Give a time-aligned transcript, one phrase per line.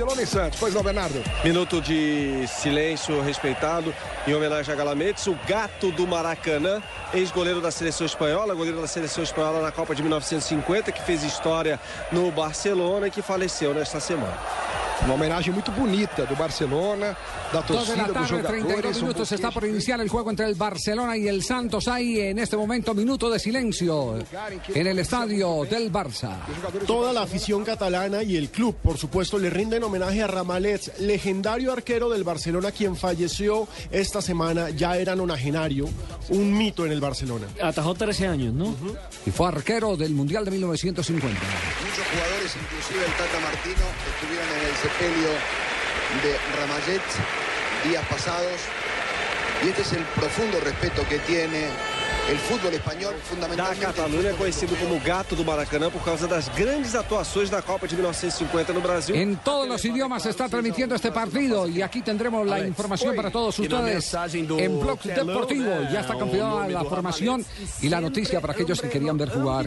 [0.00, 0.58] Barcelona e Santos.
[0.58, 1.22] Pois não, Bernardo.
[1.44, 3.94] Minuto de silêncio respeitado
[4.26, 9.22] em homenagem a Galametes, o gato do Maracanã, ex-goleiro da seleção espanhola, goleiro da seleção
[9.22, 11.78] espanhola na Copa de 1950, que fez história
[12.10, 14.38] no Barcelona e que faleceu nesta semana.
[15.04, 17.16] Uma homenagem muito bonita do Barcelona,
[17.52, 18.96] da Dos de torcida, la dos tarde, 32 jogadores.
[18.96, 19.32] um minutos.
[19.32, 21.88] Está por iniciar el juego entre el Barcelona y el Santos.
[21.88, 24.18] Hay en este momento minuto de silencio
[24.68, 26.36] en el estadio del Barça.
[26.86, 31.72] Toda la afición catalana y el club, por supuesto, le rinden homenaje a Ramalets, legendario
[31.72, 35.88] arquero del Barcelona, quien falleció esta semana, ya era nonagenario,
[36.28, 37.46] un mito en el Barcelona.
[37.62, 38.74] Atajó 13 años, ¿no?
[39.26, 41.40] Y fue arquero del Mundial de 1950.
[41.40, 45.30] Muchos jugadores, inclusive el Tata Martino, estuvieron en el sepelio
[46.22, 47.02] de Ramallet
[47.84, 48.60] días pasados.
[49.64, 51.68] Y este es el profundo respeto que tiene
[52.30, 53.80] el fútbol español, Da fundamentalmente.
[53.80, 57.60] el Catalunha, fútbol conhecido como o gato do Maracanã por causa das grandes atuações da
[57.60, 59.16] Copa de 1950 no Brasil.
[59.16, 63.30] En todos los idiomas se está transmitiendo este partido y aquí tendremos la información para
[63.30, 65.70] todos ustedes en Blog Deportivo.
[65.92, 67.44] Ya está campeona la formación
[67.82, 69.66] y la noticia para aquellos que querían ver jugar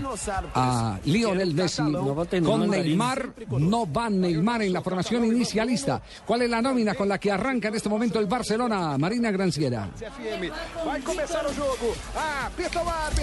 [0.55, 1.83] a Lionel Messi
[2.43, 2.69] con.
[2.69, 3.33] Neymar.
[3.59, 6.01] No va Neymar en la formación inicialista.
[6.25, 8.97] ¿Cuál es la nómina con la que arranca en este momento el Barcelona?
[8.97, 9.89] Marina Granciera.
[10.85, 11.93] Vai começar o jogo.
[12.15, 12.49] Ah.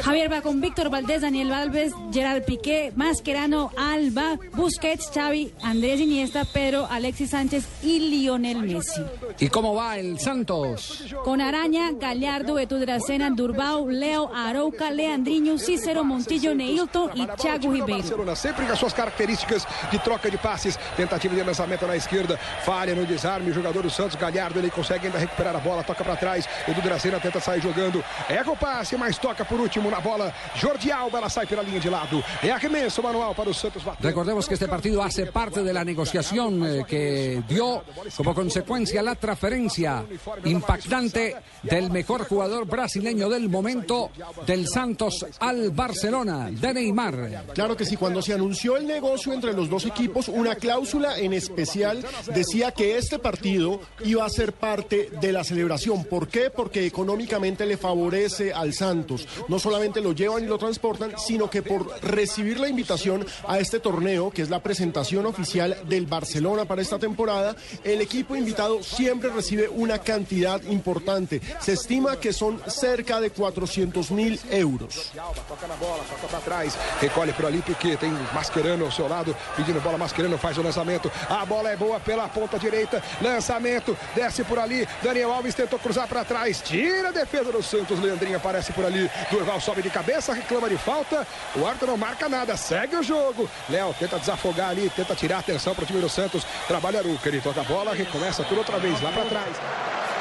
[0.03, 6.45] Javier va con Víctor Valdés, Daniel Alves, Gerard Piqué, Mascherano, Alba, Busquets, Xavi, Andrés Iniesta,
[6.45, 9.03] Pedro, Alexis Sánchez y Lionel Messi.
[9.39, 11.05] ¿Y cómo va el Santos?
[11.25, 18.03] Con Araña, Gallardo, Etudracena, Durbao, Leo, Arouca, Leandrinho, Cícero, Montillo, Neilton y Thiago Ribeiro.
[18.03, 20.77] Barcelona, sempre com as suas características de troca de passes.
[20.97, 23.51] Tentativa de lançamento na esquerda, falha no desarme.
[23.51, 26.49] O jogador do Santos, Galhardo, ele consegue ainda recuperar a bola, toca para trás.
[26.67, 28.05] Edu Dracena tenta sair jogando.
[28.29, 30.33] Erra o passe, mas toca por último na bola.
[30.61, 32.23] Jordi Alba, ela sai pela linha de lado.
[32.43, 34.05] É arremesso manual para o Santos bater.
[34.05, 37.83] Recordemos que este partido hace parte de la negociación eh, que dio
[38.17, 40.05] como consecuencia la transferencia
[40.45, 44.11] impactante del mejor jugador brasileño del momento
[44.47, 47.45] del Santos al Barcelona, de Neymar.
[47.55, 51.33] Claro que sí, cuando se anunció el negocio entre los dos equipos, una cláusula en
[51.33, 52.05] especial
[52.35, 56.05] decía que este partido iba a ser parte de la celebración.
[56.05, 56.51] ¿Por qué?
[56.51, 59.00] Porque económicamente le favorece al Santos.
[59.49, 63.81] No solamente lo llevan y lo transportan, sino que por recibir la invitación a este
[63.81, 69.31] torneo, que es la presentación oficial del Barcelona para esta temporada, el equipo invitado siempre
[69.31, 71.41] recibe una cantidad importante.
[71.61, 75.13] Se estima que son cerca de 400 mil euros.
[75.49, 79.35] Toca na bola, toca para trás, recolhe por ali Piquet, tem Mascherano ao seu lado,
[79.57, 84.45] pedindo bola, Mascherano faz o lançamento, a bola é boa pela ponta direita, lançamento, desce
[84.45, 88.73] por ali, Daniel Alves tentou cruzar para trás, tira a defesa do Santos, Leandrinho aparece
[88.73, 88.90] por ali,
[89.31, 93.49] Durval sobe de cabeça, reclama de falta, o árbitro não marca nada, segue o jogo,
[93.69, 97.29] Léo tenta desafogar ali, tenta tirar a atenção para o time do Santos, trabalha Aruca,
[97.29, 99.57] ele toca a bola, recomeça tudo outra vez, lá para trás.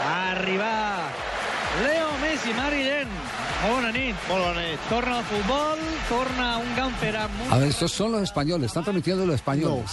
[0.06, 1.12] Arriba
[1.81, 3.08] Leo Messi, Mariden.
[3.59, 4.16] Bona nit.
[4.30, 4.80] Molt bona nit.
[4.88, 9.25] Torna al futbol, torna un gamper amb A ver, estos son los españoles, están transmitiendo
[9.25, 9.92] los españoles.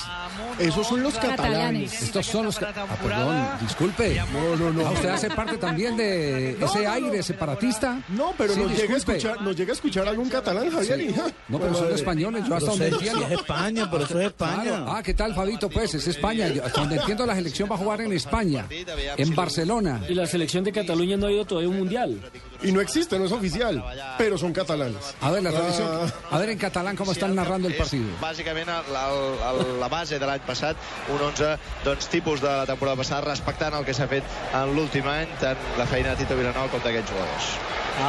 [0.59, 1.37] Esos son los Catalanes.
[1.37, 2.03] catalanes.
[2.03, 2.62] Estos son los...
[2.62, 2.72] Ah,
[3.03, 4.22] perdón, disculpe.
[4.32, 4.87] No, no, no.
[4.87, 8.00] Ah, ¿Usted hace parte también de ese aire separatista?
[8.09, 11.00] No, pero Sí, nos, llega a escuchar, nos llega a escuchar algún catalán, Javier.
[11.00, 11.15] Sí.
[11.48, 13.27] No, pero son españoles, yo hasta donde entiendo.
[13.27, 14.87] España, por eso es Claro.
[14.88, 15.69] Ah, ¿qué tal, Fabito?
[15.69, 16.48] Pues es España.
[16.48, 20.03] Yo, hasta donde entiendo, la selección va a jugar en España, en Barcelona.
[20.09, 22.21] Y la selección de Cataluña no ha ido todavía a un mundial.
[22.62, 23.83] Y no existe, no es oficial,
[24.19, 25.15] pero son catalanes.
[25.21, 25.89] A ver, la tradición.
[25.93, 26.37] Ah.
[26.37, 28.06] A ver en catalán cómo están narrando el partido.
[28.21, 30.77] Bàsicament, la, la, la base de l'any passat,
[31.12, 34.25] un 11 doncs, tipus de la temporada passada, respectant el que s'ha fet
[34.55, 37.50] en l'últim any, tant la feina de Tito Vilanova com d'aquests jugadors.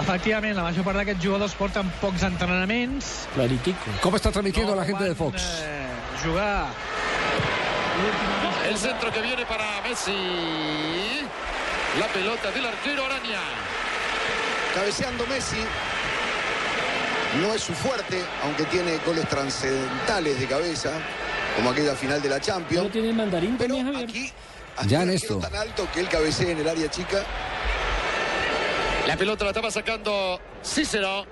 [0.01, 3.27] Efectivament, la major part d'aquests jugadors porten pocs entrenaments.
[3.35, 3.97] Claritico.
[4.01, 5.43] ¿Cómo está transmitiendo la gente de Fox?
[5.61, 5.87] eh,
[6.23, 6.67] jugar
[8.67, 10.11] El centro que viene para Messi.
[11.99, 13.41] La pelota del arquero Araña.
[14.81, 15.57] Cabeceando Messi.
[17.41, 20.91] No es su fuerte, aunque tiene goles trascendentales de cabeza,
[21.55, 22.91] como aquella final de la ¿No Champions.
[22.91, 24.09] tiene el mandarín Pero también, Javier?
[24.09, 24.31] aquí,
[24.87, 25.37] Ya en esto.
[25.39, 27.23] tan alto que él cabecea en el área chica.
[29.07, 31.25] La pelota la estaba sacando Cícero.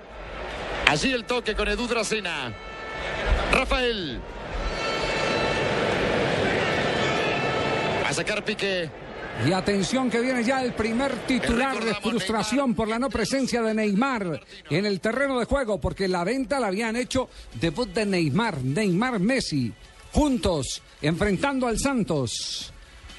[0.88, 2.52] Allí el toque con Edu Dracena.
[3.52, 4.20] Rafael.
[8.04, 8.90] Va a sacar Piqué.
[9.44, 13.74] Y atención que viene ya el primer titular de frustración por la no presencia de
[13.74, 14.40] Neymar
[14.70, 17.28] en el terreno de juego, porque la venta la habían hecho
[17.60, 19.72] debut de Neymar, Neymar Messi.
[20.12, 22.72] juntos, enfrentando al Santos.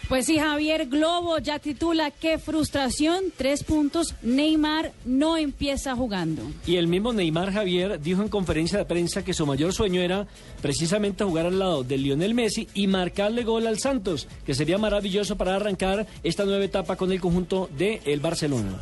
[0.07, 6.43] Pues sí, Javier Globo ya titula qué frustración, tres puntos, Neymar no empieza jugando.
[6.65, 10.25] Y el mismo Neymar Javier dijo en conferencia de prensa que su mayor sueño era
[10.61, 15.35] precisamente jugar al lado de Lionel Messi y marcarle gol al Santos, que sería maravilloso
[15.35, 18.77] para arrancar esta nueva etapa con el conjunto de el Barcelona.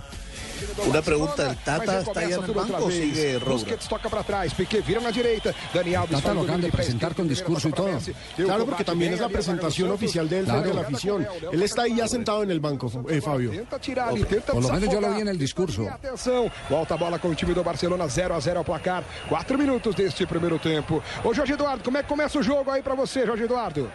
[0.88, 3.38] Una pregunta, ¿el Tata está ya en el banco o sigue?
[3.40, 7.28] Busquets toca para trás, Piqué vira na direita, Dani Alves Tata lo de presentar con
[7.28, 8.00] discurso y pra todo.
[8.36, 10.04] Claro, porque también es la ali, a presentación Santos.
[10.04, 11.28] oficial de él frente a la afición.
[11.52, 13.52] Él está ahí ya sentado en el banco, eh, Fabio.
[13.52, 15.84] Tenta tirar ali, tenta Por lo menos yo lo vi en el discurso.
[15.84, 19.04] E atenção, volta a bola com o time do Barcelona, 0 a 0 ao placar.
[19.28, 21.02] Quatro minutos deste primeiro tempo.
[21.24, 23.92] Ô Jorge Eduardo, como é que começa o jogo aí pra você, Jorge Eduardo?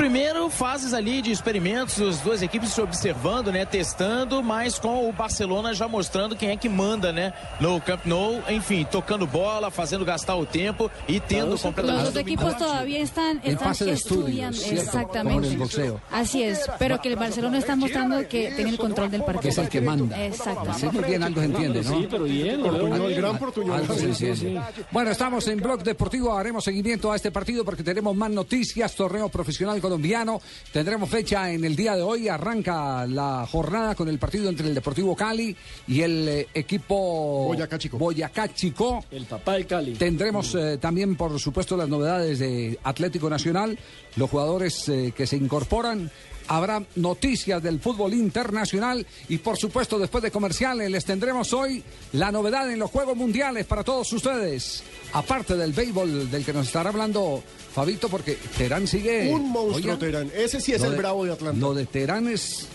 [0.00, 5.12] Primeiro, fases ali de experimentos, as duas equipes se observando, né, testando, mas com o
[5.12, 10.02] Barcelona já mostrando quem é que manda, né, no Camp Nou, enfim, tocando bola, fazendo
[10.02, 14.56] gastar o tempo e tendo Los completamente dos equipos todavía están, están fase de estudiando,
[14.56, 14.84] estudios, ¿cierto?
[14.84, 15.82] exactamente.
[15.82, 15.94] El.
[16.10, 19.42] Así es, pero que el Barcelona está mostrando que tiene el control del partido.
[19.42, 20.24] Que es el que manda.
[20.24, 20.80] Exactamente.
[20.80, 21.90] Sí, muy bien, algo se entiende, ¿no?
[21.90, 23.16] Sí, pero bien, bien.
[23.16, 23.36] gran.
[23.36, 24.62] Algo se entiende.
[24.90, 29.28] Bueno, estamos en Blog Deportivo, haremos seguimiento a este partido porque tenemos más noticias, torneo
[29.28, 30.40] profesional colombiano,
[30.72, 34.74] tendremos fecha en el día de hoy, arranca la jornada con el partido entre el
[34.74, 35.56] Deportivo Cali
[35.88, 37.98] y el eh, equipo Boyacá Chico.
[37.98, 39.04] Boyacá Chico.
[39.10, 39.94] El papá del Cali.
[39.94, 43.76] Tendremos eh, también, por supuesto, las novedades de Atlético Nacional,
[44.14, 46.08] los jugadores eh, que se incorporan.
[46.48, 51.82] Habrá noticias del fútbol internacional y, por supuesto, después de comerciales, les tendremos hoy
[52.12, 54.82] la novedad en los Juegos Mundiales para todos ustedes.
[55.12, 57.42] Aparte del béisbol del que nos estará hablando
[57.72, 59.32] Fabito, porque Terán sigue.
[59.32, 60.30] Un monstruo Terán.
[60.34, 61.60] Ese sí es el bravo de Atlanta.
[61.60, 62.66] Lo de Terán es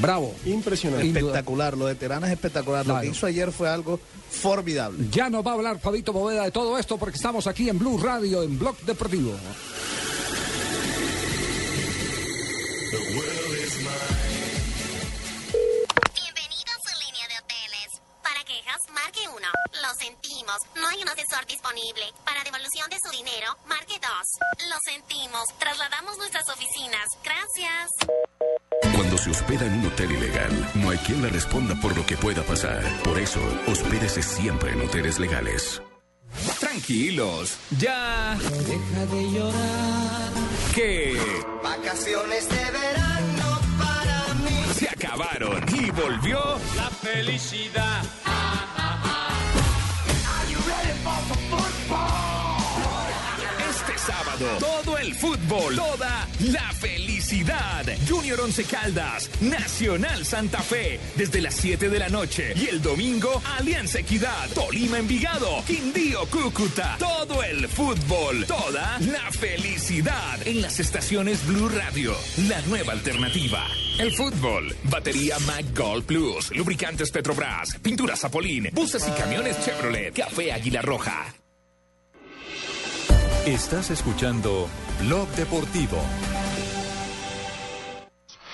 [0.00, 0.34] bravo.
[0.46, 1.06] Impresionante.
[1.06, 2.86] Espectacular, lo de Terán es espectacular.
[2.86, 3.98] Lo que hizo ayer fue algo
[4.30, 5.06] formidable.
[5.10, 7.98] Ya nos va a hablar Fabito Boveda de todo esto porque estamos aquí en Blue
[7.98, 9.32] Radio, en Blog Deportivo.
[19.34, 19.48] 1.
[19.82, 22.02] Lo sentimos, no hay un asesor disponible.
[22.24, 24.68] Para devolución de su dinero, marque 2.
[24.68, 27.06] Lo sentimos, trasladamos nuestras oficinas.
[27.24, 27.90] Gracias.
[28.94, 32.16] Cuando se hospeda en un hotel ilegal, no hay quien le responda por lo que
[32.16, 32.82] pueda pasar.
[33.02, 35.80] Por eso, hospédese siempre en hoteles legales.
[36.60, 38.36] Tranquilos, ya.
[38.66, 40.32] Deja de llorar.
[40.74, 41.14] Que
[41.62, 44.64] Vacaciones de verano para mí.
[44.74, 48.02] se acabaron y volvió La felicidad.
[53.82, 54.46] Este sábado.
[54.58, 57.84] Todo el fútbol, toda la felicidad.
[58.08, 62.52] Junior Once Caldas, Nacional Santa Fe, desde las 7 de la noche.
[62.54, 66.96] Y el domingo, Alianza Equidad, Tolima Envigado, Quindío Cúcuta.
[66.98, 70.46] Todo el fútbol, toda la felicidad.
[70.46, 72.14] En las estaciones Blue Radio,
[72.48, 73.66] la nueva alternativa.
[73.98, 80.52] El fútbol, batería Mac Gold Plus, lubricantes Petrobras, pinturas Zapolín, buses y camiones Chevrolet, café
[80.52, 81.41] Águila Roja.
[83.46, 84.68] Estás escuchando
[85.00, 85.98] Blog Deportivo.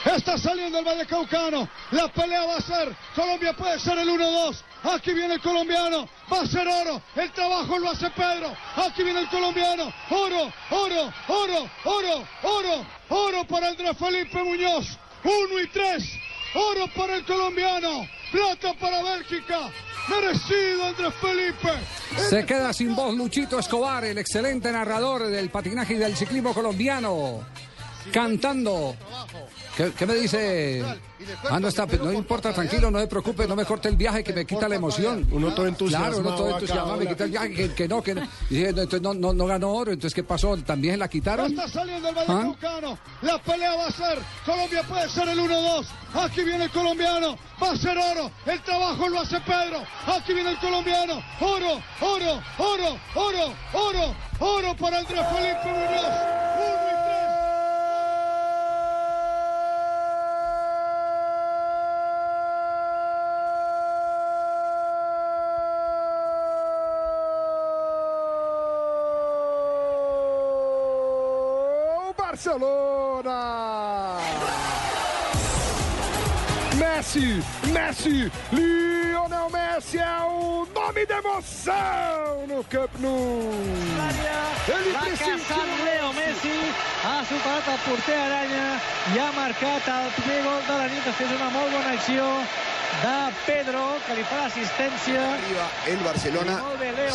[0.02, 1.68] Está saliendo el Vallecaucano.
[1.90, 2.96] La pelea va a ser.
[3.14, 4.56] Colombia puede ser el 1-2.
[4.84, 6.08] Aquí viene el colombiano.
[6.32, 7.02] Va a ser oro.
[7.16, 8.56] El trabajo lo hace Pedro.
[8.76, 9.92] Aquí viene el colombiano.
[10.08, 14.96] Oro, oro, oro, oro, oro, oro para Andrés Felipe Muñoz.
[15.22, 16.10] Uno y tres.
[16.54, 18.08] Oro para el colombiano.
[18.32, 19.70] Plata para Bélgica.
[20.08, 21.68] Merecido Andrés Felipe.
[22.28, 27.44] Se queda sin voz Luchito Escobar, el excelente narrador del patinaje y del ciclismo colombiano,
[28.12, 28.94] cantando.
[29.76, 30.84] ¿Qué, qué me dice?
[31.50, 34.32] Ah, no está, no importa, tranquilo, no se preocupe, no me corte el viaje que
[34.32, 35.26] me quita la emoción.
[35.30, 38.14] Uno todo entusiasmado Claro, uno todo entusiasmado, me quita el viaje, que, que no, que
[38.14, 38.22] no.
[38.50, 40.56] Y dije, no, entonces no, no, no ganó oro, entonces ¿qué pasó?
[40.58, 41.50] ¿También la quitaron?
[41.50, 42.24] Está saliendo el ¿Ah?
[42.26, 42.98] Vallecaucano.
[43.22, 44.18] La pelea va a ser.
[44.44, 45.86] Colombia puede ser el 1-2.
[46.14, 47.36] Aquí viene el colombiano.
[47.62, 48.30] Va a ser oro.
[48.46, 49.82] El trabajo lo hace Pedro.
[50.06, 51.22] Aquí viene el colombiano.
[51.40, 56.87] Oro, oro, oro, oro, oro, oro para Andrés Felipe Muñoz.
[72.38, 74.18] Barcelona!
[76.76, 77.42] Messi,
[77.72, 83.50] Messi, Lionel Messi é o nome da emoção no Camp Nou.
[84.68, 88.80] Ele Va a pressentiu cazar Leo Messi, ha superat el porter Aranya
[89.14, 92.24] i ha marcat el primer gol de la nit després d'una molt bona acció
[93.02, 95.22] de Pedro, que fa l'assistència.
[95.86, 96.56] El Barcelona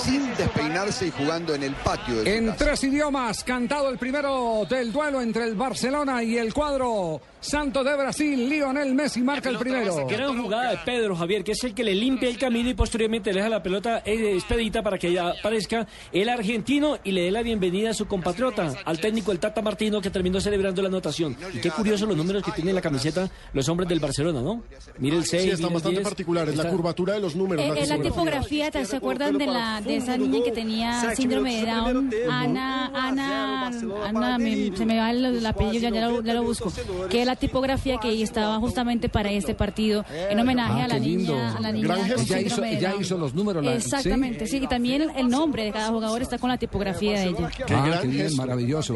[0.02, 2.24] sin despeinarse y jugando en el patio.
[2.24, 2.58] de En casa.
[2.66, 7.96] tres idiomas, cantado el primero del duelo entre el Barcelona y el cuadro Santo de
[7.96, 8.50] Brasil.
[8.50, 10.08] Lionel Messi marca el primero.
[10.08, 13.32] Gran jugada de Pedro Javier, que es el que le limpia el camino y posteriormente
[13.32, 17.32] le deja la pelota eh, expedita para que ya aparezca el argentino y le dé
[17.32, 21.36] la bienvenida a su compatriota, al técnico el Tata Martino, que terminó celebrando la anotación.
[21.54, 24.64] Y qué curioso los números que tienen en la camiseta los hombres del Barcelona, ¿no?
[25.00, 26.56] Mire el 6, Sí, están bastante particulares.
[26.56, 27.66] La curvatura de los números.
[27.66, 28.72] Eh, la eh, la tipografía.
[28.72, 32.12] ¿te- ¿se acuerdan de la de esa niña que tenía síndrome de Down?
[32.30, 33.68] Ana, Ana,
[34.06, 36.72] Ana, me- se me va el, el apellido, ya, ya lo, ya lo busco.
[37.10, 40.94] Que es la tipografía que estaba justamente para este partido, en homenaje Ah, a la
[40.96, 41.96] qué niña, a la niña.
[42.16, 43.02] Ella hizo- de ella Down.
[43.02, 46.38] hizo los números, la- Exactamente, sí, y también el, el nombre de cada jugador está
[46.38, 47.50] con la tipografía de ella.
[47.70, 48.96] Ah, qué bien, maravilloso.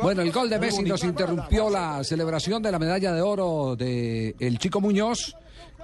[0.00, 4.36] Bueno, el gol de Messi nos interrumpió la celebración de la medalla de oro de
[4.38, 5.34] el Chico Muñoz.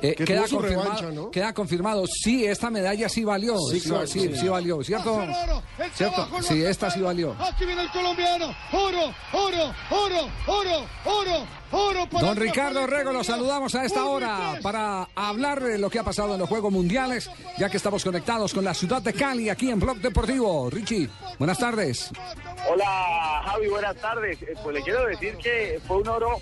[0.01, 1.31] Eh, Que queda, confirmado, revancha, ¿no?
[1.31, 3.59] queda confirmado, sí, esta medalla sí valió.
[3.59, 4.37] Sí, Sí, claro, sí, sí.
[4.37, 5.21] sí valió, ¿cierto?
[5.95, 6.29] ¿Cierto?
[6.43, 7.35] Sí, esta sí valió.
[7.41, 8.55] Aquí viene el colombiano.
[8.73, 12.09] Oro, oro, oro, oro, oro, oro.
[12.11, 16.05] para Don Ricardo Rego, lo saludamos a esta hora para hablar de lo que ha
[16.05, 17.29] pasado en los Juegos Mundiales,
[17.59, 20.71] ya que estamos conectados con la ciudad de Cali, aquí en Blog Deportivo.
[20.71, 22.11] Richie, buenas tardes.
[22.71, 24.41] Hola Javi, buenas tardes.
[24.43, 26.37] Eh, Pues le quiero decir que fue un oro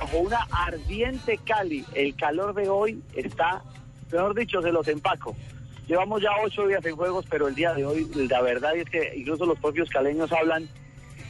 [0.00, 1.84] bajo una ardiente Cali.
[1.94, 3.62] El calor de hoy está,
[4.10, 5.36] mejor dicho, se los empaco.
[5.86, 9.12] Llevamos ya ocho días en juegos, pero el día de hoy, la verdad es que
[9.16, 10.68] incluso los propios caleños hablan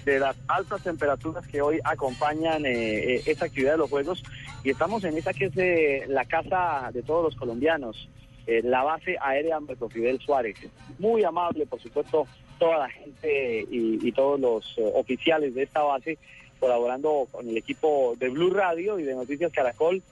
[0.05, 4.23] de las altas temperaturas que hoy acompañan eh, eh, esta actividad de los juegos
[4.63, 8.09] y estamos en esa que es eh, la casa de todos los colombianos,
[8.47, 10.57] eh, la base aérea Humberto Fidel Suárez.
[10.99, 12.27] Muy amable, por supuesto,
[12.59, 16.19] toda la gente y, y todos los eh, oficiales de esta base
[16.61, 20.03] colaborando con el equipo de Blue Radio y de Noticias Caracol,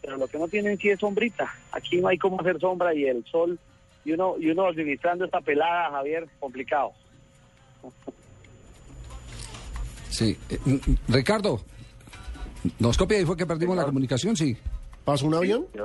[0.00, 1.52] pero lo que no tienen sí es sombrita.
[1.72, 3.58] Aquí no hay cómo hacer sombra y el sol
[4.04, 6.92] y uno y uno administrando esta pelada, Javier, complicado.
[10.08, 10.38] Sí.
[10.48, 11.60] eh, mm, mm, Ricardo,
[12.78, 14.36] ¿nos copia y fue que perdimos la comunicación?
[14.36, 14.56] Sí.
[15.04, 15.66] ¿Pasó un avión?
[15.72, 15.80] Sí.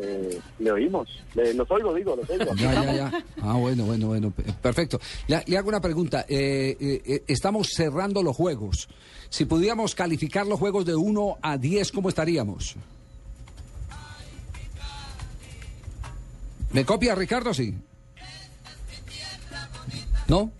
[0.00, 2.54] Eh, le oímos, le- los oigo, digo, los oigo.
[2.54, 3.24] Ya, ya, ya.
[3.42, 4.30] Ah, bueno, bueno, bueno.
[4.30, 5.00] pe- Perfecto.
[5.26, 6.24] Le, le hago una pregunta.
[6.28, 8.88] Eh, eh, eh, estamos cerrando los juegos.
[9.28, 12.76] Si pudiéramos calificar los juegos de 1 a 10, ¿cómo estaríamos?
[16.72, 17.54] ¿Me copia Ricardo?
[17.54, 17.74] Sí.
[20.28, 20.52] ¿No?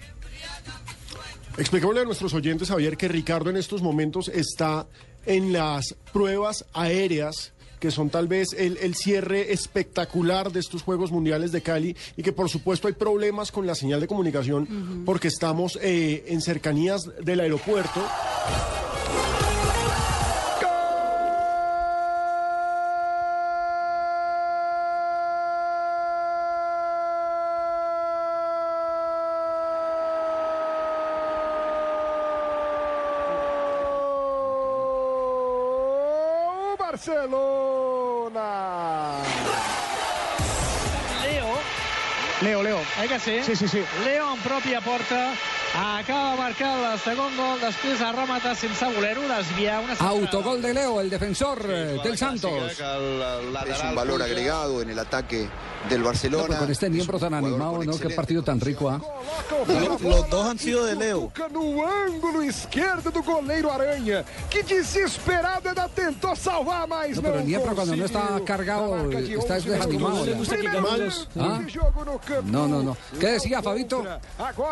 [1.59, 4.87] Expliquémosle a nuestros oyentes, Javier, que Ricardo en estos momentos está
[5.27, 11.13] en las pruebas aéreas que son tal vez el, el cierre espectacular de estos Juegos
[11.13, 15.29] Mundiales de Cali y que por supuesto hay problemas con la señal de comunicación porque
[15.29, 18.01] estamos eh, en cercanías del aeropuerto.
[43.19, 43.55] Que sí?
[43.55, 43.85] Sí, sí, sí.
[44.05, 45.33] Leo en pròpia porta
[45.75, 50.75] acaba de marcar el segon gol després de rematar sense voler-ho desviar una Autogol de
[50.75, 52.73] Leo, el defensor eh, del Santos.
[52.73, 55.49] Es un valor agregado en el ataque
[55.89, 56.59] del No, Barcelona.
[56.59, 57.99] con este miembro tan animado, ¿no?
[57.99, 59.01] Qué partido tan rico, ¿ah?
[59.69, 61.33] Los, los dos han sido de Leo.
[61.53, 67.47] No ângulo esquerdo do goleiro Aranha, que desesperado ainda tentou salvar, mas No, pero el
[67.47, 70.25] Niembro cuando no está cargado está 11 desanimado.
[71.39, 71.61] ¿Ah?
[72.45, 72.69] no.
[72.69, 72.97] No, no.
[73.19, 74.05] ¿Qué decía Fabito?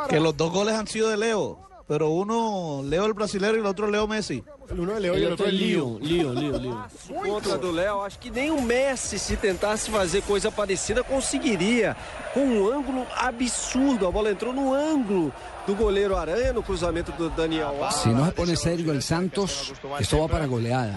[0.08, 1.60] Que los dos goles han sido de Leo.
[1.86, 4.42] Pero uno, Leo el brasilero y el otro Leo Messi.
[4.70, 6.86] Uno de Leo y el otro es Lío, Lío, Lío, Lío.
[7.24, 11.96] Contra do Léo, acho que nem o Messi, se tentasse fazer coisa parecida, conseguiria.
[12.34, 14.06] Com um ângulo absurdo.
[14.06, 15.32] A bola entrou no ângulo
[15.66, 17.96] do goleiro Aranha, no cruzamento do Daniel Alves.
[17.96, 20.96] Si no se pone serio el Santos, esto va para goleada.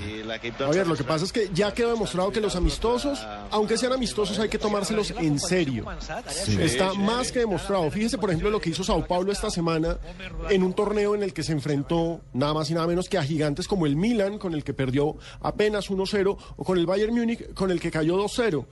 [0.58, 4.38] Javier, lo que pasa es que ya quedó demostrado que los amistosos, aunque sean amistosos,
[4.38, 5.86] hay que tomárselos en serio.
[6.48, 7.90] Está más que demostrado.
[7.90, 9.98] Fíjese, por ejemplo, lo que hizo Sao Paulo esta semana
[10.50, 13.24] en un torneo en el que se enfrentó nada más y nada menos que a
[13.24, 17.54] gigantes como el Milan, con el que perdió apenas 1-0, o con el Bayern Múnich,
[17.54, 18.66] con el que cayó 2-0.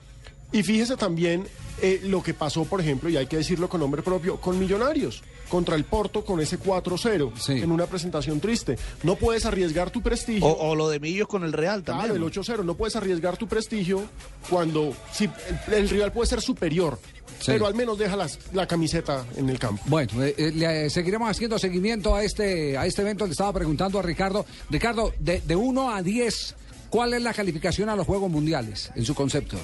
[0.50, 1.46] Y fíjese también
[1.82, 5.22] eh, lo que pasó, por ejemplo, y hay que decirlo con nombre propio, con Millonarios,
[5.50, 8.78] contra el Porto con ese 4-0, en una presentación triste.
[9.02, 10.46] No puedes arriesgar tu prestigio.
[10.46, 12.16] O, o lo de Millos con el Real Claro, también.
[12.16, 12.42] el ¿no?
[12.42, 12.64] 8-0.
[12.64, 14.04] No puedes arriesgar tu prestigio
[14.48, 15.24] cuando si
[15.68, 16.98] el, el rival puede ser superior,
[17.40, 17.52] Sí.
[17.52, 19.82] pero al menos deja las- la camiseta en el campo.
[19.86, 23.24] Bueno, eh, eh, le seguiremos haciendo seguimiento a este, a este evento.
[23.26, 24.44] Le estaba preguntando a Ricardo.
[24.70, 26.56] Ricardo, de, de 1 a 10,
[26.90, 29.58] ¿Cuál es la calificación a los Juegos Mundiales en su concepto?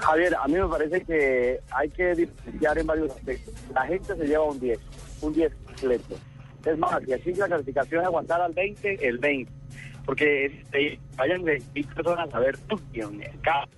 [0.00, 3.52] Javier, a mí me parece que hay que diferenciar en varios aspectos.
[3.74, 4.78] La gente se lleva un 10,
[5.20, 6.14] un 10 completo.
[6.64, 9.52] Es más, y así la calificación es aguantar al 20, el 20.
[10.06, 12.58] Porque este, vayan 20 personas a ver
[13.42, 13.68] cada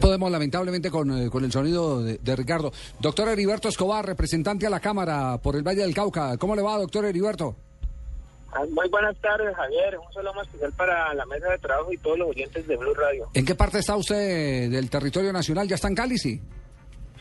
[0.00, 2.72] Podemos, lamentablemente, con, eh, con el sonido de, de Ricardo.
[3.00, 6.36] Doctor Heriberto Escobar, representante a la Cámara por el Valle del Cauca.
[6.36, 7.56] ¿Cómo le va, doctor Heriberto?
[8.52, 9.98] Ah, Muy buenas tardes, Javier.
[9.98, 12.94] Un saludo más especial para la mesa de trabajo y todos los oyentes de Blue
[12.94, 13.28] Radio.
[13.34, 15.66] ¿En qué parte está usted del territorio nacional?
[15.68, 16.40] ¿Ya está en Cali, sí?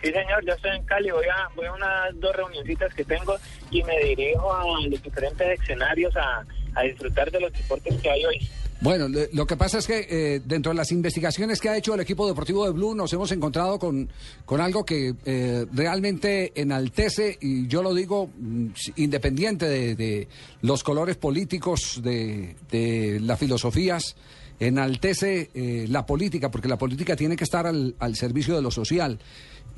[0.02, 1.10] Sí, señor, ya estoy en Cali.
[1.12, 3.36] Voy a, voy a unas dos reunioncitas que tengo
[3.72, 8.26] y me dirijo a los diferentes escenarios a, a disfrutar de los deportes que hay
[8.26, 8.50] hoy.
[8.86, 12.02] Bueno, lo que pasa es que eh, dentro de las investigaciones que ha hecho el
[12.02, 14.08] equipo deportivo de Blue nos hemos encontrado con,
[14.46, 20.28] con algo que eh, realmente enaltece, y yo lo digo mm, independiente de, de
[20.62, 24.16] los colores políticos, de, de las filosofías,
[24.60, 28.70] enaltece eh, la política, porque la política tiene que estar al, al servicio de lo
[28.70, 29.18] social.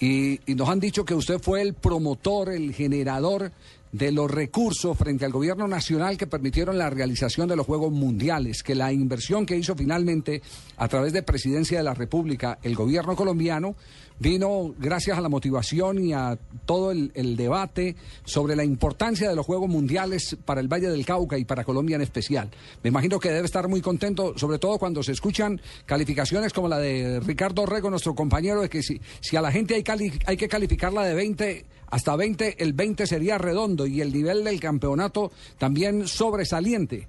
[0.02, 3.54] Y, y nos han dicho que usted fue el promotor, el generador
[3.92, 8.64] de los recursos frente al gobierno nacional que permitieron la realización de los Juegos Mundiales,
[8.64, 10.42] que la inversión que hizo finalmente
[10.78, 13.76] a través de Presidencia de la República el gobierno colombiano
[14.20, 19.46] vino gracias a la motivación y a todo el, debate sobre la importancia de los
[19.46, 22.50] Juegos Mundiales para el Valle del Cauca y para Colombia en especial.
[22.84, 26.80] Me imagino que debe estar muy contento, sobre todo cuando se escuchan calificaciones como la
[26.80, 29.84] de Ricardo Rego, nuestro compañero, de que si, si a la gente hay,
[30.26, 34.60] hay que calificarla de 20 hasta 20, el 20 sería redondo y el nivel del
[34.60, 37.08] campeonato también sobresaliente.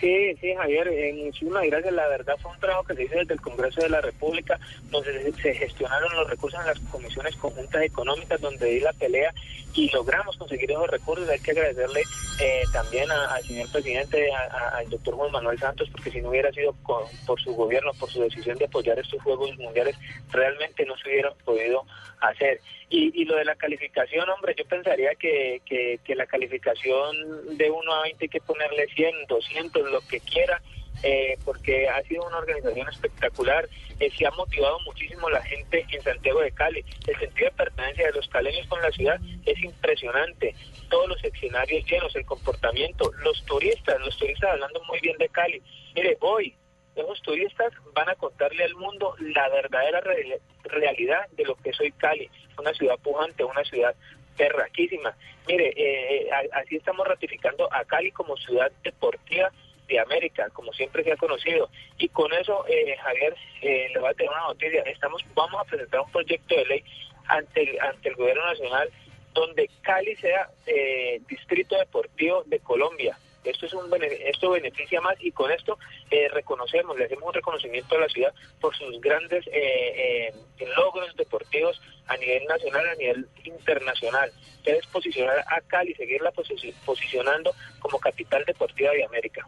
[0.00, 1.92] Sí, sí, Javier, eh, muchísimas gracias.
[1.94, 4.58] La verdad fue un trabajo que se hizo desde el Congreso de la República,
[4.90, 9.32] donde se, gestionaron los recursos en las comisiones conjuntas económicas, donde di la pelea
[9.74, 11.28] y logramos conseguir esos recursos.
[11.30, 12.02] Hay que agradecerle
[12.40, 16.52] eh, también al señor presidente, a- al doctor Juan Manuel Santos, porque si no hubiera
[16.52, 19.96] sido con- por su gobierno, por su decisión de apoyar estos Juegos Mundiales,
[20.30, 21.84] realmente no se hubieran podido
[22.20, 22.60] hacer.
[22.88, 27.68] Y, y lo de la calificación, hombre, yo pensaría que, que, que la calificación de
[27.70, 30.60] 1 a 20 hay que ponerle 100, 200, lo que quiera,
[31.02, 33.68] eh, porque ha sido una organización espectacular,
[34.00, 36.84] eh, se ha motivado muchísimo la gente en Santiago de Cali.
[37.06, 40.54] El sentido de pertenencia de los caleños con la ciudad es impresionante.
[40.88, 45.62] Todos los escenarios llenos, el comportamiento, los turistas, los turistas hablando muy bien de Cali.
[45.94, 46.54] Mire, hoy
[46.94, 51.92] esos turistas van a contarle al mundo la verdadera re- realidad de lo que soy
[51.92, 53.94] Cali, una ciudad pujante, una ciudad
[54.36, 55.14] terraquísima.
[55.46, 59.50] Mire, eh, a- así estamos ratificando a Cali como ciudad deportiva
[59.86, 61.68] de América, como siempre se ha conocido.
[61.98, 64.82] Y con eso, eh, Javier, eh, le voy a tener una noticia.
[64.82, 66.84] Estamos, vamos a presentar un proyecto de ley
[67.28, 68.88] ante ante el gobierno nacional
[69.34, 73.18] donde Cali sea eh, distrito deportivo de Colombia.
[73.44, 73.88] Esto es un
[74.24, 75.78] esto beneficia más y con esto
[76.10, 81.14] eh, reconocemos, le hacemos un reconocimiento a la ciudad por sus grandes eh, eh, logros
[81.16, 84.32] deportivos a nivel nacional, a nivel internacional.
[84.64, 89.46] Que es posicionar a Cali, seguirla posi- posicionando como capital deportiva de América.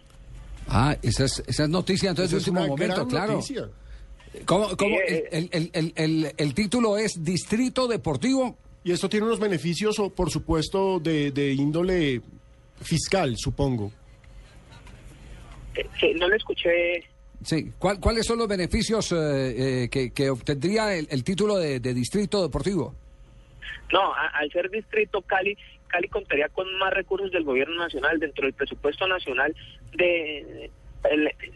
[0.69, 3.33] Ah, esa es, esa es noticia entonces de último una momento, gran claro.
[3.35, 3.69] noticia.
[4.45, 8.57] ¿Cómo, cómo Sí, el, eh, el- el- el- el- el título es Distrito Deportivo?
[8.85, 12.21] Y esto tiene unos beneficios, o, por supuesto, de, de índole
[12.83, 13.91] fiscal, supongo.
[15.75, 16.71] Eh, sí, no le escuché.
[17.45, 17.73] Sí.
[17.79, 21.95] ¿Cuál- ¿Cuáles son los beneficios eh, eh, que, que obtendría el, el título de, de
[21.95, 22.95] Distrito Deportivo?
[23.93, 25.57] No, a- al ser distrito Cali,
[25.89, 29.55] Cali contaría con más recursos del gobierno nacional dentro del presupuesto nacional
[29.95, 30.71] de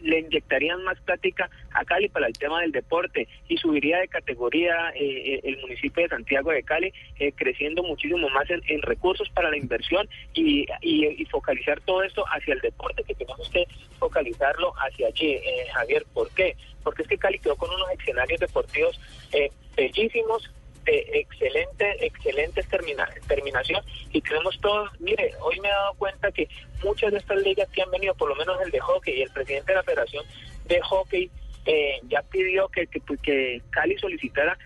[0.01, 4.89] le, inyectarían más plática a Cali para el tema del deporte y subiría de categoría
[4.95, 9.49] eh, eh, el municipio de Santiago de Cali, eh, creciendo muchísimo más en, recursos para
[9.49, 13.65] la inversión y, y- y focalizar todo esto hacia el deporte, que tenemos que
[13.99, 16.05] focalizarlo hacia allí, eh, Javier.
[16.13, 16.55] ¿Por qué?
[16.83, 18.99] Porque es que Cali quedó con unos escenarios deportivos
[19.33, 20.49] eh, bellísimos,
[20.85, 23.83] de excelente, excelentes termina- terminación.
[24.11, 26.47] Y tenemos todos, mire, hoy me he dado cuenta que
[26.83, 29.29] muchas de estas ligas que han venido, por lo menos el de hockey y el
[29.31, 30.25] presidente de la Federación
[30.65, 31.29] de Hockey
[31.65, 34.57] eh, ya pidió que, que, que Cali solicitara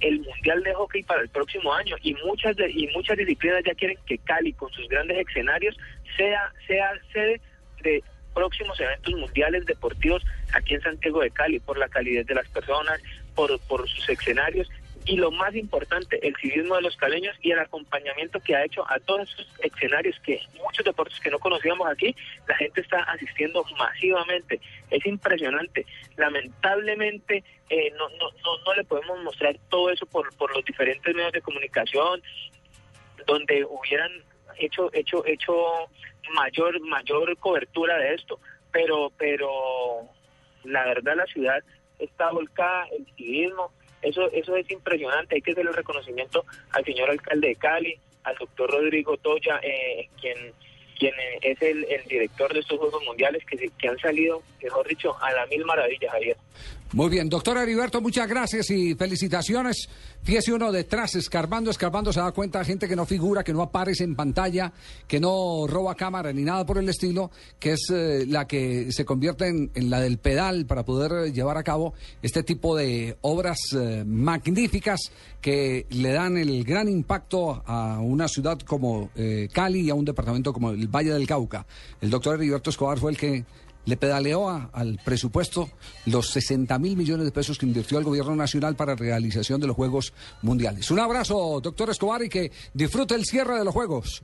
[0.00, 1.96] el mundial de hockey para el próximo año.
[2.02, 5.76] Y muchas de, y muchas disciplinas ya quieren que Cali con sus grandes escenarios
[6.16, 7.40] sea sea sede
[7.82, 8.02] de
[8.34, 13.00] próximos eventos mundiales deportivos aquí en Santiago de Cali por la calidez de las personas,
[13.34, 14.68] por, por sus escenarios
[15.06, 18.84] y lo más importante, el civismo de los caleños y el acompañamiento que ha hecho
[18.90, 22.14] a todos esos escenarios que muchos deportes que no conocíamos aquí,
[22.46, 24.60] la gente está asistiendo masivamente.
[24.90, 25.86] Es impresionante.
[26.16, 31.14] Lamentablemente eh, no, no, no, no le podemos mostrar todo eso por, por los diferentes
[31.14, 32.20] medios de comunicación,
[33.26, 34.10] donde hubieran
[34.58, 35.54] hecho, hecho, hecho
[36.34, 38.38] mayor, mayor cobertura de esto
[38.76, 39.48] pero, pero
[40.64, 41.62] la verdad la ciudad
[41.98, 43.72] está volcada, el civismo,
[44.06, 48.36] eso, eso es impresionante, hay que hacer el reconocimiento al señor alcalde de Cali, al
[48.36, 50.52] doctor Rodrigo Toya, eh, quien
[50.98, 54.88] quien eh, es el, el director de estos Juegos Mundiales que, que han salido, mejor
[54.88, 56.36] dicho, a la mil maravillas, Javier.
[56.92, 59.88] Muy bien, doctor Heriberto, muchas gracias y felicitaciones.
[60.22, 64.04] Fíjese uno detrás, escarbando, escarbando, se da cuenta gente que no figura, que no aparece
[64.04, 64.72] en pantalla,
[65.08, 69.04] que no roba cámara ni nada por el estilo, que es eh, la que se
[69.04, 74.04] convierte en, la del pedal para poder llevar a cabo este tipo de obras eh,
[74.06, 79.94] magníficas que le dan el gran impacto a una ciudad como eh, Cali y a
[79.94, 81.66] un departamento como el Valle del Cauca.
[82.00, 83.44] El doctor Heriberto Escobar fue el que
[83.86, 85.70] le pedaleó a- al presupuesto
[86.06, 89.76] los 60 mil millones de pesos que invirtió el gobierno nacional para realización de los
[89.76, 90.90] Juegos Mundiales.
[90.90, 94.22] Un abrazo, doctor Escobar, y que disfrute el cierre de los Juegos.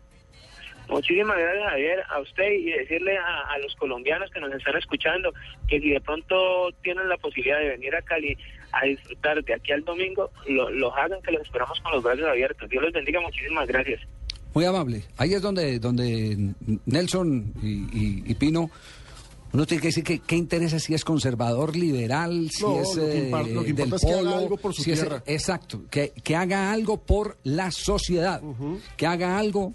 [0.88, 5.32] Muchísimas gracias, Javier, a usted y decirle a, a los colombianos que nos están escuchando
[5.68, 8.36] que si de pronto tienen la posibilidad de venir a Cali
[8.72, 12.24] a disfrutar de aquí al domingo, lo, los hagan, que los esperamos con los brazos
[12.26, 12.68] abiertos.
[12.68, 14.00] Dios los bendiga, muchísimas gracias.
[14.54, 15.02] Muy amable.
[15.16, 16.36] Ahí es donde, donde
[16.84, 18.70] Nelson y, y- y Pino.
[19.52, 23.04] Uno tiene que decir que qué interesa si es conservador, liberal, si No, es lo
[23.04, 24.92] que eh, impar- lo que del importa es que haga polo, algo por su si
[24.92, 25.22] es- tierra.
[25.26, 28.40] exacto, que, que haga algo por la sociedad,
[28.96, 29.74] que haga algo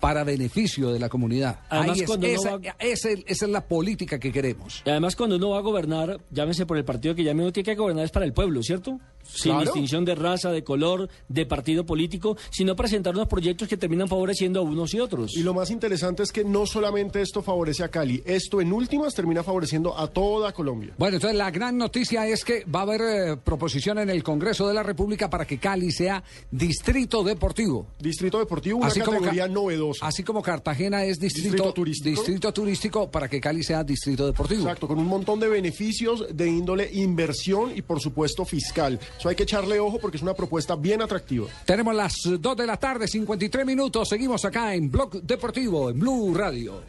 [0.00, 1.58] para beneficio de la comunidad.
[1.70, 4.82] Además, Ahí es- cuando uno esa, va- esa es- esa es la política que queremos.
[4.86, 7.64] Y además, cuando uno va a gobernar, llámese por el partido que llame, uno tiene
[7.64, 9.00] que gobernar es para el pueblo, ¿cierto?
[9.34, 9.60] Sin Claro.
[9.64, 14.60] distinción de raza, de color, de partido político, sino presentar unos proyectos que terminan favoreciendo
[14.60, 15.36] a unos y otros.
[15.36, 19.14] Y lo más interesante es que no solamente esto favorece a Cali, esto en últimas
[19.14, 20.94] termina favoreciendo a toda Colombia.
[20.98, 24.66] Bueno, entonces la gran noticia es que va a haber eh, proposición en el Congreso
[24.68, 27.86] de la República para que Cali sea distrito deportivo.
[28.00, 30.06] Distrito deportivo, una categoría Ca- novedosa.
[30.06, 32.10] Así como Cartagena es distrito, Distrito turístico.
[32.20, 34.62] distrito turístico, para que Cali sea distrito deportivo.
[34.62, 38.98] Exacto, con un montón de beneficios de índole inversión y por supuesto fiscal.
[39.18, 41.46] Eso hay que echarle ojo porque es una propuesta bien atractiva.
[41.64, 44.08] Tenemos las 2 de la tarde, 53 minutos.
[44.08, 46.82] Seguimos acá en Blog Deportivo, en Blue Radio.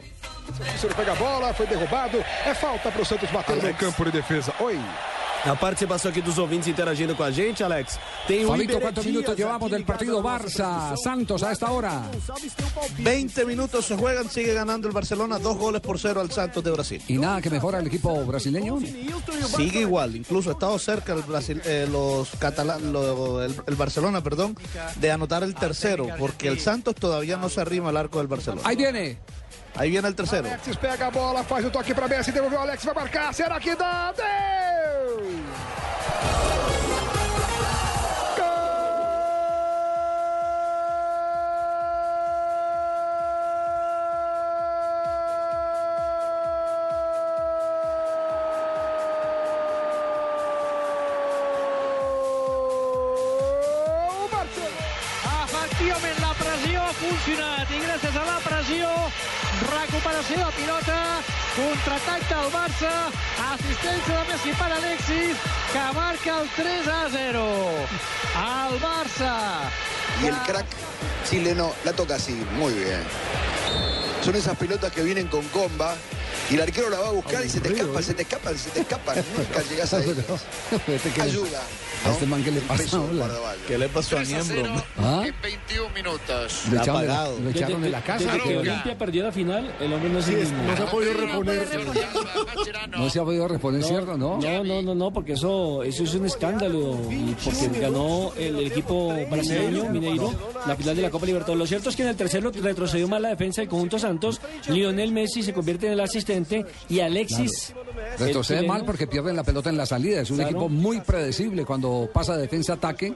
[0.72, 2.18] Cícero pega a bola, foi derrubado.
[2.44, 4.54] É falta para o Santos bater no campo de defesa.
[4.60, 4.78] Oi.
[5.44, 7.98] A participação aqui dos ouvintes interagindo com a gente, Alex.
[8.26, 10.94] Tem o Fabito, ¿cuántos minutos llevamos del ligado partido Barça.
[10.96, 12.02] Santos a esta hora?
[12.98, 16.70] 20 minutos se juegan, sigue ganando el Barcelona, dos goles por cero al Santos de
[16.70, 17.02] Brasil.
[17.08, 18.78] Y nada que mejora el equipo brasileño.
[19.56, 24.22] Sigue igual, incluso ha estado cerca el, Brasil, eh, los catalan, lo- el, el Barcelona,
[24.22, 24.56] perdón,
[24.96, 28.62] de anotar el tercero, porque el Santos todavía no se arrima al arco del Barcelona.
[28.64, 29.18] Ahí viene.
[29.74, 30.48] Ahí viene el tercero.
[30.48, 33.32] Alexis pega a bola, faz o toque para Messi, devolveu o Alex, vai marcar.
[33.32, 34.12] Será que dá?
[34.12, 35.77] Deu!
[61.58, 62.90] Contraatac del Barça,
[63.48, 67.42] assistència de Messi per Alexis, que marca el 3 a 0.
[68.42, 69.32] El Barça.
[70.22, 70.66] Y el crack
[71.28, 73.02] chileno la toca así, muy bien.
[74.24, 75.96] Son esas pelotas que vienen con comba
[76.50, 78.70] y el arquero la va a buscar y se te escapan, se te escapan, se
[78.70, 79.16] te escapan.
[79.36, 81.62] Nunca llegas a le- Ayuda.
[82.06, 84.84] ¿A este man qué le pasó a 3 a 0 Niembro?
[84.98, 85.24] ¿Ah?
[85.26, 86.62] en 21 minutos.
[86.70, 87.40] Lo echaron, de la, apagado.
[87.40, 88.32] lo echaron de la casa.
[88.32, 88.56] Desde.
[88.56, 90.62] Olimpia perdió la final, el hombre no es Sí, el es- mismo.
[90.68, 91.68] no se ha podido reponer.
[92.96, 94.16] No se ha podido responder, ¿cierto?
[94.16, 94.38] No.
[94.38, 96.98] No, no, no, no, porque eso, eso es un escándalo.
[97.44, 100.32] Porque ganó el, equipo brasileño, Mineiro,
[100.66, 101.58] la final de la Copa Libertadores.
[101.58, 104.40] Lo cierto es que en el tercero retrocedió más la defensa del conjunto Santos.
[104.68, 106.37] Lionel Messi se convierte en el asistente
[106.88, 107.74] y Alexis.
[108.14, 110.20] el Retrocede mal porque pierden la pelota en la salida.
[110.20, 110.50] Es un Claro.
[110.50, 113.14] equipo muy predecible cuando pasa de defensa-ataque.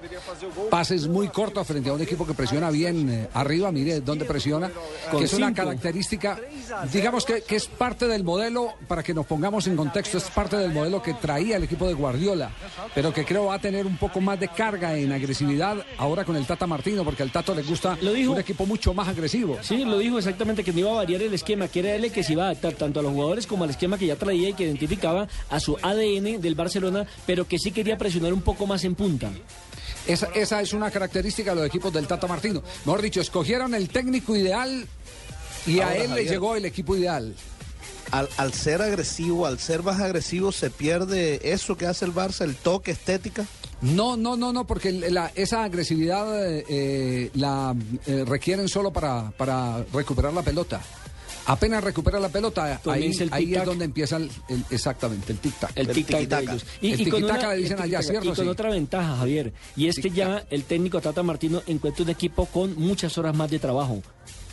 [0.71, 3.71] Pases muy cortos frente a un equipo que presiona bien eh, arriba.
[3.73, 4.71] Mire dónde presiona.
[5.11, 6.39] Con que es una característica,
[6.93, 10.57] digamos que, que es parte del modelo, para que nos pongamos en contexto, es parte
[10.57, 12.51] del modelo que traía el equipo de Guardiola.
[12.95, 16.37] Pero que creo va a tener un poco más de carga en agresividad ahora con
[16.37, 18.33] el Tata Martino, porque al Tato le gusta Lo dijo.
[18.33, 19.59] un equipo mucho más agresivo.
[19.63, 22.13] Sí, lo dijo exactamente que no iba a variar el esquema, que era él el
[22.13, 24.49] que se iba a adaptar tanto a los jugadores como al esquema que ya traía
[24.51, 28.67] y que identificaba a su ADN del Barcelona, pero que sí quería presionar un poco
[28.67, 29.31] más en punta.
[30.07, 32.63] Esa, esa es una característica de los equipos del Tata Martino.
[32.85, 34.87] Mejor dicho, escogieron el técnico ideal
[35.67, 37.35] y a él le llegó el equipo ideal.
[38.11, 42.43] Al, al ser agresivo, al ser más agresivo, se pierde eso que hace el Barça,
[42.45, 43.47] el toque estética.
[43.81, 47.75] No, no, no, no, porque la- esa agresividad eh, eh, la
[48.07, 50.81] eh, requieren solo para, para recuperar la pelota.
[51.47, 55.41] Apenas recupera la pelota, ahí, Comienza el ahí es donde empieza el, el- exactamente el
[55.41, 55.71] tic-tac.
[55.75, 56.63] El tic-tac.
[56.81, 58.03] Y, el y con una- le dicen allá, tiki-taka.
[58.03, 58.29] ¿cierto?
[58.33, 58.51] Y con Sí.
[58.51, 59.53] otra ventaja, Javier.
[59.77, 63.51] Y es que ya el técnico Tata Martino encuentra un equipo con muchas horas más
[63.51, 64.03] de trabajo.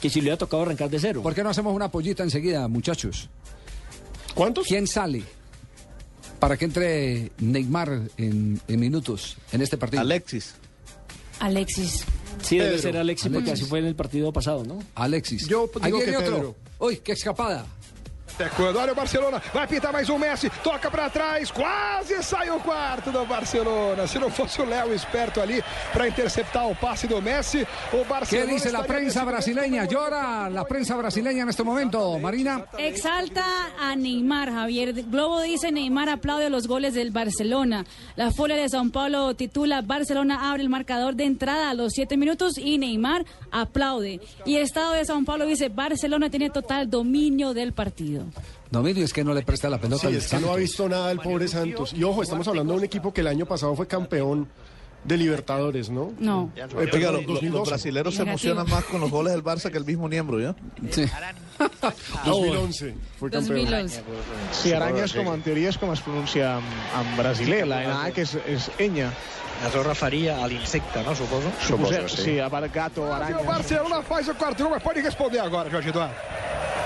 [0.01, 1.21] Que si le hubiera tocado arrancar de cero.
[1.21, 3.29] ¿Por qué no hacemos una pollita enseguida, muchachos?
[4.33, 4.65] ¿Cuántos?
[4.65, 5.23] ¿Quién sale
[6.39, 10.01] para que entre Neymar en, en minutos en este partido?
[10.01, 10.55] Alexis.
[11.39, 12.03] Alexis.
[12.41, 13.61] Sí, debe ser Alexis, porque Alexis.
[13.63, 14.79] así fue en el partido pasado, ¿no?
[14.95, 15.47] Alexis.
[15.47, 16.35] Yo Ahí digo viene que otro.
[16.37, 16.55] Pedro.
[16.79, 17.65] Uy, qué escapada.
[18.55, 22.59] Quando, olha o Barcelona, vai pintar mais um Messi, toca pra trás, quase sai o
[22.59, 24.07] quarto do Barcelona.
[24.07, 28.03] Se não fosse o Léo esperto ali pra interceptar o passe do Messi, o ¿Qué
[28.05, 28.53] Barcelona.
[28.53, 29.85] dice la prensa momento brasileña?
[29.85, 32.65] Llora la prensa brasileña en este momento, Marina.
[32.77, 33.43] Exalta
[33.79, 34.93] a Neymar, Javier.
[35.03, 37.85] Globo dice Neymar aplaude los goles del Barcelona.
[38.15, 42.15] La Folia de Sao Paulo titula Barcelona abre el marcador de entrada a los siete
[42.17, 44.21] minutos y Neymar aplaude.
[44.45, 48.25] Y el Estado de Sao Paulo dice Barcelona tiene total dominio del partido.
[48.71, 51.11] Dominio es que no le presta la pelota Sí, es que no ha visto nada
[51.11, 51.93] el pobre Santos.
[51.93, 54.47] Y ojo, estamos hablando de un equipo que el año pasado fue campeón
[55.03, 56.11] de Libertadores, ¿no?
[56.19, 56.51] No.
[56.55, 57.69] Eh, Oiga, perdón, los, los 2012.
[57.69, 60.55] brasileros se emocionan más con los goles del Barça que el mismo miembro, ¿ya?
[60.91, 61.05] Sí.
[62.25, 63.57] 2011 fue campeón.
[63.57, 64.03] 2011.
[64.51, 68.13] Sí, Aranya és com, en teoria, és com es pronuncia en, en brasiler, la N,
[68.15, 69.11] que és, és enya.
[69.59, 71.51] Això es referia a l'insecte, no, suposo?
[71.67, 73.43] Suposem, sí, a gato, E o.
[73.43, 76.15] Barcelona faz o quarto mas pode responder agora, Jorge Eduardo.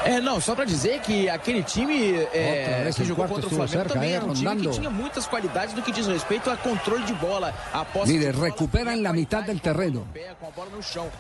[0.06, 3.48] É, não, só pra dizer que aquele time é, Outra vez que el jogou contra
[3.48, 6.50] o Flamengo cerca, também era um time que tinha muitas qualidades no que diz respeito
[6.50, 10.06] a controle de bola, a posse Mire, de bola, recupera en la mitad del terreno.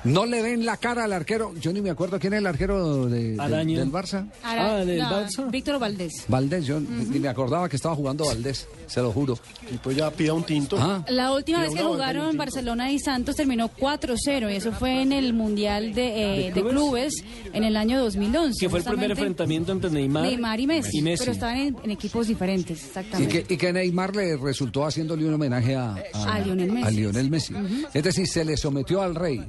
[0.03, 1.53] no le ven la cara al arquero.
[1.55, 3.79] Yo ni me acuerdo quién es el arquero de- de- Araña.
[3.79, 4.27] del Barça.
[4.43, 5.49] Ara- Ah, ¿del no, Barça?
[5.49, 6.25] Víctor Valdés.
[6.27, 9.37] Valdés, yo ni me acordaba que estaba jugando Valdés, se lo juro.
[9.71, 10.77] Y pues ya pida un tinto.
[10.79, 15.11] Ah, La última vez que jugaron Barcelona y Santos terminó 4-0 y eso fue en
[15.11, 17.13] el Mundial de, eh, de clubes
[17.53, 18.59] en el año 2011.
[18.59, 21.19] Que fue el primer enfrentamiento entre Neymar, Neymar y Messi, y Messi.
[21.21, 23.43] pero estaban en, en equipos diferentes, y, exactamente.
[23.43, 26.87] que, y que Neymar le resultó haciéndole un homenaje a, A Lionel Messi.
[26.87, 27.53] a Lionel Messi.
[27.93, 29.41] Es decir, se le sometió al rey.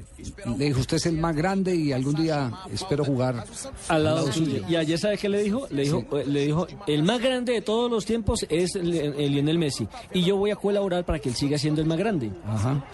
[0.59, 3.45] Le dijo, usted es el más grande y algún día espero jugar
[3.89, 4.63] al lado suyo.
[4.69, 5.67] Y ayer, ¿sabe qué le dijo?
[5.71, 9.29] Le dijo, eh, le dijo, el más grande de todos los tiempos es Le- eh,
[9.29, 9.87] Lionel Messi.
[10.13, 12.31] Y yo voy a colaborar para que él siga siendo el más grande.
[12.47, 12.85] Ajá.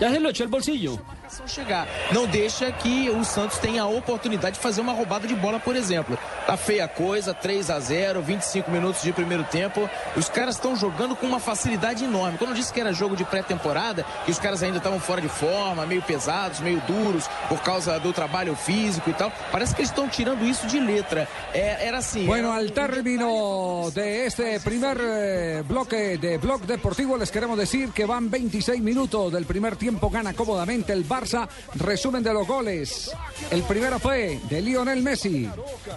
[0.00, 0.98] Ya se lo echó al bolsillo.
[1.46, 1.86] Chegar.
[2.12, 5.76] Não deixa que o Santos tenha a oportunidade de fazer uma roubada de bola, por
[5.76, 6.18] exemplo.
[6.46, 9.88] Tá feia a coisa, 3 a 0 25 minutos de primeiro tempo.
[10.16, 12.38] Os caras estão jogando com uma facilidade enorme.
[12.38, 15.28] Quando eu disse que era jogo de pré-temporada, que os caras ainda estavam fora de
[15.28, 19.90] forma, meio pesados, meio duros, por causa do trabalho físico e tal, parece que eles
[19.90, 21.28] estão tirando isso de letra.
[21.52, 22.26] É, era assim.
[22.26, 27.90] Bueno, era- al término de este primer eh, bloque de Blog Deportivo, les queremos decir
[27.90, 31.48] que van 26 minutos del primer tiempo, gana cómodamente el Barça.
[31.74, 33.10] Resumen de los goles.
[33.50, 35.48] El primero fue de Lionel Messi.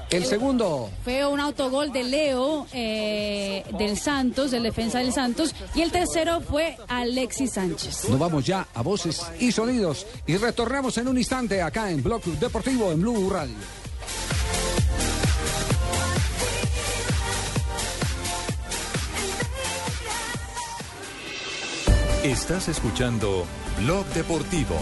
[0.09, 5.81] El segundo, Fue un autogol de Leo eh, del Santos, del defensa del Santos, y
[5.81, 8.09] el tercero fue Alexis Sánchez.
[8.09, 12.23] nos vamos ya a voces y sonidos y retornamos en un instante acá en Blog
[12.23, 13.55] Deportivo en Blue Radio.
[22.23, 23.45] Estás escuchando
[23.79, 24.75] Blog Deportivo.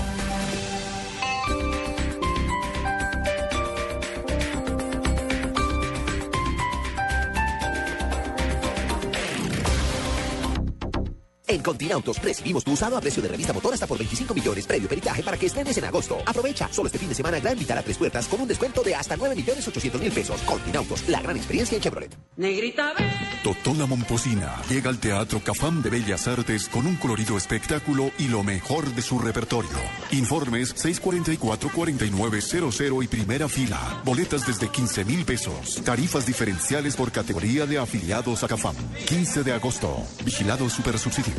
[11.49, 14.87] En Continautos recibimos tu usado a precio de revista motor hasta por 25 millones previo
[14.87, 16.19] peritaje para que estrenes en agosto.
[16.23, 19.17] Aprovecha solo este fin de semana gran Vitara tres puertas con un descuento de hasta
[19.17, 20.39] 9 millones 800 mil pesos.
[20.41, 22.15] Continautos, la gran experiencia en Chevrolet.
[22.37, 23.03] Negrita, ve.
[23.43, 28.43] Totola Momposina llega al Teatro Cafam de Bellas Artes con un colorido espectáculo y lo
[28.43, 29.71] mejor de su repertorio.
[30.11, 34.03] Informes 644-4900 y primera fila.
[34.05, 35.81] Boletas desde 15 mil pesos.
[35.83, 38.75] Tarifas diferenciales por categoría de afiliados a Cafam.
[39.07, 39.97] 15 de agosto.
[40.23, 41.38] Vigilado Supersubsidio.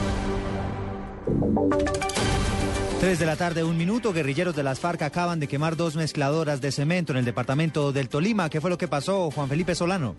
[2.99, 4.13] 3 de la tarde, un minuto.
[4.13, 8.09] Guerrilleros de las FARC acaban de quemar dos mezcladoras de cemento en el departamento del
[8.09, 8.49] Tolima.
[8.49, 10.15] ¿Qué fue lo que pasó, Juan Felipe Solano?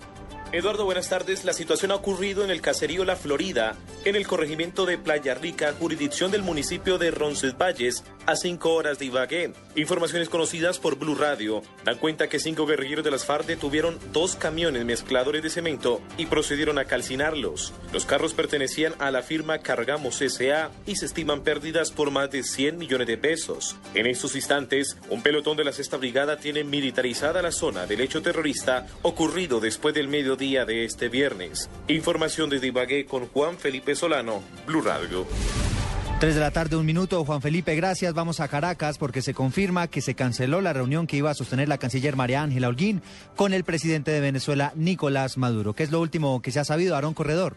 [0.52, 1.46] Eduardo, buenas tardes.
[1.46, 5.72] La situación ha ocurrido en el caserío La Florida, en el corregimiento de Playa Rica,
[5.72, 9.54] jurisdicción del municipio de Roncesvalles, a cinco horas de Ibagué.
[9.76, 14.36] Informaciones conocidas por Blue Radio dan cuenta que cinco guerrilleros de las FARC detuvieron dos
[14.36, 17.72] camiones mezcladores de cemento y procedieron a calcinarlos.
[17.90, 20.70] Los carros pertenecían a la firma Cargamos S.A.
[20.84, 23.74] y se estiman pérdidas por más de 100 millones de pesos.
[23.94, 28.20] En estos instantes, un pelotón de la sexta brigada tiene militarizada la zona del hecho
[28.20, 31.70] terrorista ocurrido después del mediodía de este viernes.
[31.86, 35.24] Información desde Ibagué con Juan Felipe Solano, Blue Radio.
[36.18, 37.24] 3 de la tarde, un minuto.
[37.24, 38.12] Juan Felipe, gracias.
[38.12, 41.68] Vamos a Caracas porque se confirma que se canceló la reunión que iba a sostener
[41.68, 43.02] la canciller María Ángela Holguín
[43.36, 45.74] con el presidente de Venezuela, Nicolás Maduro.
[45.74, 47.54] ¿Qué es lo último que se ha sabido, Aarón Corredor?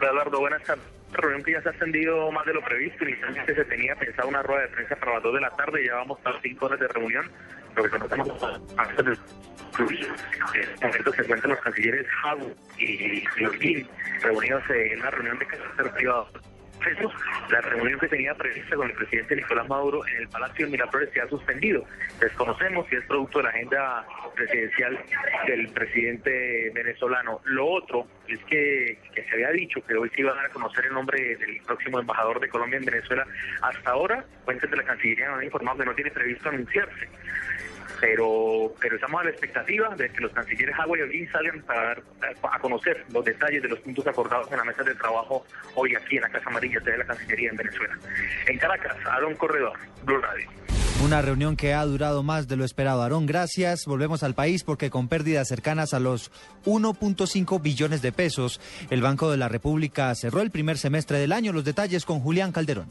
[0.00, 0.84] Eduardo, buenas tardes.
[1.12, 3.04] reunión que ya se ha extendido más de lo previsto.
[3.04, 5.84] Inicialmente se tenía pensado una rueda de prensa para las 2 de la tarde.
[5.84, 7.28] Ya vamos a 5 horas de reunión.
[7.74, 8.28] Lo que conocemos
[9.88, 13.88] en este momento se encuentran los cancilleres Hago y Lorguín
[14.22, 16.28] reunidos en una reunión de carácter privado.
[17.50, 21.10] La reunión que tenía prevista con el presidente Nicolás Maduro en el Palacio de Miraflores
[21.12, 21.84] se ha suspendido.
[22.18, 24.98] Desconocemos si es producto de la agenda presidencial
[25.46, 27.40] del presidente venezolano.
[27.44, 30.94] Lo otro es que, se había dicho que hoy se iba a a conocer el
[30.94, 33.26] nombre del próximo embajador de Colombia en Venezuela.
[33.60, 37.08] Hasta ahora, fuentes de la Cancillería han informado que no tiene previsto anunciarse
[38.00, 41.92] pero pero estamos a la expectativa de que los cancilleres Agua y Olguín salgan para
[41.92, 46.16] a conocer los detalles de los puntos acordados en la mesa de trabajo hoy aquí
[46.16, 47.98] en la Casa Amarilla de la Cancillería en Venezuela.
[48.46, 50.48] En Caracas, Aaron Corredor, Blue Radio.
[51.04, 53.02] Una reunión que ha durado más de lo esperado.
[53.02, 53.86] Aarón, gracias.
[53.86, 56.30] Volvemos al país porque con pérdidas cercanas a los
[56.66, 58.60] 1.5 billones de pesos,
[58.90, 61.54] el Banco de la República cerró el primer semestre del año.
[61.54, 62.88] Los detalles con Julián Calderón.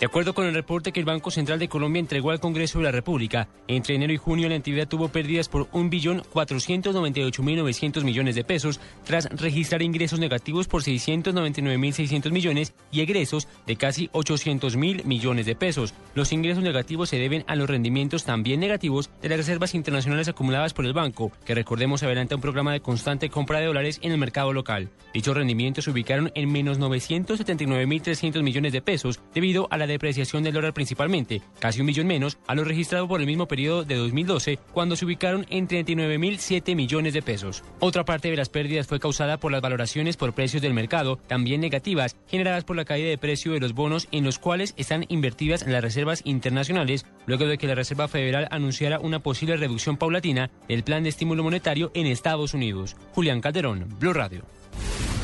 [0.00, 2.84] De acuerdo con el reporte que el Banco Central de Colombia entregó al Congreso de
[2.84, 8.78] la República, entre enero y junio la entidad tuvo pérdidas por 1.498.900 millones de pesos,
[9.02, 15.94] tras registrar ingresos negativos por 699.600 millones y egresos de casi 800.000 millones de pesos.
[16.14, 20.74] Los ingresos negativos se deben a los rendimientos también negativos de las reservas internacionales acumuladas
[20.74, 24.18] por el banco, que recordemos adelanta un programa de constante compra de dólares en el
[24.18, 24.90] mercado local.
[25.12, 30.54] Dichos rendimientos se ubicaron en menos 979.300 millones de pesos debido a la depreciación del
[30.54, 34.58] dólar principalmente, casi un millón menos a lo registrado por el mismo periodo de 2012,
[34.72, 37.64] cuando se ubicaron en 39.007 millones de pesos.
[37.80, 41.60] Otra parte de las pérdidas fue causada por las valoraciones por precios del mercado, también
[41.60, 45.66] negativas, generadas por la caída de precio de los bonos en los cuales están invertidas
[45.66, 50.84] las reservas internacionales, luego de que la Reserva Federal anunciara una posible reducción paulatina del
[50.84, 52.96] plan de estímulo monetario en Estados Unidos.
[53.14, 54.44] Julián Calderón, Blue Radio.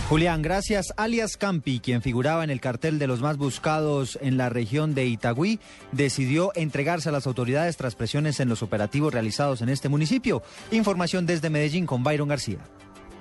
[0.08, 0.92] Julián, gracias.
[0.98, 5.06] Alias Campi, quien figuraba en el cartel de los más buscados en la región de
[5.06, 5.60] Itagüí,
[5.92, 10.42] decidió entregarse a las autoridades tras presiones en los operativos realizados en este municipio.
[10.70, 12.58] Información desde Medellín con Byron García.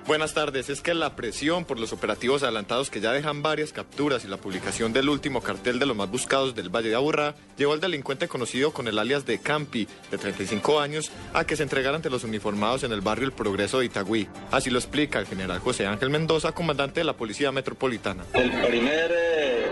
[0.06, 0.68] Buenas tardes.
[0.68, 4.36] Es que la presión por los operativos adelantados que ya dejan varias capturas y la
[4.36, 8.28] publicación del último cartel de los más buscados del Valle de Aburrá llevó al delincuente
[8.28, 12.22] conocido con el alias de Campi, de 35 años, a que se entregara ante los
[12.22, 14.28] uniformados en el barrio El Progreso de Itagüí.
[14.50, 18.24] Así lo explica el general José Ángel Mendoza, comandante de la Policía Metropolitana.
[18.34, 19.66] El primer eh,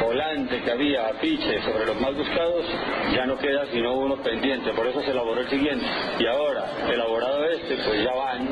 [0.00, 2.66] volante que había, afiche sobre los más buscados,
[3.14, 4.72] ya no queda sino uno pendiente.
[4.74, 5.84] Por eso se elaboró el siguiente.
[6.20, 8.48] Y ahora, elaborado este, pues ya van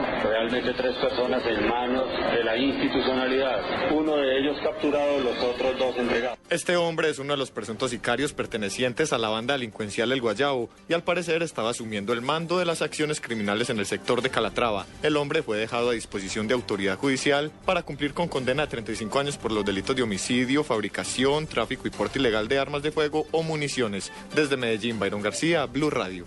[0.49, 3.93] realmente tres personas en manos de la institucionalidad.
[3.93, 6.39] Uno de ellos capturado, los otros dos entregados.
[6.49, 10.71] Este hombre es uno de los presuntos sicarios pertenecientes a la banda delincuencial El Guayabo
[10.89, 14.31] y al parecer estaba asumiendo el mando de las acciones criminales en el sector de
[14.31, 14.87] Calatrava.
[15.03, 19.19] El hombre fue dejado a disposición de autoridad judicial para cumplir con condena de 35
[19.19, 23.27] años por los delitos de homicidio, fabricación, tráfico y porte ilegal de armas de fuego
[23.33, 24.11] o municiones.
[24.35, 26.25] Desde Medellín, Byron García, Blue Radio.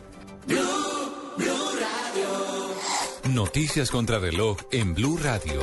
[3.29, 5.61] Noticias contra reloj en Blue Radio.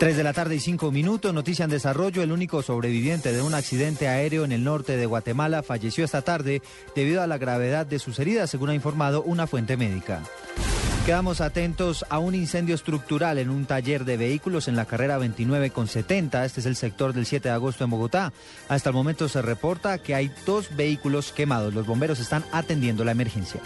[0.00, 2.22] 3 de la tarde y 5 minutos, noticia en desarrollo.
[2.22, 6.60] El único sobreviviente de un accidente aéreo en el norte de Guatemala falleció esta tarde
[6.96, 10.22] debido a la gravedad de sus heridas, según ha informado una fuente médica.
[11.06, 15.70] Quedamos atentos a un incendio estructural en un taller de vehículos en la carrera 29
[15.70, 16.44] con 70.
[16.44, 18.32] Este es el sector del 7 de agosto en Bogotá.
[18.68, 21.74] Hasta el momento se reporta que hay dos vehículos quemados.
[21.74, 23.60] Los bomberos están atendiendo la emergencia.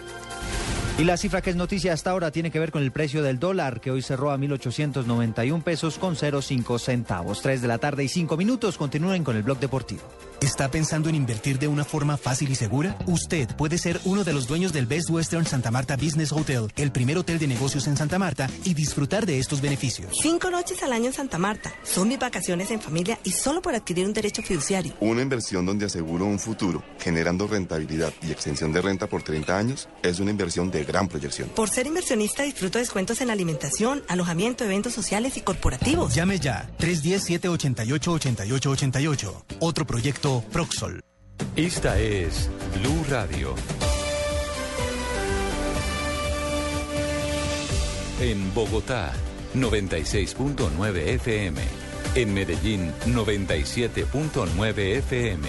[0.97, 3.41] Y la cifra que es noticia hasta ahora tiene que ver con el precio del
[3.41, 7.43] dólar, que hoy cerró a 1.891 pesos con 0,5 centavos.
[7.43, 8.79] 3 de la tarde y 5 minutos.
[8.79, 10.03] Continúen con el blog deportivo.
[10.41, 12.97] ¿Está pensando en invertir de una forma fácil y segura?
[13.07, 16.93] Usted puede ser uno de los dueños del Best Western Santa Marta Business Hotel, el
[16.93, 20.13] primer hotel de negocios en Santa Marta, y disfrutar de estos beneficios.
[20.21, 21.73] Cinco noches al año en Santa Marta.
[21.83, 24.93] Son mis vacaciones en familia y solo por adquirir un derecho fiduciario.
[25.01, 29.89] Una inversión donde aseguro un futuro, generando rentabilidad y extensión de renta por 30 años,
[30.03, 31.49] es una inversión de de gran proyección.
[31.51, 36.15] Por ser inversionista disfruto descuentos en alimentación, alojamiento, eventos sociales y corporativos.
[36.15, 39.45] Llame ya 310-788-8888.
[39.61, 41.01] Otro proyecto Proxol.
[41.57, 43.55] Esta es Blue Radio.
[48.21, 49.13] En Bogotá,
[49.55, 51.61] 96.9 FM.
[52.15, 55.49] En Medellín, 97.9 FM.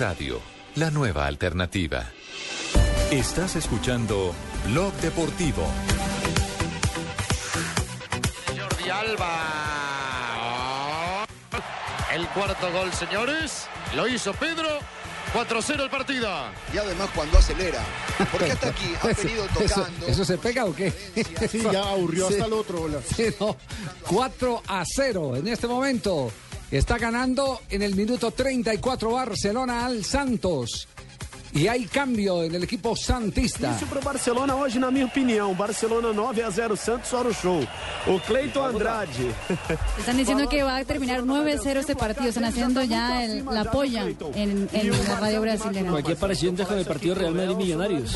[0.00, 0.40] Radio
[0.76, 2.04] la nueva alternativa.
[3.10, 4.34] Estás escuchando
[4.66, 5.66] Blog Deportivo.
[8.48, 9.36] Jordi Alba.
[12.14, 13.66] El cuarto gol, señores.
[13.94, 14.68] Lo hizo Pedro.
[15.34, 16.28] 4-0 el partido.
[16.72, 17.82] Y además cuando acelera.
[18.32, 20.06] Porque hasta aquí ha Eso- venido tocando.
[20.06, 20.90] ¿Eso, se pega o qué?
[21.50, 22.88] Sí, ya aburrió hasta el otro.
[23.14, 23.56] Sí, no.
[24.08, 26.32] 4 a 0 en este momento.
[26.70, 30.86] Está ganando en el minuto 34 Barcelona al Santos.
[31.52, 33.74] E hay cambio en el equipo santista.
[33.74, 35.52] Isso pro Barcelona hoje, na minha opinião.
[35.52, 37.60] Barcelona 9 a 0 Santos, hora o show.
[38.06, 39.32] O Cleiton Andrade.
[39.98, 42.28] Están diciendo que va a terminar 9-0 este partido.
[42.28, 44.04] Están haciendo ya el- la polla
[44.36, 45.90] en, en la radio brasileña.
[45.90, 48.14] Cualquier parecido con el partido Real Madrid Millonarios.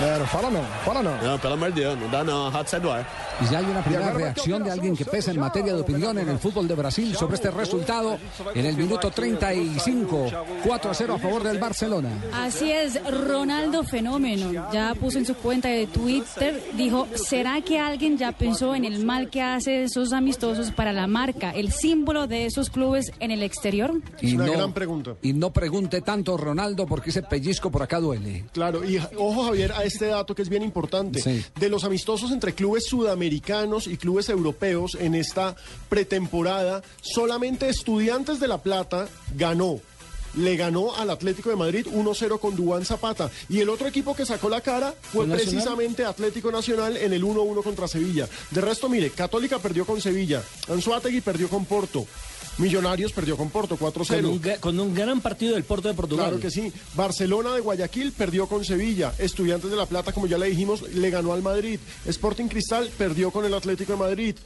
[0.00, 1.16] É, não fala não, fala não.
[1.22, 2.48] Não, pelo amor de Deus, não dá não.
[2.48, 3.06] A rádio sai do ar.
[3.38, 6.28] Y ya hay una primera reacción de alguien que pesa en materia de opinión en
[6.28, 8.18] el fútbol de Brasil sobre este resultado
[8.54, 10.30] en el minuto 35.
[10.64, 12.08] 4 a 0 a favor del Barcelona.
[12.32, 18.16] Así es, Ronaldo Fenómeno ya puso en su cuenta de Twitter, dijo, ¿será que alguien
[18.16, 22.46] ya pensó en el mal que hace esos amistosos para la marca, el símbolo de
[22.46, 24.00] esos clubes en el exterior?
[24.20, 25.16] Es una gran pregunta.
[25.20, 28.46] Y no pregunte tanto Ronaldo porque ese pellizco por acá duele.
[28.52, 31.44] Claro, y ojo Javier a este dato que es bien importante.
[31.54, 35.56] De los amistosos entre clubes sudamericanos y clubes europeos en esta
[35.88, 39.80] pretemporada, solamente Estudiantes de La Plata ganó.
[40.34, 43.30] Le ganó al Atlético de Madrid 1-0 con Dubán Zapata.
[43.48, 45.46] Y el otro equipo que sacó la cara fue ¿Fue Nacional?
[45.46, 48.28] precisamente Atlético Nacional en el 1-1 contra Sevilla.
[48.50, 52.06] De resto, mire, Católica perdió con Sevilla, Anzuategui perdió con Porto,
[52.58, 54.60] Millonarios perdió con Porto 4-0.
[54.60, 56.26] Con con un gran partido del Porto de Portugal.
[56.26, 56.72] Claro que sí.
[56.94, 59.12] Barcelona de Guayaquil perdió con Sevilla.
[59.18, 61.78] Estudiantes de La Plata, como ya le dijimos, le ganó al Madrid.
[62.06, 64.36] Sporting Cristal perdió con el Atlético de Madrid.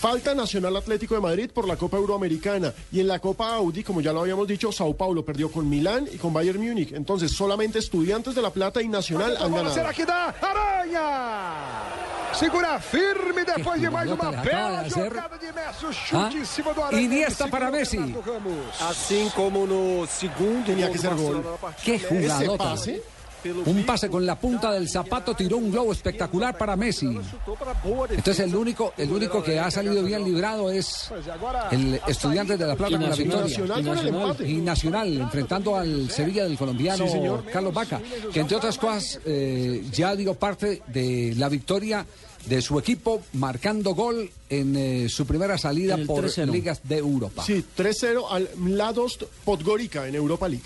[0.00, 2.72] Falta Nacional Atlético de Madrid por la Copa Euroamericana.
[2.90, 6.08] Y en la Copa Audi, como ya lo habíamos dicho, Sao Paulo perdió con Milán
[6.10, 6.92] y con Bayern Múnich.
[6.92, 9.74] Entonces, solamente Estudiantes de La Plata y Nacional han ganado.
[9.74, 10.34] será que dá?
[10.40, 11.82] Aranha!
[12.32, 15.92] Segura firme depois de mais uma bela jogada de Messi.
[15.92, 17.02] Chute Ah, em cima do Aranha.
[17.02, 17.98] Iniesta para Messi.
[18.88, 21.44] Assim como no segundo Tenía gol que ser gol.
[21.84, 22.64] ¡Qué Ese jugadota!
[22.64, 23.02] pase.
[23.66, 27.06] Un pase con la punta del zapato tiró un globo espectacular para Messi.
[28.10, 31.10] Entonces el único, el único que ha salido bien librado es
[31.70, 33.66] el estudiante de la Plata Y con la Nacional, victoria.
[33.76, 34.48] Nacional el empate.
[34.48, 37.44] Y Nacional enfrentando al Sevilla del colombiano Sí, señor.
[37.52, 38.00] Carlos Vaca,
[38.32, 42.04] que entre otras cosas eh, ya dio parte de la victoria
[42.46, 46.50] de su equipo marcando gol en eh, su primera salida por 3-0.
[46.50, 47.44] ligas de Europa.
[47.44, 50.64] Sí, 3-0 al Mladost Podgorica en Europa League.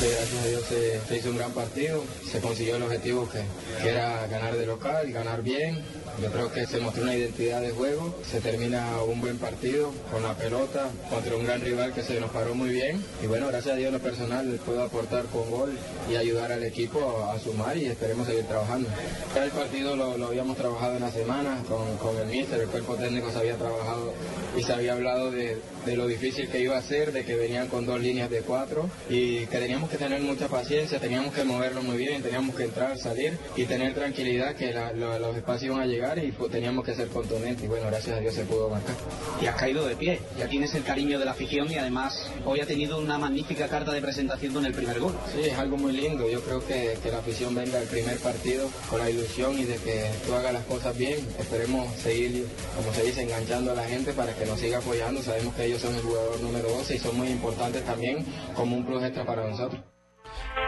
[0.00, 0.64] Gracias a Dios
[1.08, 3.42] se, hizo un gran partido, se consiguió el objetivo que,
[3.86, 5.82] era ganar de local, ganar bien.
[6.22, 10.22] Yo creo que se mostró una identidad de juego, se termina un buen partido con
[10.22, 13.04] la pelota contra un gran rival que se nos paró muy bien.
[13.22, 15.78] Y bueno, gracias a Dios lo personal puedo aportar con gol
[16.10, 18.88] y ayudar al equipo a, sumar y esperemos seguir trabajando.
[19.36, 22.96] El partido lo, lo habíamos trabajado en la semana con, con el míster, el cuerpo
[22.96, 24.12] técnico se había trabajado
[24.56, 27.68] y se había hablado de, de lo difícil que iba a ser, de que venían
[27.68, 31.82] con dos líneas de cuatro y que teníamos que tener mucha paciencia, teníamos que moverlo
[31.82, 35.86] muy bien, teníamos que entrar, salir y tener tranquilidad que la- los espacios iban a
[35.86, 38.94] llegar y pues, teníamos que ser contundentes y bueno, gracias a Dios se pudo marcar.
[39.40, 42.60] Y has caído de pie, ya tienes el cariño de la afición y además hoy
[42.60, 45.14] ha tenido una magnífica carta de presentación con el primer gol.
[45.34, 46.28] Sí, es algo muy lindo.
[46.28, 49.76] Yo creo que, que la afición venga al primer partido con la ilusión y de
[49.76, 51.18] que tú hagas las cosas bien.
[51.38, 52.46] Esperemos seguir,
[52.76, 55.22] como se dice, enganchando a la gente para que nos siga apoyando.
[55.22, 58.24] Sabemos que ellos son el jugador número 12 y son muy importantes también
[58.54, 59.82] como un plus para nosotros.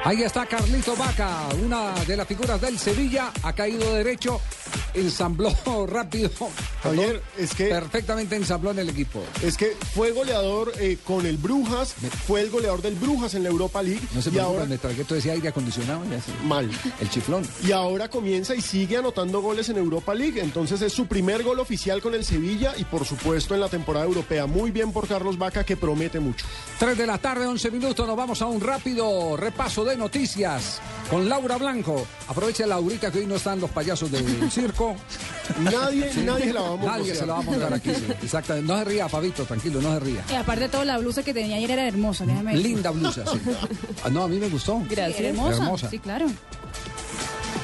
[0.04, 4.40] Ahí está Carlito Vaca, una de las figuras del Sevilla, ha caído derecho
[4.94, 5.54] ensambló
[5.86, 6.30] rápido.
[6.82, 7.66] Javier, es que...
[7.66, 9.22] Perfectamente ensambló en el equipo.
[9.42, 11.94] Es que fue goleador eh, con el Brujas,
[12.26, 14.00] fue el goleador del Brujas en la Europa League.
[14.14, 16.32] No se y ahora me tragué todo ese aire acondicionado y así.
[16.44, 16.70] mal.
[17.00, 17.46] El chiflón.
[17.66, 20.40] Y ahora comienza y sigue anotando goles en Europa League.
[20.40, 24.04] Entonces es su primer gol oficial con el Sevilla y por supuesto en la temporada
[24.04, 24.46] europea.
[24.46, 26.46] Muy bien por Carlos Vaca que promete mucho.
[26.78, 28.06] 3 de la tarde, 11 minutos.
[28.06, 30.80] Nos vamos a un rápido repaso de noticias
[31.10, 32.06] con Laura Blanco.
[32.28, 34.96] Aprovecha Laurita que hoy no están los payasos del circo.
[35.60, 36.98] Nadie, nadie se la va a montar.
[36.98, 37.90] Nadie se la va a montar aquí.
[37.94, 38.04] sí.
[38.22, 38.72] Exactamente.
[38.72, 40.24] No se ría, Pavito, tranquilo, no se ría.
[40.30, 42.66] Y aparte de todo, la blusa que tenía ayer era hermosa, déjame decir.
[42.66, 43.38] Linda blusa, sí.
[44.04, 44.82] Ah, No, a mí me gustó.
[44.88, 45.20] Gracias.
[45.20, 45.56] hermosa.
[45.62, 45.90] Hermosa.
[45.90, 46.26] Sí, claro.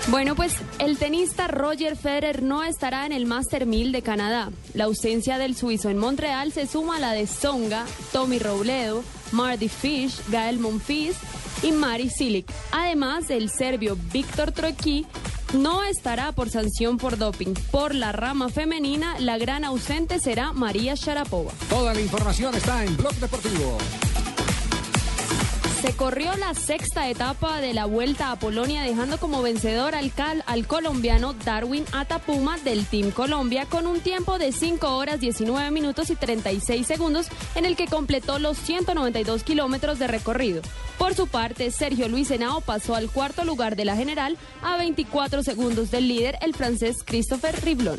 [0.08, 4.50] Bueno, pues el tenista Roger Federer no estará en el Master 1000 de Canadá.
[4.72, 9.02] La ausencia del suizo en Montreal se suma a la de Songa, Tommy Robledo,
[9.32, 11.16] Marty Fish, Gael Monfils
[11.62, 12.50] y Mari Silic.
[12.72, 15.06] Además, el serbio Víctor Troicki
[15.54, 17.54] no estará por sanción por doping.
[17.70, 21.52] Por la rama femenina, la gran ausente será María Sharapova.
[21.68, 23.78] Toda la información está en Blog Deportivo.
[25.88, 30.44] Se corrió la sexta etapa de la Vuelta a Polonia dejando como vencedor al, cal-
[30.46, 36.10] al colombiano Darwin Atapuma del Team Colombia con un tiempo de 5 horas 19 minutos
[36.10, 40.60] y 36 segundos en el que completó los 192 kilómetros de recorrido.
[40.98, 45.42] Por su parte, Sergio Luis Henao pasó al cuarto lugar de la general a 24
[45.42, 47.98] segundos del líder, el francés Christopher Riblon.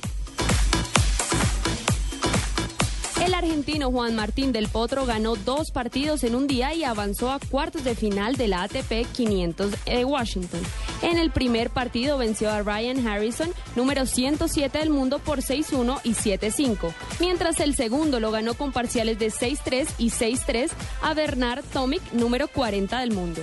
[3.29, 7.37] El argentino Juan Martín del Potro ganó dos partidos en un día y avanzó a
[7.37, 10.61] cuartos de final de la ATP 500 de Washington.
[11.03, 16.15] En el primer partido venció a Ryan Harrison, número 107 del mundo, por 6-1 y
[16.15, 20.71] 7-5, mientras el segundo lo ganó con parciales de 6-3 y 6-3
[21.03, 23.41] a Bernard Tomic, número 40 del mundo.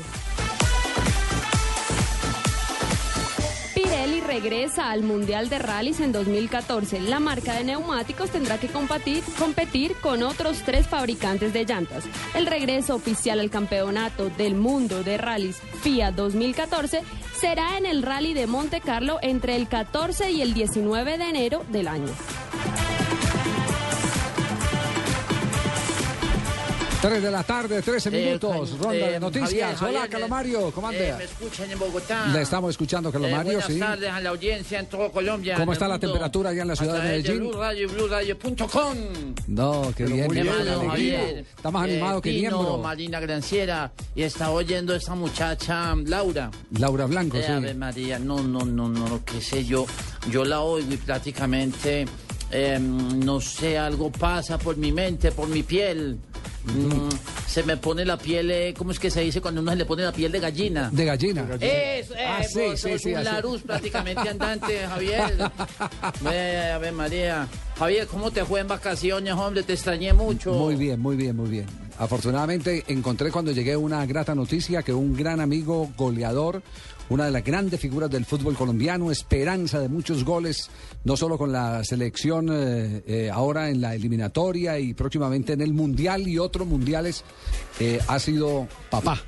[3.96, 7.00] Pirelli regresa al Mundial de Rallys en 2014.
[7.00, 12.04] La marca de neumáticos tendrá que competir, competir con otros tres fabricantes de llantas.
[12.34, 17.00] El regreso oficial al campeonato del mundo de rallies FIA 2014
[17.40, 21.64] será en el Rally de Monte Carlo entre el 14 y el 19 de enero
[21.70, 22.12] del año.
[27.06, 28.72] 3 de la tarde, 13 Eh, minutos.
[28.72, 29.50] Javi- Ronda eh, de noticias.
[29.50, 31.00] Javier, Hola, Javier, Calomario, ¿cómo anda?
[31.00, 32.26] eh, me escuchan en Bogotá.
[32.32, 33.78] Le estamos escuchando, Eh, Calomario, buenas sí.
[33.78, 35.54] tardes a la audiencia en todo Colombia.
[35.56, 37.38] ¿Cómo está la temperatura allá en la ciudad A de Medellín?
[37.38, 38.96] Blue Radio y BlueRadio.com.
[39.46, 40.24] No, qué bien.
[40.32, 40.78] Alegría.
[40.88, 41.38] Javier.
[41.56, 42.78] Está más animado Eh, que Pino, miembro.
[42.78, 43.92] Marina Granciera.
[44.16, 46.50] Y está oyendo esta muchacha, Laura.
[46.76, 47.52] Laura Blanco, Eh, sí.
[47.52, 49.86] Ave María, no, no, no, no, qué sé yo.
[50.28, 52.06] Yo la oigo y prácticamente,
[52.50, 56.18] eh, no sé, algo pasa por mi mente, por mi piel.
[56.66, 57.08] Mm,
[57.46, 59.84] se me pone la piel, eh, ¿cómo es que se dice cuando uno se le
[59.86, 60.90] pone la piel de gallina?
[60.92, 61.46] De gallina.
[61.60, 63.24] Eso, eh, Ah, sí, vos sí, sos sí, un.
[63.24, 65.50] Larus prácticamente andante, Javier.
[66.22, 67.46] Ve, Ave María.
[67.78, 69.62] Javier, ¿cómo te fue en vacaciones, hombre?
[69.62, 70.52] Te extrañé mucho.
[70.54, 71.66] Muy bien, muy bien, muy bien.
[71.98, 76.62] Afortunadamente encontré cuando llegué una grata noticia que un gran amigo goleador,
[77.08, 80.68] una de las grandes figuras del fútbol colombiano, esperanza de muchos goles,
[81.04, 85.72] no solo con la selección eh, eh, ahora en la eliminatoria y próximamente en el
[85.72, 87.22] Mundial y otros mundiales,
[87.80, 89.20] eh, ha sido papá.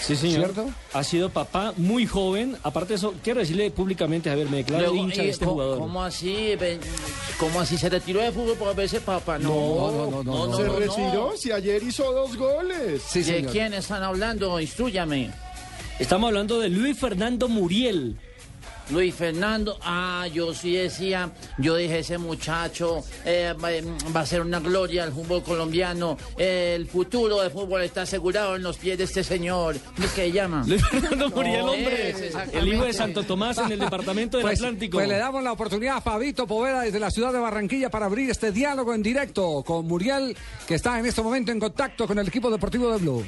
[0.00, 0.52] Sí, señor.
[0.52, 0.70] ¿Cierto?
[0.92, 2.56] Ha sido papá muy joven.
[2.64, 5.78] Aparte de eso, quiero decirle públicamente, Javier, me declaro Luego, hincha de este co- jugador.
[5.78, 6.48] ¿Cómo así?
[7.38, 7.78] ¿Cómo así?
[7.78, 9.38] ¿Se retiró de fútbol por verse papá?
[9.38, 10.56] No, No, no, no, no.
[10.56, 13.02] Se retiró, si ayer hizo dos goles.
[13.14, 14.60] ¿De quién están hablando?
[14.60, 15.30] Instrúyame.
[15.98, 18.16] Estamos hablando de Luis Fernando Muriel.
[18.90, 23.70] Luis Fernando, ah, yo sí decía, yo dije, ese muchacho eh, va,
[24.14, 26.18] va a ser una gloria al fútbol colombiano.
[26.36, 29.76] el futuro del fútbol está asegurado en los pies de este señor.
[29.94, 30.64] ¿Cómo es que se llama?
[30.66, 32.14] Luis Fernando Muriel, No, hombre.
[32.52, 34.98] El hijo de Santo Tomás en el departamento del Pues, Atlántico.
[34.98, 38.28] pues le damos la oportunidad a Fabito Poveda desde la ciudad de Barranquilla para abrir
[38.28, 40.36] este diálogo en directo con Muriel,
[40.66, 43.24] que está en este momento en contacto con el equipo deportivo de Blue.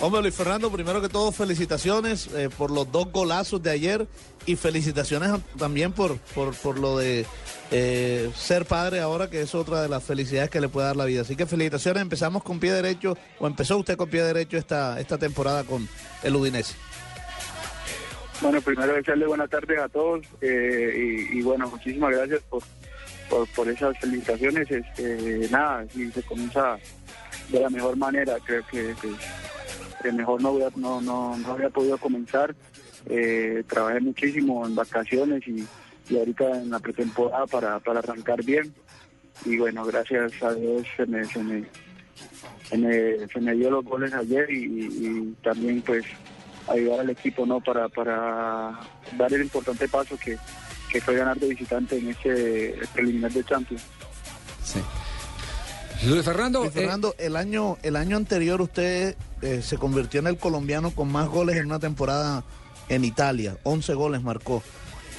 [0.00, 4.06] Hombre, Luis Fernando, primero que todo, felicitaciones eh, por los dos golazos de ayer
[4.46, 7.26] y felicitaciones también por, por, por lo de
[7.72, 11.04] eh, ser padre ahora, que es otra de las felicidades que le puede dar la
[11.04, 11.22] vida.
[11.22, 15.18] Así que felicitaciones, empezamos con pie derecho, o empezó usted con pie derecho esta, esta
[15.18, 15.88] temporada con
[16.22, 16.76] el Udinese.
[18.40, 22.62] Bueno, primero desearle buenas tardes a todos eh, y, bueno, muchísimas gracias por,
[23.48, 24.70] por, esas felicitaciones.
[24.70, 26.78] Este, nada, si se comienza
[27.48, 28.94] de la mejor manera, creo que-
[30.12, 32.54] mejor no, hubiera- no, no, no había podido comenzar.
[33.06, 35.66] Eh, trabajé muchísimo en vacaciones y,
[36.08, 38.72] y ahorita en la pretemporada para, para arrancar bien.
[39.44, 41.64] Y bueno, gracias a Dios se me, se me,
[42.68, 46.04] se me, dio los goles ayer y, también pues
[46.68, 48.78] ayudar al equipo no para, para
[49.16, 50.36] dar el importante paso que,
[50.90, 53.82] que fue ganar de visitante en ese preliminar de Champions.
[54.62, 54.80] Sí.
[56.06, 60.38] Luis Fernando, Luis Fernando, el año el año anterior usted eh, se convirtió en el
[60.38, 62.44] colombiano con más goles en una temporada
[62.88, 64.62] en Italia, 11 goles marcó.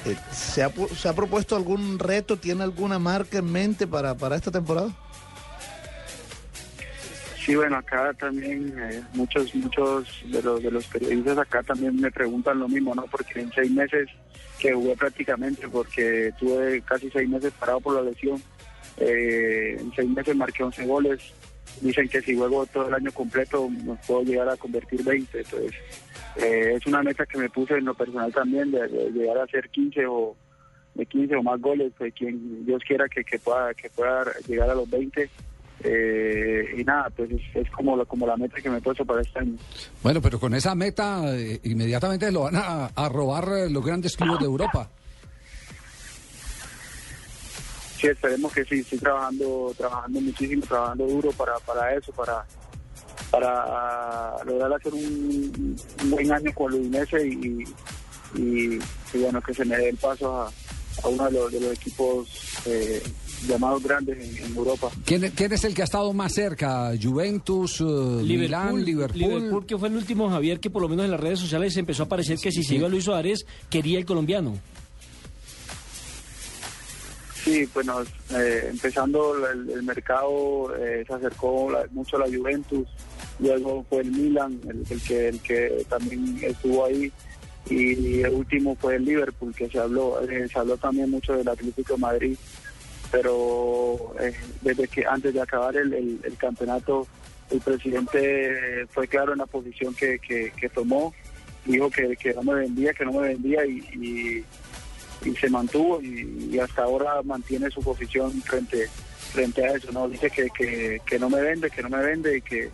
[0.06, 2.38] Eh, ¿se, ha, pu- ¿Se ha propuesto algún reto?
[2.38, 4.90] ¿Tiene alguna marca en mente para, para esta temporada?
[7.44, 12.10] Sí, bueno, acá también eh, muchos muchos de los de los periodistas acá también me
[12.10, 13.04] preguntan lo mismo, ¿no?
[13.04, 14.08] Porque en seis meses
[14.58, 18.42] que jugué prácticamente, porque tuve casi seis meses parado por la lesión,
[18.98, 21.20] eh, en seis meses marqué 11 goles.
[21.80, 25.72] Dicen que si juego todo el año completo me puedo llegar a convertir 20, entonces
[26.36, 29.68] eh, es una meta que me puse en lo personal también de, llegar a hacer
[29.70, 30.36] 15 o
[30.94, 34.74] de 15 o más goles, pues quien Dios quiera que, pueda que pueda llegar a
[34.74, 35.30] los 20
[35.82, 39.38] eh, y nada, pues es, como, la, como la meta que me he para este
[39.38, 39.56] año.
[40.02, 44.40] Bueno, pero con esa meta eh, inmediatamente lo van a, a robar los grandes clubes
[44.40, 44.90] de Europa.
[48.00, 52.46] Sí, esperemos que sí, estoy trabajando, trabajando muchísimo, trabajando duro para, para eso, para
[53.30, 57.64] para lograr hacer un, un buen año con el Udinese y,
[58.34, 58.78] y,
[59.14, 60.46] y bueno, que se me dé el paso a,
[61.04, 62.28] a uno de los, de los equipos
[62.66, 63.00] eh,
[63.46, 64.90] llamados grandes en, en Europa.
[65.04, 66.90] ¿Quién, quién es el que ha estado más cerca?
[67.00, 69.18] ¿Juventus, eh, Milán, Liverpool?
[69.20, 72.02] Liverpool, que fue el último, Javier, que por lo menos en las redes sociales empezó
[72.04, 74.58] a parecer que si se iba Luis Suárez, quería el colombiano.
[77.44, 78.02] Sí, bueno,
[78.34, 82.86] eh, empezando el, mercado eh, se acercó la- mucho a la Juventus,
[83.38, 87.10] luego fue el Milan, el, que el que también estuvo ahí,
[87.68, 91.48] y el último fue el Liverpool, que se habló, eh, se habló también mucho del
[91.48, 92.36] Atlético de Madrid,
[93.10, 97.06] pero eh, desde que antes de acabar el, el- campeonato,
[97.50, 101.12] el presidente fue claro en la posición que, que, que tomó,
[101.64, 104.44] dijo que, que no me vendía, que no me vendía y- y
[105.24, 108.88] y se mantuvo y, y hasta ahora mantiene su posición frente
[109.32, 112.38] frente a eso no dice que, que, que no me vende que no me vende
[112.38, 112.70] y que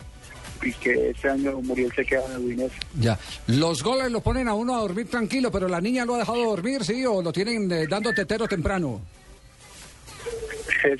[0.63, 3.17] y que este año Muriel se queda en el Udinese Ya.
[3.47, 6.43] Los goles lo ponen a uno a dormir tranquilo, pero la niña lo ha dejado
[6.43, 7.05] dormir, ¿sí?
[7.05, 9.01] ¿O lo tienen eh, dando tetero temprano?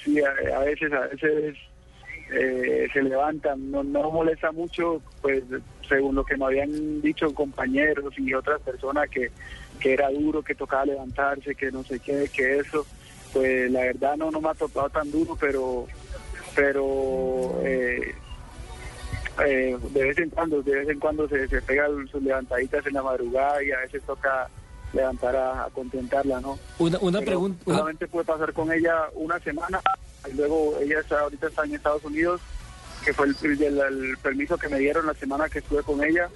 [0.04, 1.56] sí, a, a veces a veces
[2.32, 5.44] eh, se levantan no no molesta mucho pues
[5.88, 9.32] según lo que me habían dicho compañeros y otras personas que,
[9.80, 12.86] que era duro que tocaba levantarse que no sé qué que eso
[13.34, 15.88] pues la verdad no no me ha tocado tan duro pero
[16.56, 18.16] pero eh,
[19.46, 22.94] eh, de vez en cuando de vez en cuando se, se pega sus levantaditas en
[22.94, 24.50] la madrugada y a veces toca
[24.94, 27.64] levantar a, a contentarla no Una, una pregunta.
[27.66, 29.82] Solamente pude pasar con ella una semana
[30.30, 32.42] y luego ella está ahorita está en Estados Unidos,
[33.08, 36.28] que fue el, el- el permiso que me dieron la semana que estuve con ella.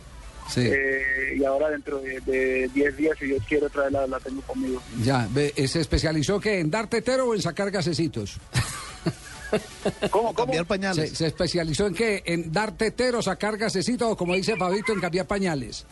[0.50, 0.62] Sí.
[0.66, 4.20] Eh, y ahora dentro de de 10 días, si Dios quiere, otra vez la, la
[4.22, 4.82] tengo conmigo.
[5.04, 5.28] Ya.
[5.36, 8.38] eh, ¿Se especializó que en dar tetero o en sacar gasecitos?
[10.12, 11.10] ¿Cómo, Cambiar pañales.
[11.10, 12.24] ¿Se, se especializó en qué?
[12.26, 15.86] ¿En dar tetero, sacar gasecitos o como dice Fabito, en cambiar pañales?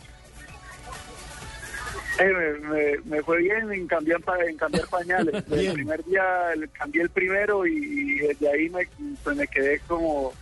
[2.18, 5.34] Eh, me, me- me fue bien en cambiar, pa- en cambiar pañales.
[5.50, 6.24] el primer día
[6.54, 8.88] el- cambié el primero y, y desde ahí me,
[9.22, 10.32] pues me quedé como,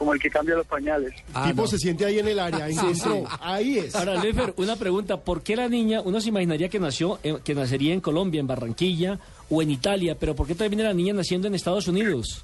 [0.00, 1.12] como el que cambia los pañales.
[1.44, 3.94] tipo se siente ahí en el área, encontró, ahí es.
[3.94, 5.18] Ahora, Lefer, una pregunta.
[5.20, 8.46] ¿Por qué la niña, uno se imaginaría que nació, eh, que nacería en Colombia, en
[8.46, 9.18] Barranquilla
[9.50, 12.42] o en Italia, pero ¿por qué termina la niña naciendo en Estados Unidos?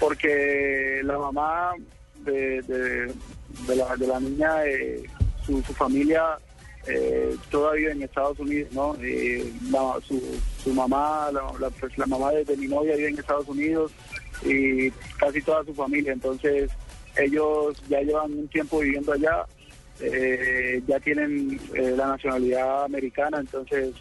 [0.00, 1.74] porque la mamá
[2.24, 3.06] de, de,
[3.68, 5.04] de la, de la niña, eh,
[5.46, 6.24] su, su familia,
[6.88, 8.96] eh, toda vive en Estados Unidos, ¿no?
[9.00, 10.20] Eh, la- su,
[10.64, 13.92] su mamá, la, la- pues, la mamá de, de mi novia vive en Estados Unidos
[14.44, 16.70] y casi toda su familia, entonces
[17.16, 19.44] ellos ya llevan un tiempo viviendo allá,
[20.00, 23.94] eh, ya tienen eh, la nacionalidad americana, entonces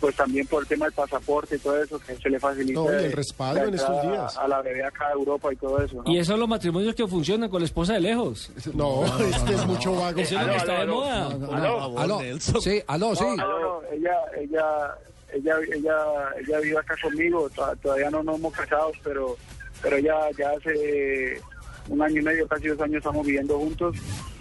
[0.00, 2.90] pues también por el tema del pasaporte y todo eso que se le facilita No,
[2.92, 4.36] y el respaldo en estos días.
[4.36, 6.10] a la bebé acá a Europa y todo eso ¿no?
[6.12, 8.50] Y esos son los matrimonios que funcionan con la esposa de lejos.
[8.74, 10.18] No, este es mucho vago.
[10.18, 11.26] Eso es lo que está de moda.
[11.28, 11.98] aló.
[12.00, 13.22] Aló, sí, aló, sí.
[13.24, 14.94] No, no, no, ella, ella,
[15.34, 15.96] ella, ella,
[16.40, 19.36] ella vive acá conmigo, to- todavía no nos hemos casado, pero,
[19.82, 21.40] pero ya, ya hace
[21.88, 23.96] un año y medio, casi dos años estamos viviendo juntos.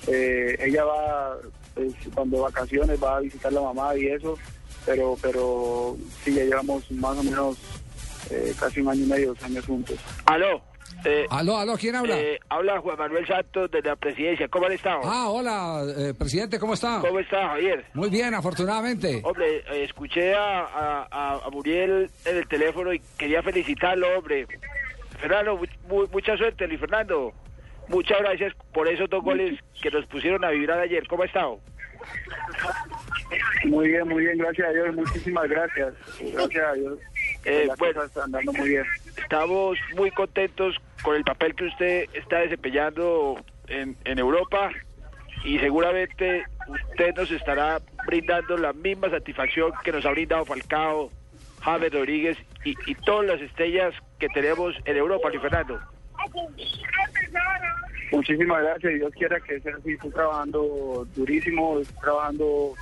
[0.07, 1.37] Eh, ella va,
[1.73, 4.37] pues, cuando vacaciones va a visitar a la mamá y eso,
[4.85, 7.57] pero, pero sí, ya llevamos más o menos
[8.29, 9.97] eh, casi un año y medio, dos años juntos.
[10.25, 10.61] Aló.
[11.05, 12.19] Eh, Aló, aló, ¿quién habla?
[12.19, 14.47] eh, habla Juan Manuel Santos de la presidencia.
[14.49, 14.99] ¿Cómo han estado?
[15.03, 16.99] Ah, hola, eh, presidente, ¿cómo está?
[17.01, 17.85] ¿Cómo está, Javier?
[17.95, 19.19] Muy bien, afortunadamente.
[19.23, 24.45] Hombre, eh, escuché a- a Muriel en el teléfono y quería felicitarlo, hombre.
[25.21, 27.31] Fernando, mu- mu- mucha suerte, Luis Fernando.
[27.87, 31.07] Muchas gracias por esos dos goles que nos pusieron a vibrar ayer.
[31.07, 31.59] ¿Cómo ha estado?
[33.65, 35.93] Muy bien, muy bien, gracias a Dios, muchísimas gracias.
[36.19, 36.99] Gracias a Dios.
[37.43, 38.83] Eh, bueno, andando muy bien.
[39.17, 44.69] Estamos muy contentos con el papel que usted está desempeñando en, en Europa
[45.43, 51.09] y seguramente usted nos estará brindando la misma satisfacción que nos ha brindado Falcao,
[51.61, 55.79] James Rodríguez y, y todas las estrellas que tenemos en Europa, Luis Fernando.
[58.11, 59.93] Muchísimas gracias Dios quiera que sea así.
[59.93, 62.73] Estoy trabajando durísimo, estoy trabajando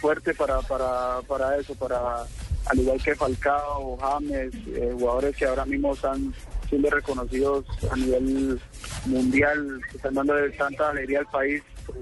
[0.00, 2.24] fuerte para, para, para eso, para
[2.66, 6.34] al igual que Falcao, James, eh, jugadores que ahora mismo están
[6.68, 8.60] siendo reconocidos a nivel
[9.06, 11.98] mundial, que están dando tanta alegría al país, pues,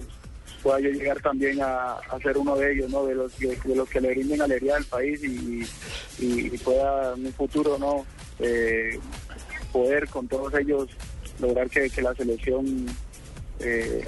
[0.63, 3.05] pueda yo llegar también a, a ser uno de ellos, ¿no?
[3.07, 5.65] De los, que- de los que le brinden alegría al país y,
[6.59, 8.05] pueda en un futuro, ¿no?
[8.39, 8.99] Eh,
[9.73, 10.89] poder con todos ellos
[11.39, 12.87] lograr que, que la selección,
[13.61, 14.05] eh,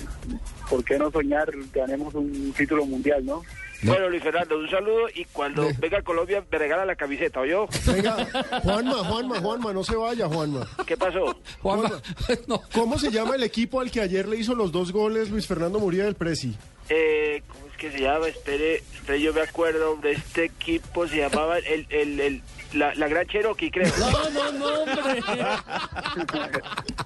[0.71, 1.51] ¿por qué no soñar?
[1.75, 3.43] Ganemos un título mundial, ¿no?
[3.83, 7.68] Bueno, Luis Fernando, un saludo y cuando venga a Colombia me regala la camiseta, ¿oyó?
[7.87, 8.26] Venga,
[8.62, 10.68] Juanma, Juanma, Juanma, no se vaya, Juanma.
[10.87, 11.39] ¿Qué pasó?
[11.62, 12.03] Juanma,
[12.72, 15.79] ¿cómo se llama el equipo al que ayer le hizo los dos goles Luis Fernando
[15.79, 16.57] Muría del Presi?
[16.89, 18.29] Eh, ¿Cómo es que se llama?
[18.29, 22.43] Espere, espere, yo me acuerdo de este equipo, se llamaba el, el, el,
[22.75, 23.93] la, la Gran Cherokee, creo.
[23.99, 25.23] No, no, no, hombre.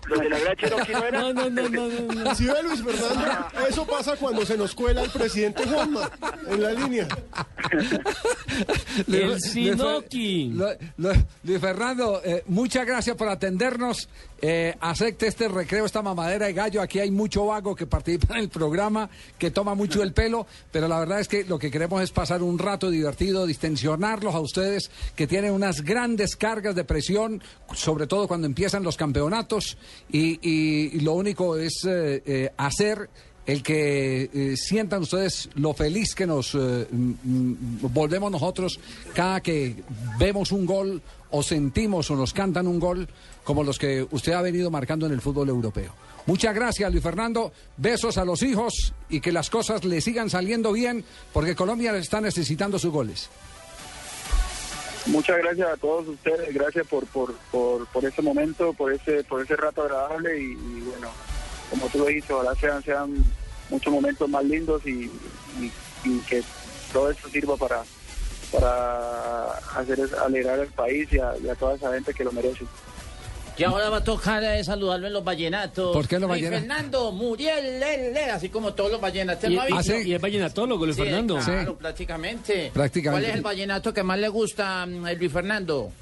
[0.09, 1.23] Los de la Gran Cherokee no eran.
[1.23, 1.89] No, no, no, no,
[2.25, 2.35] no.
[2.35, 3.47] ¿Sí ve Luis Fernando?
[3.69, 6.11] Eso pasa cuando se nos cuela el presidente Juanma
[6.49, 7.09] en la línea.
[9.09, 10.51] El Sinoki.
[10.53, 10.67] Lu-
[10.99, 14.09] Lu- Luis Fernando, eh, muchas gracias por atendernos.
[14.45, 16.83] Eh, acepte este recreo, esta mamadera de gallo.
[16.83, 19.09] Aquí hay mucho vago que participa en el programa,
[19.39, 22.43] que toma mucho el pelo, pero la verdad es que lo que queremos es pasar
[22.43, 27.43] un rato divertido, distensionarlos a ustedes, que tienen unas grandes cargas de presión,
[27.75, 29.77] sobre todo cuando empiezan los campeonatos,
[30.11, 33.09] y, lo único es eh, eh, hacer
[33.45, 37.57] el que eh, sientan ustedes lo feliz que nos mm, mm,
[37.93, 38.79] volvemos nosotros
[39.15, 39.83] cada que
[40.19, 43.09] vemos un gol o sentimos o nos cantan un gol
[43.43, 45.93] como los que usted ha venido marcando en el fútbol europeo.
[46.27, 47.53] Muchas gracias, Luis Fernando.
[47.77, 52.21] Besos a los hijos y que las cosas le sigan saliendo bien porque Colombia está
[52.21, 53.29] necesitando sus goles.
[55.07, 59.57] Muchas gracias a todos ustedes, gracias por por, por, ese momento, por ese por ese
[59.57, 61.09] rato agradable y, bueno,
[61.71, 63.13] como tú lo dijiste, ojalá sean, sean
[63.69, 65.11] muchos momentos más lindos y,
[66.29, 66.43] que
[66.93, 67.83] todo esto sirva para
[68.53, 72.65] para hacer alegrar al país y a toda esa gente que lo merece.
[73.57, 75.93] Que ahora va a tocar eh, saludarlo en los vallenatos.
[75.95, 76.67] ¿Por qué en los Luis vallenatos?
[76.69, 79.51] Fernando, Muriel, le, le, así como todos los vallenatos.
[79.51, 80.01] Y, ¿no ha y- visto?
[80.01, 81.39] y es vallenatólogo, Luis Sí, Fernando.
[81.39, 82.71] Claro, prácticamente.
[82.73, 83.23] Prácticamente.
[83.27, 85.93] ¿Cuál es el vallenato que más le gusta mm, a Luis Fernando?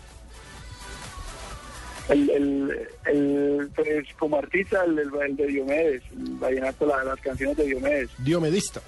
[2.09, 7.21] El, el, el, pues, como artista, el, el, el de Diomedes, el vallenato, la- las
[7.21, 8.11] canciones de Diomedes.
[8.19, 8.81] Diomedista.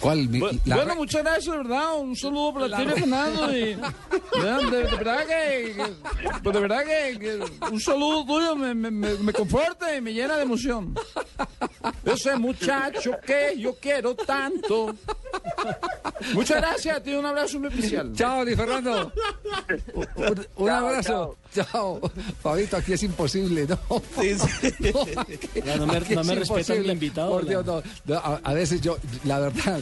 [0.00, 0.28] ¿Cuál?
[0.64, 1.98] la bueno, muchas gracias, ¿verdad?
[1.98, 3.52] Un saludo para ti, Fernando.
[3.56, 5.94] Y, de, de verdad que, que-
[6.42, 10.12] pues de verdad que, que un saludo tuyo me, me, me, me conforta y me
[10.12, 10.94] llena de emoción.
[12.04, 14.94] Ese muchacho que yo quiero tanto.
[16.32, 18.12] Muchas gracias a ti, un abrazo muy especial.
[18.14, 19.12] Chao, Luis Fernando.
[19.94, 21.02] Un, un abrazo.
[21.08, 21.36] Chao.
[22.42, 23.78] Fabito, aquí es imposible, ¿no?
[23.90, 26.78] No, aquí- Ya, no me- no es me respetan imposible.
[26.80, 27.82] el invitado, Por Dios, no.
[28.06, 29.80] No, a, a veces yo, la verdad.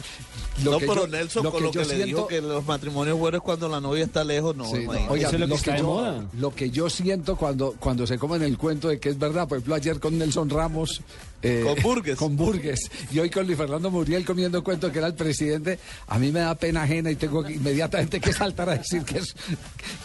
[0.63, 2.27] Lo no, que pero yo- Nelson, lo con que lo que yo le siento- dijo
[2.27, 4.65] que los matrimonios buenos cuando la novia está lejos, no.
[4.65, 6.25] Sí, oiga, Eso es lo que yo, moda.
[6.37, 9.57] lo que yo siento cuando, cuando se comen el cuento de que es verdad, por
[9.57, 11.01] ejemplo, ayer con Nelson Ramos.
[11.41, 12.17] eh, Con Burgues.
[12.17, 12.91] Con Burgues.
[13.11, 15.79] Y hoy con Luis Fernando Muriel comiendo cuento que era el presidente.
[16.07, 19.19] A mí me da pena ajena y tengo que- inmediatamente que saltar a decir que
[19.19, 19.33] es,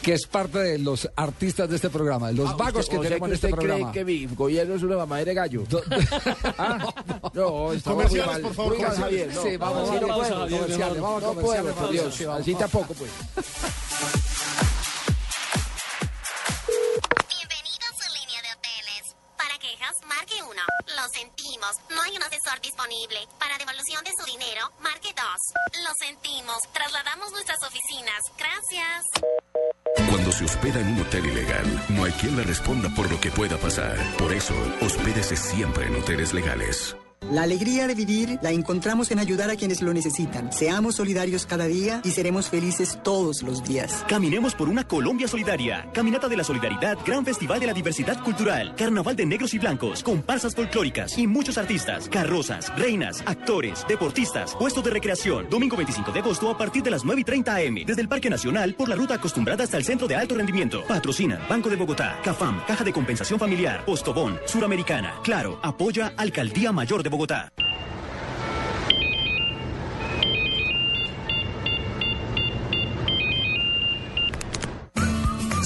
[0.03, 3.49] que es parte de los artistas de este programa, los vagos que tenemos en este
[3.49, 3.93] programa.
[4.05, 5.63] mi gobierno es una mamadera de gallo?
[7.35, 8.97] No, estamos Comerciales, por favor, mal.
[8.97, 9.33] Javier.
[9.35, 9.43] no.
[9.43, 12.15] Sí, vamos, Así vamos, no vamos, comerciales, vamos, no comerciales, puedo, por vamos, Dios.
[12.15, 12.41] sí, vamos.
[12.43, 13.11] Así tampoco, pues.
[16.67, 19.03] Bienvenido a su línea de hoteles.
[19.37, 20.51] Para quejas, marque 1.
[20.97, 23.19] Lo sentimos, no hay un asesor disponible.
[23.39, 25.27] Para devolución de su dinero, marque 2.
[25.85, 28.21] Lo sentimos, trasladamos nuestras oficinas.
[28.39, 29.05] Gracias.
[29.97, 33.31] Cuando se hospeda en un hotel ilegal, no hay quien le responda por lo que
[33.31, 33.97] pueda pasar.
[34.19, 36.97] Por eso, hospédese siempre en hoteles legales.
[37.31, 40.53] La alegría de vivir la encontramos en ayudar a quienes lo necesitan.
[40.53, 44.05] Seamos solidarios cada día y seremos felices todos los días.
[44.07, 45.89] Caminemos por una Colombia solidaria.
[45.95, 50.03] Caminata de la Solidaridad, Gran Festival de la Diversidad Cultural, Carnaval de Negros y Blancos,
[50.03, 55.49] comparsas folclóricas y muchos artistas, carrozas, reinas, actores, deportistas, puestos de recreación.
[55.49, 57.75] Domingo 25 de agosto a partir de las 9 y 30 am.
[57.87, 60.85] Desde el Parque Nacional por la ruta acostumbrada hasta el Centro de Alto Rendimiento.
[60.87, 65.15] Patrocina Banco de Bogotá, CAFAM, Caja de Compensación Familiar, Postobón, Suramericana.
[65.23, 67.74] Claro, apoya Alcaldía Mayor de Bogotá.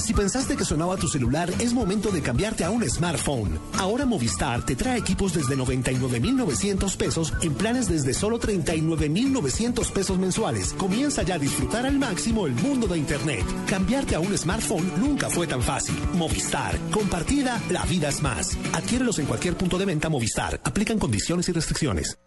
[0.09, 3.59] Si pensaste que sonaba tu celular, es momento de cambiarte a un smartphone.
[3.77, 10.73] Ahora Movistar te trae equipos desde 99,900 pesos en planes desde solo 39,900 pesos mensuales.
[10.73, 13.45] Comienza ya a disfrutar al máximo el mundo de Internet.
[13.67, 15.95] Cambiarte a un smartphone nunca fue tan fácil.
[16.15, 16.75] Movistar.
[16.89, 18.57] Compartida, la vida es más.
[18.73, 20.59] Adquiérelos en cualquier punto de venta Movistar.
[20.63, 22.17] Aplican condiciones y restricciones.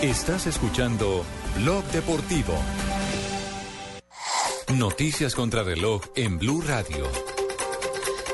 [0.00, 1.24] Estás escuchando
[1.58, 2.54] Blog Deportivo.
[4.74, 7.06] Noticias contra reloj en Blue Radio.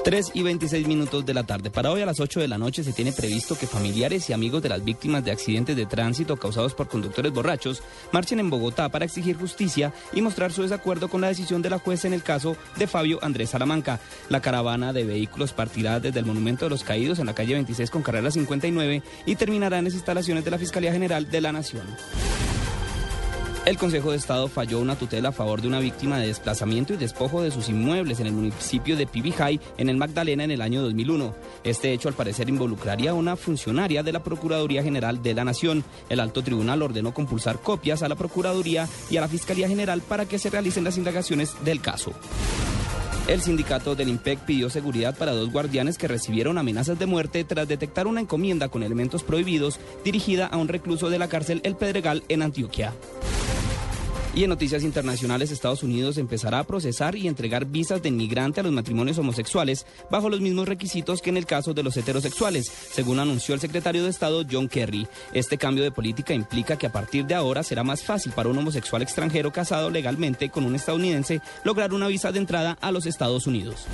[0.03, 1.70] 3 y 26 minutos de la tarde.
[1.70, 4.62] Para hoy a las 8 de la noche se tiene previsto que familiares y amigos
[4.62, 9.05] de las víctimas de accidentes de tránsito causados por conductores borrachos marchen en Bogotá para
[9.05, 12.57] exigir justicia y mostrar su desacuerdo con la decisión de la jueza en el caso
[12.76, 14.01] de Fabio Andrés Salamanca.
[14.30, 17.91] La caravana de vehículos partirá desde el Monumento de los Caídos en la calle 26
[17.91, 21.85] con carrera 59 y terminará en las instalaciones de la Fiscalía General de la Nación.
[23.64, 26.96] El Consejo de Estado falló una tutela a favor de una víctima de desplazamiento y
[26.96, 30.82] despojo de sus inmuebles en el municipio de Pibijay, en el Magdalena, en el año
[30.82, 31.32] 2001.
[31.62, 35.84] Este hecho, al parecer, involucraría a una funcionaria de la Procuraduría General de la Nación.
[36.08, 40.26] El alto tribunal ordenó compulsar copias a la Procuraduría y a la Fiscalía General para
[40.26, 42.12] que se realicen las indagaciones del caso.
[43.28, 47.68] El sindicato del IMPEC pidió seguridad para dos guardianes que recibieron amenazas de muerte tras
[47.68, 52.24] detectar una encomienda con elementos prohibidos dirigida a un recluso de la cárcel El Pedregal
[52.28, 52.92] en Antioquia.
[54.35, 58.62] Y en noticias internacionales, Estados Unidos empezará a procesar y entregar visas de inmigrante a
[58.62, 63.18] los matrimonios homosexuales bajo los mismos requisitos que en el caso de los heterosexuales, según
[63.18, 65.07] anunció el secretario de Estado John Kerry.
[65.35, 68.57] Este cambio de política implica que a partir de ahora será más fácil para un
[68.57, 73.47] homosexual extranjero casado legalmente con un estadounidense lograr una visa de entrada a los Estados
[73.47, 73.87] Unidos.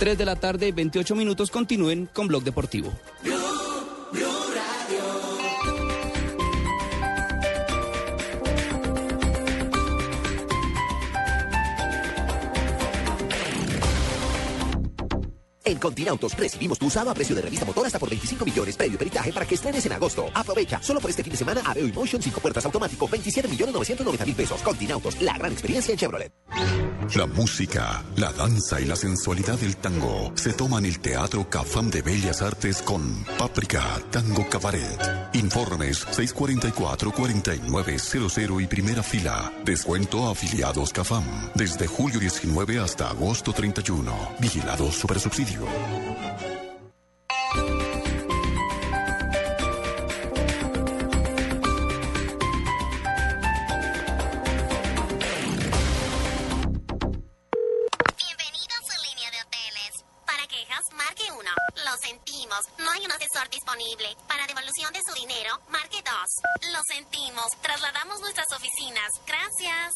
[0.00, 2.92] 3 de la tarde, 28 minutos, continúen con Blog Deportivo.
[15.70, 18.98] En Continautos recibimos tu usado a precio de revista motor hasta por 25 millones previo
[18.98, 20.26] peritaje para que estrenes en agosto.
[20.34, 23.72] Aprovecha, solo por este fin de semana Aveo y Motion 5 puertas automático 27 millones
[23.74, 24.60] 990 mil pesos.
[24.62, 26.32] Continautos, la gran experiencia en Chevrolet.
[27.14, 32.02] La música, la danza y la sensualidad del tango se toman el Teatro Cafam de
[32.02, 35.30] Bellas Artes con Páprica Tango Cabaret.
[35.32, 39.50] Informes 644-4900 y primera fila.
[39.64, 41.24] Descuento a afiliados Cafam.
[41.54, 44.12] Desde julio 19 hasta agosto 31.
[44.38, 45.59] Vigilado Supersubsidio.
[45.60, 45.92] Bienvenido
[58.72, 59.92] a su línea de hoteles.
[60.24, 61.42] Para quejas, marque 1.
[61.84, 64.16] Lo sentimos, no hay un asesor disponible.
[64.28, 66.72] Para devolución de su dinero, marque 2.
[66.72, 69.10] Lo sentimos, trasladamos nuestras oficinas.
[69.26, 69.92] Gracias.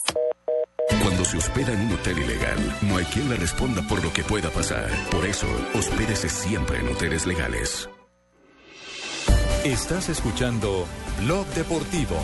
[1.03, 4.25] Cuando se hospeda en un hotel ilegal, no hay quien le responda por lo que
[4.25, 4.91] pueda pasar.
[5.11, 7.89] Por eso, hospédese siempre en hoteles legales.
[9.65, 10.87] Estás escuchando
[11.21, 12.17] Blog Deportivo.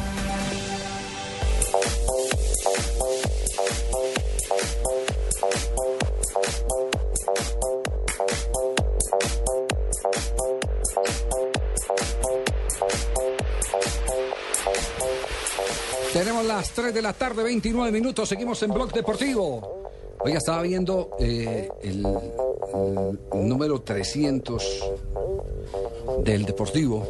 [16.13, 18.29] Tenemos las 3 de la tarde, 29 minutos.
[18.29, 19.91] Seguimos en Blog Deportivo.
[20.21, 24.63] Oiga, estaba viendo eh, el, el número 300
[26.25, 27.09] del Deportivo.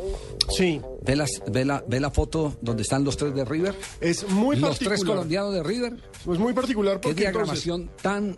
[0.50, 0.80] Sí.
[1.02, 3.74] ¿Ve, las, ve, la, ¿Ve la foto donde están los tres de River?
[4.00, 4.98] Es muy Los particular.
[4.98, 5.94] tres colombianos de River.
[6.20, 8.36] Es muy particular Qué porque diagramación tan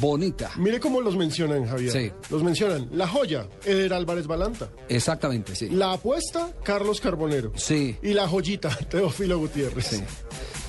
[0.00, 0.50] bonita.
[0.56, 1.92] Mire cómo los mencionan, Javier.
[1.92, 2.10] Sí.
[2.30, 2.88] Los mencionan.
[2.92, 4.70] La joya, Eder Álvarez Balanta.
[4.88, 5.68] Exactamente, sí.
[5.70, 7.52] La apuesta, Carlos Carbonero.
[7.56, 7.96] Sí.
[8.02, 9.86] Y la joyita, Teófilo Gutiérrez.
[9.86, 10.02] Sí.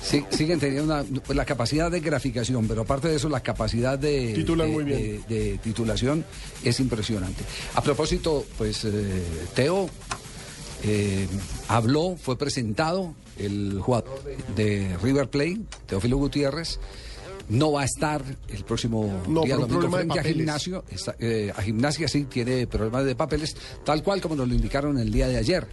[0.02, 1.04] Sí, siguen teniendo una,
[1.34, 5.24] la capacidad de graficación, pero aparte de eso, la capacidad de, Titulan de- muy bien.
[5.26, 6.24] de- de titulación
[6.62, 7.42] es impresionante.
[7.74, 9.22] A propósito, pues eh,
[9.54, 9.88] Teo
[10.82, 11.26] eh,
[11.68, 14.22] habló, fue presentado el jugador
[14.54, 16.78] de River Plate, Teófilo Gutiérrez.
[17.48, 20.84] No va a estar el próximo No, día domingo frente a gimnasio.
[20.90, 24.98] Está- eh, a gimnasia sí tiene problemas de papeles, tal cual como nos lo indicaron
[24.98, 25.66] el día de ayer.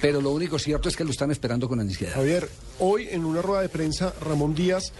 [0.00, 2.14] Pero lo único cierto es que lo están esperando con ansiedad.
[2.14, 4.92] Javier, hoy en una rueda de prensa, Ramón Díaz,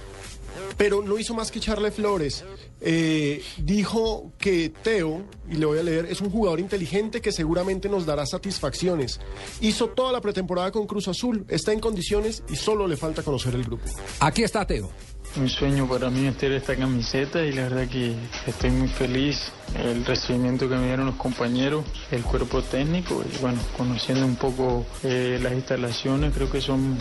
[0.76, 2.44] pero no hizo más que echarle flores.
[2.80, 7.88] Eh, dijo que Teo, y le voy a leer, es un jugador inteligente que seguramente
[7.88, 9.20] nos dará satisfacciones.
[9.60, 13.54] Hizo toda la pretemporada con Cruz Azul, está en condiciones y solo le falta conocer
[13.56, 13.84] el grupo.
[14.20, 14.90] Aquí está Teo.
[15.38, 18.12] Un sueño para mí vestir esta camiseta y la verdad que
[18.44, 19.52] estoy muy feliz.
[19.76, 24.84] El recibimiento que me dieron los compañeros, el cuerpo técnico y bueno, conociendo un poco
[25.04, 26.98] eh, las instalaciones, creo que son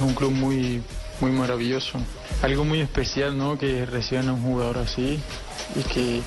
[0.00, 0.82] un club muy
[1.20, 1.98] muy maravilloso.
[2.42, 3.56] Algo muy especial, ¿no?
[3.56, 5.18] Que reciban a un jugador así
[5.74, 6.20] y que,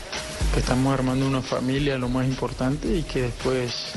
[0.54, 3.92] que estamos armando una familia, lo más importante, y que después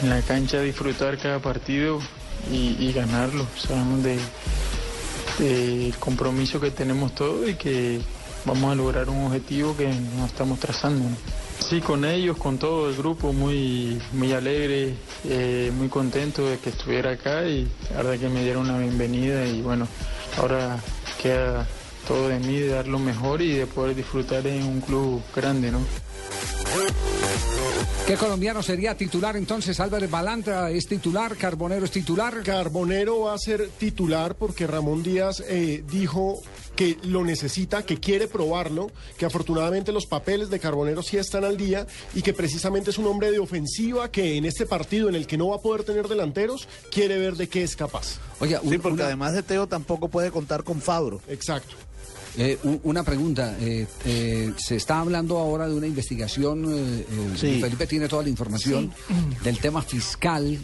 [0.00, 1.98] en la cancha disfrutar cada partido
[2.52, 3.46] y, y ganarlo.
[3.56, 4.16] Sabemos de,
[5.38, 8.00] del compromiso que tenemos todos y que
[8.44, 11.04] vamos a lograr un objetivo que nos estamos trazando.
[11.58, 16.70] Sí, con ellos, con todo el grupo, muy, muy alegre, eh, muy contento de que
[16.70, 19.88] estuviera acá y la verdad que me dieron una bienvenida y bueno,
[20.38, 20.78] ahora
[21.22, 21.66] queda
[22.06, 25.70] todo de mí de dar lo mejor y de poder disfrutar en un club grande,
[25.70, 25.80] ¿no?
[28.06, 29.80] ¿Qué colombiano sería titular entonces?
[29.80, 32.42] Álvarez Balanta es titular, Carbonero es titular.
[32.42, 36.42] Carbonero va a ser titular porque Ramón Díaz eh, dijo
[36.76, 41.56] que lo necesita, que quiere probarlo, que afortunadamente los papeles de Carbonero sí están al
[41.56, 45.26] día y que precisamente es un hombre de ofensiva que en este partido en el
[45.26, 48.18] que no va a poder tener delanteros, quiere ver de qué es capaz.
[48.40, 51.22] Oye, sí, porque además de Teo tampoco puede contar con Fabro.
[51.28, 51.74] Exacto.
[52.36, 53.56] Eh, una pregunta.
[53.60, 56.64] eh, eh, se está hablando ahora de una investigación.
[56.72, 57.60] eh, eh, Sí.
[57.60, 58.92] Felipe tiene toda la información
[59.42, 60.58] del tema fiscal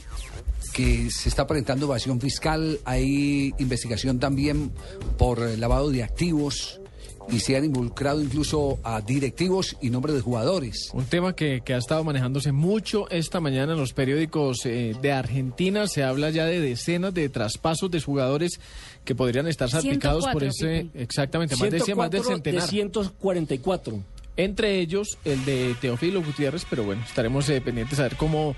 [0.72, 2.78] que se está presentando evasión fiscal.
[2.84, 4.72] Hay investigación también
[5.18, 6.79] por eh, lavado de activos
[7.28, 10.90] y se han involucrado incluso a directivos y nombres de jugadores.
[10.92, 15.12] Un tema que, que ha estado manejándose mucho esta mañana en los periódicos eh, de
[15.12, 15.86] Argentina.
[15.86, 18.60] Se habla ya de decenas de traspasos de jugadores
[19.04, 20.84] que podrían estar salpicados por 104, ese.
[20.84, 20.98] Pipi.
[20.98, 22.62] Exactamente, más de, más del 104 centenar.
[22.62, 24.00] de 144.
[24.36, 28.56] Entre ellos el de Teófilo Gutiérrez, pero bueno, estaremos eh, pendientes a ver cómo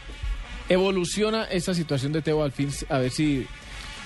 [0.69, 3.47] evoluciona esta situación de Teo al fin, a ver si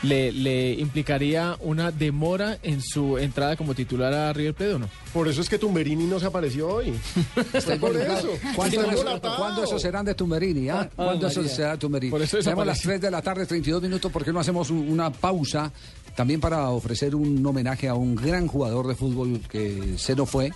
[0.02, 4.88] le, le implicaría una demora en su entrada como titular a River Plate o no.
[5.12, 6.92] Por eso es que Tumberini no se apareció hoy.
[7.80, 8.28] Por eso.
[8.54, 10.68] ¿Cuándo, eso- cuándo esos serán de Tumberini?
[10.68, 10.82] ah?
[10.82, 11.56] Ah, ¿Cuándo esos María.
[11.56, 12.10] serán de Tumberini?
[12.10, 12.90] Por eso Tenemos las desapareció.
[12.90, 14.12] 3 de la tarde, 32 minutos.
[14.12, 15.72] ¿Por qué no hacemos un- una pausa
[16.14, 20.50] también para ofrecer un homenaje a un gran jugador de fútbol que se nos fue?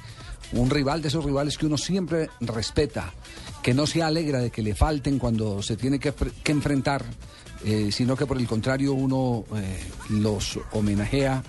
[0.53, 3.13] Un rival de esos rivales que uno siempre respeta,
[3.63, 6.13] que no se alegra de que le falten cuando se tiene que,
[6.43, 7.05] que enfrentar,
[7.65, 9.79] eh, sino que por el contrario uno eh,
[10.11, 11.43] los homenajea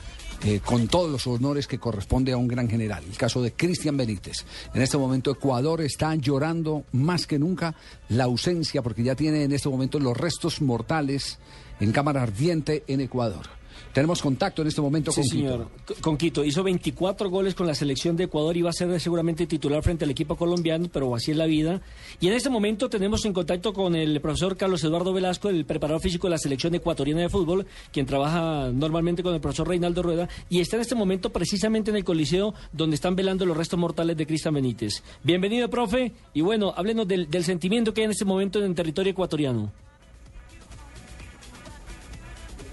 [0.43, 3.03] eh, con todos los honores que corresponde a un gran general.
[3.07, 4.43] El caso de Cristian Benítez.
[4.73, 7.75] En este momento Ecuador está llorando más que nunca
[8.09, 11.37] la ausencia, porque ya tiene en este momento los restos mortales
[11.79, 13.60] en cámara ardiente en Ecuador.
[13.93, 15.67] Tenemos contacto en este momento Sí, con señor.
[15.85, 16.01] Quito.
[16.01, 16.45] Con Quito.
[16.45, 18.55] Hizo 24 goles con la selección de Ecuador.
[18.55, 21.81] Iba a ser seguramente titular frente al equipo colombiano, pero así es la vida.
[22.19, 26.01] Y en este momento tenemos en contacto con el profesor Carlos Eduardo Velasco, el preparador
[26.01, 30.29] físico de la selección ecuatoriana de fútbol, quien trabaja normalmente con el profesor Reinaldo Rueda.
[30.49, 34.15] Y está en este momento precisamente en el Coliseo donde están velando los restos mortales
[34.15, 35.03] de Cristian Benítez.
[35.23, 36.13] Bienvenido, profe.
[36.33, 39.71] Y bueno, háblenos del, del sentimiento que hay en este momento en el territorio ecuatoriano.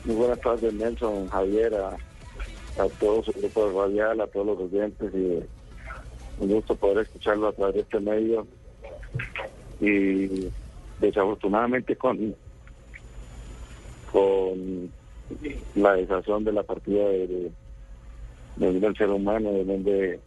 [0.08, 4.58] Muy buenas tardes, Nelson, Javier, a, a todo su grupo de radial, a todos los
[4.60, 5.38] oyentes y
[6.42, 8.46] un gusto poder escucharlo a través de este medio.
[9.82, 10.48] Y
[10.98, 12.34] desafortunadamente con,
[14.10, 14.90] con
[15.74, 17.52] la desazón de la partida de,
[18.56, 20.20] de, de un ser humano, de donde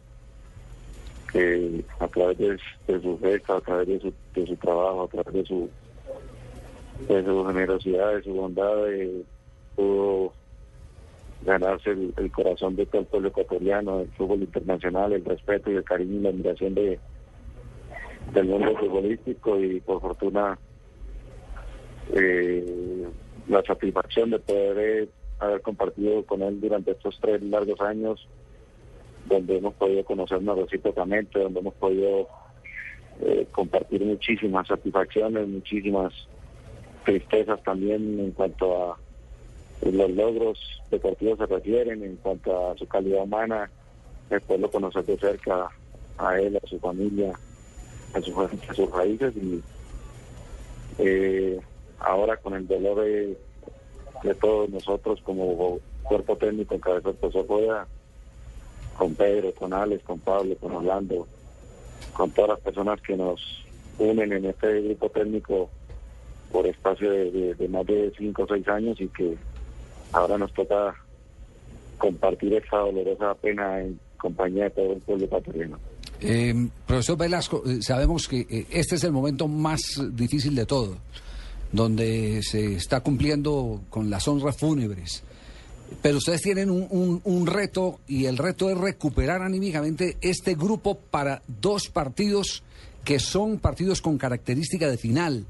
[1.32, 2.56] que a través de,
[2.86, 4.12] de su gesta, a través de
[4.46, 5.68] su, trabajo, a través de su,
[7.08, 9.24] de su generosidad, de su bondad, eh,
[9.74, 10.32] pudo
[11.44, 15.84] ganarse el, corazón de todo el pueblo ecuatoriano, el fútbol internacional, el respeto y el
[15.84, 16.98] cariño y la admiración de
[18.32, 20.56] del mundo futbolístico y por fortuna
[22.14, 23.04] eh,
[23.48, 25.08] la satisfacción de poder eh,
[25.40, 28.26] haber compartido con él durante estos tres largos años
[29.26, 32.28] donde hemos podido conocernos recíprocamente, donde hemos podido
[33.20, 36.12] eh, compartir muchísimas satisfacciones, muchísimas
[37.04, 38.98] tristezas también en cuanto a
[39.90, 40.58] los logros
[40.90, 43.70] deportivos se refieren, en cuanto a su calidad humana,
[44.30, 45.68] el poderlo conocer de cerca
[46.18, 47.32] a él, a su familia,
[48.14, 49.62] a, su- a sus raíces y
[50.98, 51.60] eh,
[51.98, 53.36] ahora con el dolor de,
[54.22, 57.86] de todos nosotros como cuerpo técnico en cabeza del profesor Joya,
[58.96, 61.26] con Pedro, con Alex, con Pablo, con Orlando,
[62.12, 63.40] con todas las personas que nos
[63.98, 65.70] unen en este grupo técnico
[66.52, 69.36] por espacio de, de- más de cinco o seis años y que
[70.12, 70.94] ahora nos toca
[71.98, 75.78] compartir esta dolorosa pena en compañía de todo el pueblo ecuatoriano.
[76.20, 79.80] Eh, profesor Velasco, eh, sabemos que eh, este es el momento más
[80.12, 80.96] difícil de todo,
[81.72, 85.22] donde se está cumpliendo con las honras fúnebres.
[86.00, 91.42] Pero ustedes tienen un- un reto y el reto es recuperar anímicamente este grupo para
[91.60, 92.62] dos partidos
[93.04, 95.44] que son partidos con característica de final.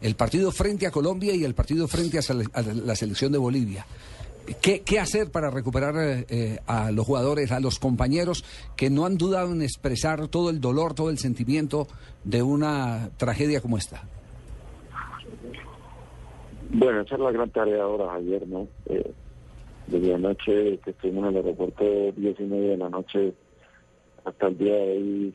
[0.00, 2.22] El partido frente a Colombia y el partido frente a,
[2.52, 3.86] a la selección de Bolivia.
[4.62, 8.44] ¿Qué, hacer para recuperar eh, a los jugadores, a los compañeros
[8.76, 11.86] que no han dudado en expresar todo el dolor, todo el sentimiento
[12.24, 14.02] de una tragedia como esta?
[16.70, 18.68] Bueno, esa es la gran tarea ahora, Javier, ¿no?
[18.86, 19.12] Eh,
[19.86, 21.84] desde anoche que estuvimos en el aeropuerto,
[22.16, 23.34] 10 y media de la noche,
[24.24, 25.34] hasta el día de hoy,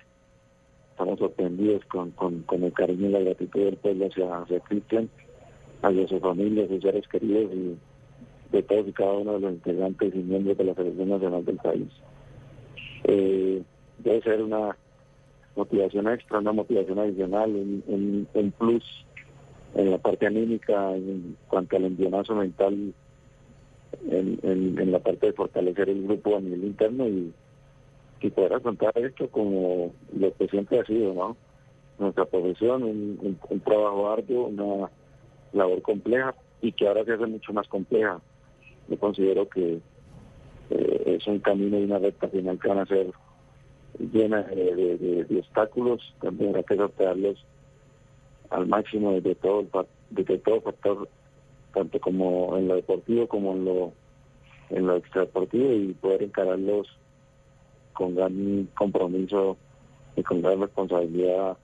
[0.93, 5.09] estamos sorprendidos con, con, con el cariño y la gratitud del pueblo hacia, hacia Cristian,
[5.81, 7.75] hacia su familia, sus seres queridos y
[8.51, 11.57] de todos y cada uno de los integrantes y miembros de la Selección Nacional del
[11.57, 11.87] país.
[13.05, 13.63] Eh,
[13.97, 14.77] debe ser una
[15.55, 18.83] motivación extra, una motivación adicional, un, un, un plus
[19.73, 22.93] en la parte anímica, en cuanto al envionazo mental,
[24.11, 27.33] en, en, en la parte de fortalecer el grupo a nivel interno y,
[28.23, 31.35] y poder afrontar esto como lo que siempre ha sido, ¿no?
[31.99, 34.89] Nuestra profesión, un, trabajo arduo, una
[35.51, 38.21] labor compleja y que ahora se hace mucho más compleja.
[38.87, 39.79] Yo considero que
[40.69, 43.11] eh, es un camino y una recta final que van a ser
[43.99, 47.45] llena de, obstáculos, también habrá que sortearlos
[48.49, 49.69] al máximo desde todo el
[50.11, 51.09] desde todo factor
[51.73, 53.93] tanto como en lo deportivo como en lo
[54.69, 56.87] en lo extradeportivo y poder encararlos
[57.93, 59.57] con gran compromiso
[60.15, 61.57] y con gran responsabilidad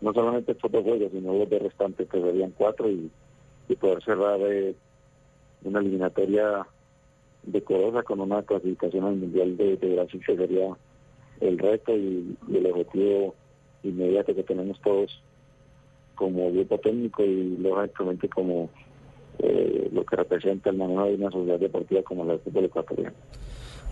[0.00, 3.10] no solamente estos dos juegos sino los de restantes que serían cuatro y,
[3.68, 4.74] y poder cerrar eh,
[5.64, 6.66] una eliminatoria
[7.42, 10.76] decorosa con una clasificación al mundial de, de Brasil que sería
[11.40, 13.34] el reto y, el objetivo
[13.82, 15.22] inmediato que tenemos todos
[16.14, 18.70] como grupo técnico y lógicamente como
[19.38, 23.14] eh, lo que representa el manejo de una sociedad deportiva como la del fútbol ecuatoriano.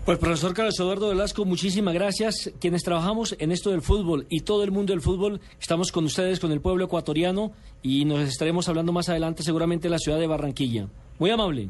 [0.05, 2.51] Pues profesor Carlos Eduardo Velasco, muchísimas gracias.
[2.61, 6.39] Quienes trabajamos en esto del fútbol y todo el mundo del fútbol, estamos con ustedes,
[6.39, 10.27] con el pueblo ecuatoriano y nos estaremos hablando más adelante seguramente en la ciudad de
[10.27, 10.87] Barranquilla.
[11.17, 11.69] Muy amable.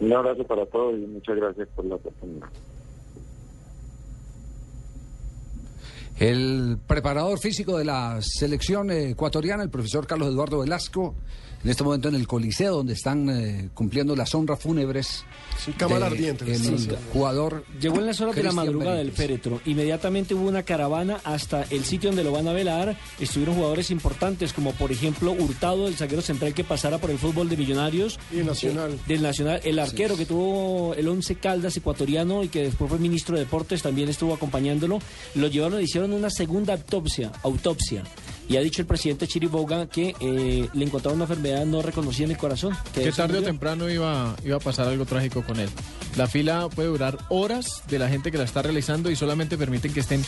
[0.00, 2.48] Un abrazo para todos y muchas gracias por la oportunidad.
[6.18, 11.16] El preparador físico de la selección ecuatoriana, el profesor Carlos Eduardo Velasco,
[11.64, 15.24] en este momento en el Coliseo, donde están eh, cumpliendo las honras fúnebres.
[15.78, 17.64] cámara ardiente, El sí, jugador.
[17.80, 19.16] Llegó en las horas de la madrugada del Benítez.
[19.26, 19.60] féretro.
[19.64, 22.96] Inmediatamente hubo una caravana hasta el sitio donde lo van a velar.
[23.18, 27.48] Estuvieron jugadores importantes, como por ejemplo Hurtado, el zaguero central que pasara por el fútbol
[27.48, 28.18] de Millonarios.
[28.30, 28.92] Y el Nacional.
[28.92, 29.60] Eh, del Nacional.
[29.64, 33.80] El arquero que tuvo el Once Caldas ecuatoriano y que después fue ministro de Deportes
[33.80, 34.98] también estuvo acompañándolo.
[35.34, 37.32] Lo llevaron, le hicieron una segunda autopsia.
[37.42, 38.04] autopsia.
[38.48, 42.32] Y ha dicho el presidente Chiriboga que eh, le encontraron una enfermedad no reconocida en
[42.32, 42.76] el corazón.
[42.92, 45.70] Que tarde o temprano iba, iba a pasar algo trágico con él.
[46.16, 49.92] La fila puede durar horas de la gente que la está realizando y solamente permiten
[49.92, 50.24] que estén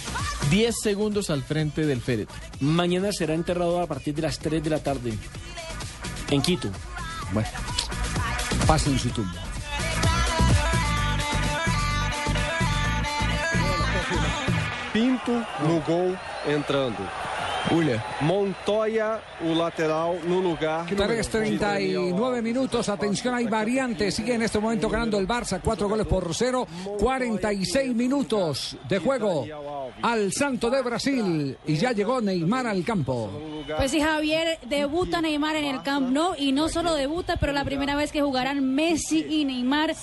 [0.50, 2.34] 10 segundos al frente del féretro.
[2.60, 5.12] Mañana será enterrado a partir de las 3 de la tarde
[6.30, 6.70] en Quito.
[7.32, 7.48] Bueno,
[8.66, 9.42] pasen su tumba.
[14.92, 17.06] Pinto no gol entrando.
[18.20, 20.86] Montoya, o lateral, no lugar.
[20.86, 24.14] 3.39 minutos, atención, hay variantes.
[24.14, 26.66] Sigue en este momento ganando el Barça, cuatro goles por cero.
[26.98, 29.46] 46 minutos de juego
[30.02, 31.56] al Santo de Brasil.
[31.66, 33.30] Y ya llegó Neymar al campo.
[33.76, 37.64] Pues sí, Javier, debuta Neymar en el Camp Nou y no solo debuta, pero la
[37.64, 39.94] primera vez que jugarán Messi y Neymar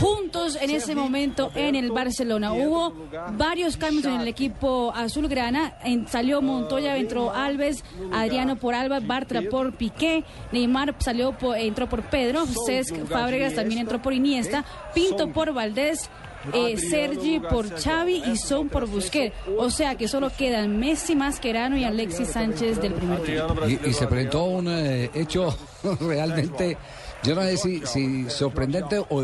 [0.00, 2.52] juntos en ese momento en el Barcelona.
[2.52, 2.94] Hubo
[3.36, 9.42] varios cambios en el equipo azulgrana, en- salió Montoya, entró Alves, Adriano por Alba, Bartra
[9.50, 15.28] por Piqué, Neymar salió por- entró por Pedro, Cesc Fábregas también entró por Iniesta, Pinto
[15.32, 16.08] por Valdés,
[16.54, 19.34] eh, Sergi por Xavi y Son por Busquets.
[19.58, 23.54] O sea que solo quedan Messi, Mascherano y Alexis Sánchez del primer tiempo.
[23.68, 25.54] Y, y se presentó un eh, hecho
[26.00, 26.78] realmente,
[27.22, 29.20] yo no sé si, si sorprendente o, o-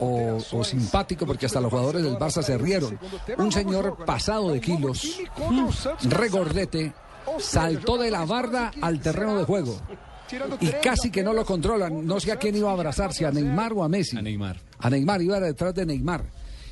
[0.00, 2.98] o- o simpático, porque hasta los jugadores del Barça se rieron.
[3.36, 5.20] Un señor pasado de kilos,
[6.02, 6.92] regordete,
[7.38, 9.80] saltó de la barda al terreno de juego.
[10.60, 12.06] Y casi que no lo controlan.
[12.06, 14.16] No sé a quién iba a abrazar, si a Neymar o a Messi.
[14.16, 14.60] A Neymar.
[14.78, 16.24] A Neymar, iba detrás de Neymar.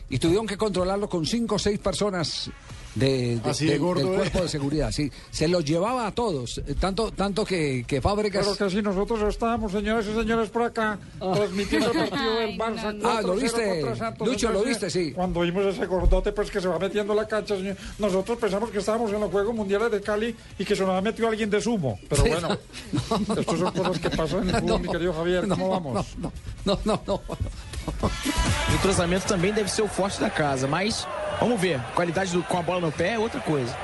[0.08, 2.50] Y tuvieron que controlarlo con cinco o seis personas
[2.96, 4.16] de, de- de del- gordo, del ¿eh?
[4.16, 4.90] cuerpo de seguridad.
[4.90, 6.58] Sí, se los llevaba a todos.
[6.66, 8.44] eh, Tanto, tanto que, que Fábregas.
[8.46, 12.98] Pero que si nosotros estábamos, señores y señores, por acá, transmitiendo el partido del Barça.
[13.04, 13.96] Ah, ¿lo 4-0 viste?
[13.96, 14.26] Santos.
[14.28, 14.90] Lucho, ¿lo viste?
[14.90, 15.12] Sí.
[15.12, 18.78] Cuando vimos ese gordote, pues que se va metiendo la cancha, señor, nosotros pensamos que
[18.78, 21.60] estábamos en los Juegos Mundiales de Cali y que se nos ha metido alguien de
[21.60, 21.98] sumo.
[22.08, 22.58] Pero Sí, bueno,
[23.36, 25.46] estas son cosas que pasan en el fútbol, mi querido Javier.
[25.48, 26.06] ¿Cómo vamos?
[26.18, 26.32] No,
[26.84, 27.20] no, no.
[28.02, 31.06] O entrosamento também deve ser o forte da casa, mas
[31.40, 31.80] vamos ver.
[31.94, 33.74] Qualidade do- com a bola no pé é outra coisa.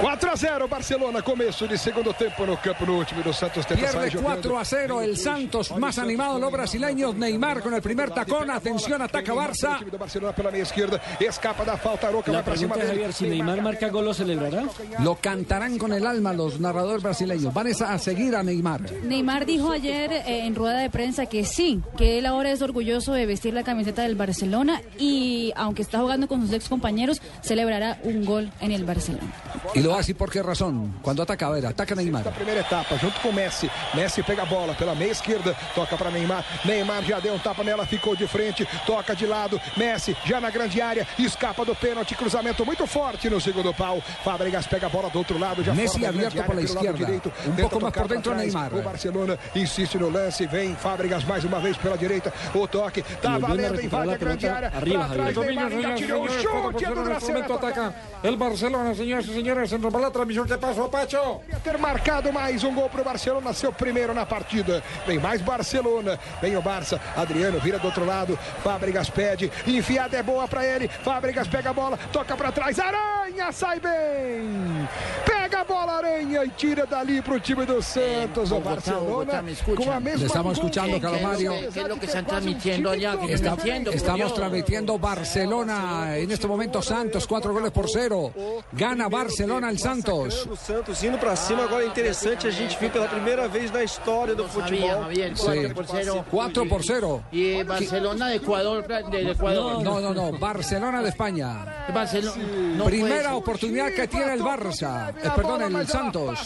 [0.00, 3.88] 4 a 0 Barcelona, começo de segundo tempo no campo no último do Santos Pierde
[3.88, 4.50] sair jogando.
[4.50, 7.14] 4 a 0 el Santos, más animado los brasileños.
[7.14, 8.50] Neymar con el primer tacón.
[8.50, 9.80] Atención, ataca Barça.
[9.98, 12.88] Barcelona pela meia esquerda, escapa da falta, Aroca La pregunta es.
[12.88, 14.64] Javier, si Neymar marca gol, ¿lo celebrará?
[15.02, 17.54] Lo cantarán con el alma los narradores brasileños.
[17.54, 18.92] Van a a seguir a Neymar.
[19.02, 23.14] Neymar dijo ayer eh, en rueda de prensa que sí, que él ahora es orgulloso
[23.14, 27.98] de vestir la camiseta del Barcelona y aunque está jugando con sus ex compañeros, celebrará
[28.02, 29.32] un gol en el Barcelona.
[29.74, 30.94] Y lo hace por qué razón.
[31.00, 32.24] Cuando ataca, a ver, ataca Neymar.
[32.24, 33.70] Da primeira etapa, junto com Messi.
[33.94, 36.44] Messi pega a bola pela meia esquerda, toca para Neymar.
[36.64, 39.60] Neymar já deu um tapa nela, ficou de frente, toca de lado.
[39.76, 44.02] Messi já na grande área, escapa do pênalti, cruzamento muito forte no segundo pau.
[44.24, 46.98] Fábricas pega a bola do outro lado, já Messi área, pela izquierda.
[46.98, 47.32] direito.
[47.46, 48.42] Um pouco mais por dentro, trás.
[48.42, 48.74] Neymar.
[48.74, 52.32] O Barcelona insiste no lance, vem Fábricas mais uma vez pela direita.
[52.54, 54.72] O toque, tá valendo, invade a grande área.
[54.74, 55.36] arriba, Pra trás.
[55.36, 57.94] Neymar tirou o chute, do momento ataca
[58.24, 59.75] el Barcelona, señores y señores.
[59.76, 60.46] Se nos va la transmisión.
[60.48, 61.42] ¿Qué pasó, Pacho?
[61.62, 64.82] Ter marcado mais um gol pro Barcelona, seu primeiro na partida.
[65.06, 66.98] Vem mais Barcelona, vem o Barça.
[67.14, 68.38] Adriano vira do outro lado.
[68.64, 70.88] Fábricas pede, enfiada é boa pra ele.
[70.88, 72.78] Fábricas pega a bola, toca pra trás.
[72.78, 74.88] Aranha sai bem.
[75.26, 78.50] Pega a bola, Aranha e tira dali pro time do Santos.
[78.52, 79.44] o Barcelona
[79.76, 80.20] com a mesma.
[80.20, 81.52] Le estamos escuchando, Calamario.
[81.72, 83.14] ¿Qué es lo que están transmitiendo allá?
[83.18, 86.16] Que Está- no entiendo, por estamos transmitiendo Barcelona.
[86.16, 88.32] En este momento Santos, cuatro goles por cero.
[88.72, 90.48] Gana Barcelona el Santos.
[90.64, 91.64] Santos indo pra cima.
[91.64, 95.02] Agora é interessante a gente viu pela primeira vez na história do futebol.
[95.02, 95.44] Javier, Sí.
[95.44, 96.24] 4 por 0.
[96.30, 97.24] 4 por 0.
[97.32, 99.82] Y Barcelona de Ecuador, de Ecuador.
[99.82, 100.32] No, no, no.
[100.38, 101.86] Barcelona de España.
[101.92, 102.42] Barcelona.
[102.76, 105.10] no Primera oportunidad que tiene el Barça.
[105.22, 106.38] Eh, perdón, el Santos.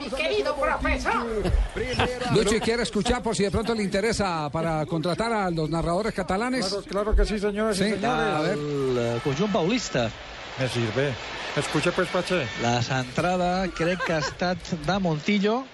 [0.00, 1.26] mi querido profesor.
[2.34, 6.12] Lucho, ¿y quiere escuchar por si de pronto le interesa para contratar a los narradores
[6.14, 6.66] catalanes?
[6.66, 8.34] Claro, claro que sí, señores Sí, y señores.
[8.34, 8.58] a ver.
[8.58, 10.10] El conjunt paulista.
[10.58, 11.12] Me sirve.
[11.56, 12.46] Escucha pues, Pache.
[12.62, 15.64] La centrada crec que ha estat de Montillo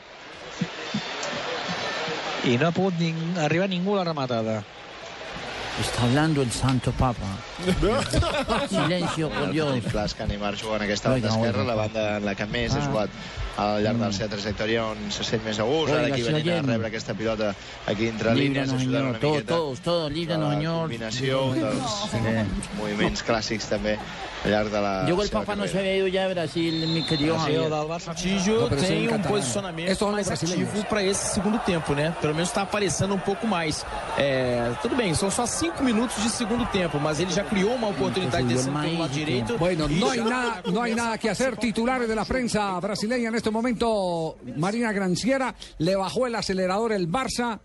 [2.44, 4.62] i no ha pogut ning arribar ningú a la rematada.
[5.80, 7.26] Está hablando el Santo Papa.
[8.68, 9.80] Silencio, por Dios.
[9.90, 11.74] Flas que Neymar juga en aquesta banda Oiga, esquerra, oiga.
[11.74, 12.86] la banda en la que més ha Ah.
[12.86, 13.10] jugat
[13.56, 16.48] al llarg de la seva trajectòria on se sent més a gust, ara aquí venint
[16.58, 17.54] a rebre aquesta pilota
[17.86, 20.80] aquí entre línies, Líbranos, ajudant una Todos, miqueta todos, todos, líbranos, la Señor.
[20.82, 22.14] combinació dels
[22.78, 23.98] moviments clàssics també
[24.44, 27.68] la Llegó el Papa, no se había ido ya de Brasil, mi querido Javier.
[27.70, 32.14] Não, isso é em tem um posicionamento mais ativo para esse segundo tempo, né?
[32.20, 33.84] Pelo menos está aparecendo um pouco mais.
[34.18, 37.88] É, tudo bem, são só cinco minutos de segundo tempo, mas ele já criou uma
[37.88, 39.58] oportunidade desse pelo lado direito.
[39.58, 41.56] Bueno, no hay já- nada, no hay nada que hacer.
[41.56, 47.08] Titulares de la prensa brasileña en este momento, Marina Granciera le bajó el acelerador el
[47.10, 47.60] Barça,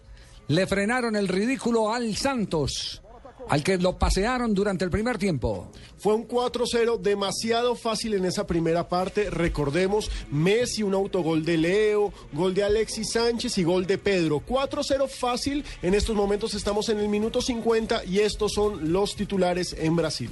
[0.47, 3.01] le frenaron el ridículo al Santos,
[3.47, 5.71] al que lo pasearon durante el primer tiempo.
[5.97, 9.29] Fue un 4-0 demasiado fácil en esa primera parte.
[9.29, 14.41] Recordemos, Messi, un autogol de Leo, gol de Alexis Sánchez y gol de Pedro.
[14.45, 15.63] 4-0 fácil.
[15.81, 20.29] En estos momentos estamos en el minuto 50 y estos son los titulares en Brasil.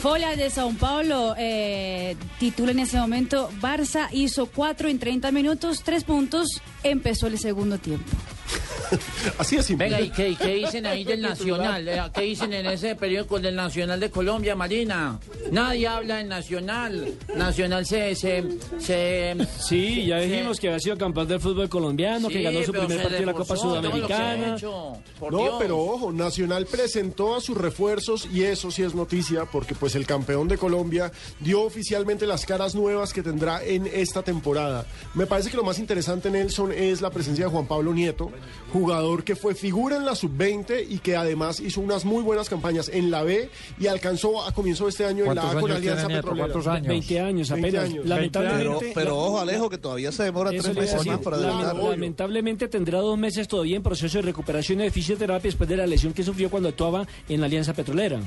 [0.00, 5.82] Folha de Sao Paulo eh, titula en ese momento, Barça hizo 4 en 30 minutos,
[5.84, 6.48] 3 puntos,
[6.82, 8.10] empezó el segundo tiempo.
[9.38, 9.86] Así es simple.
[9.88, 11.88] Venga, ¿y qué, dicen ahí del Nacional?
[11.88, 15.18] Eh, ¿Qué dicen en ese periódico del Nacional de Colombia, Marina?
[15.50, 17.14] Nadie habla del Nacional.
[17.34, 18.14] Nacional se...
[18.14, 18.44] se,
[18.78, 22.72] se Sí, ya se- dijimos que había sido campeón del fútbol colombiano, que ganó su
[22.72, 24.56] primer partido en la Copa Sudamericana.
[24.56, 24.98] hecho.
[25.30, 25.54] No, Dios.
[25.58, 30.06] pero ojo, Nacional presentó a sus refuerzos y eso sí es noticia porque pues el
[30.06, 31.10] campeón de Colombia
[31.40, 34.86] dio oficialmente las caras nuevas que tendrá en esta temporada.
[35.14, 38.30] Me parece que lo más interesante, Nelson, es la presencia de Juan Pablo Nieto,
[38.72, 42.90] jugador que fue figura en la sub-20 y que además hizo unas muy buenas campañas
[42.90, 43.50] en la B
[43.80, 46.22] y alcanzó a comienzo de este año en la A ¿Cuántos con años Alianza Nieto?
[46.22, 46.46] Petrolera.
[46.52, 46.86] ¿Cuántos años?
[46.86, 47.90] 20 años 20 apenas.
[47.90, 48.06] años.
[48.06, 48.78] Lamentablemente.
[48.78, 51.10] Pero, pero ojo, Alejo, que todavía se demora tres meses decir.
[51.10, 51.74] más para debutar.
[51.74, 55.88] lamentablemente tendrá dos meses todavía en proceso de recuperación y de fisioterapia después de la
[55.88, 58.20] lesión que sufrió cuando actuaba en la Alianza Petrolera.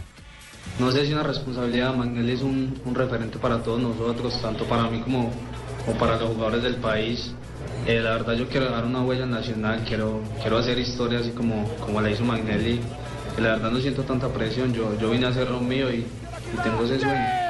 [0.80, 5.00] No sé si una responsabilidad, Magnelli es un, referente para todos nosotros, tanto para mí
[5.00, 5.32] como,
[5.86, 7.34] como para los jugadores del país.
[7.88, 11.64] Eh, la verdad yo quiero dejar una huella nacional, quiero, quiero hacer historia así como,
[11.80, 12.82] como la hizo Magnelli.
[13.38, 16.64] La verdad no siento tanta presión, yo, yo vine a hacer lo mío y, y
[16.64, 17.46] tengo ese sueño.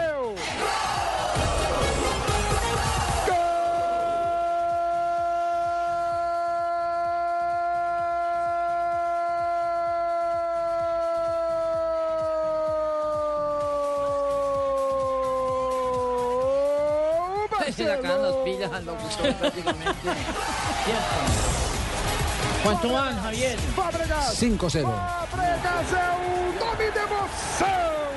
[18.75, 20.01] Al locutor prácticamente.
[20.03, 21.15] Cierto.
[22.63, 23.57] ¿Cuánto van, Javier?
[23.75, 24.41] Fábregas.
[24.41, 24.83] 5-0.
[24.83, 28.14] Fábregas é o nome de emoção.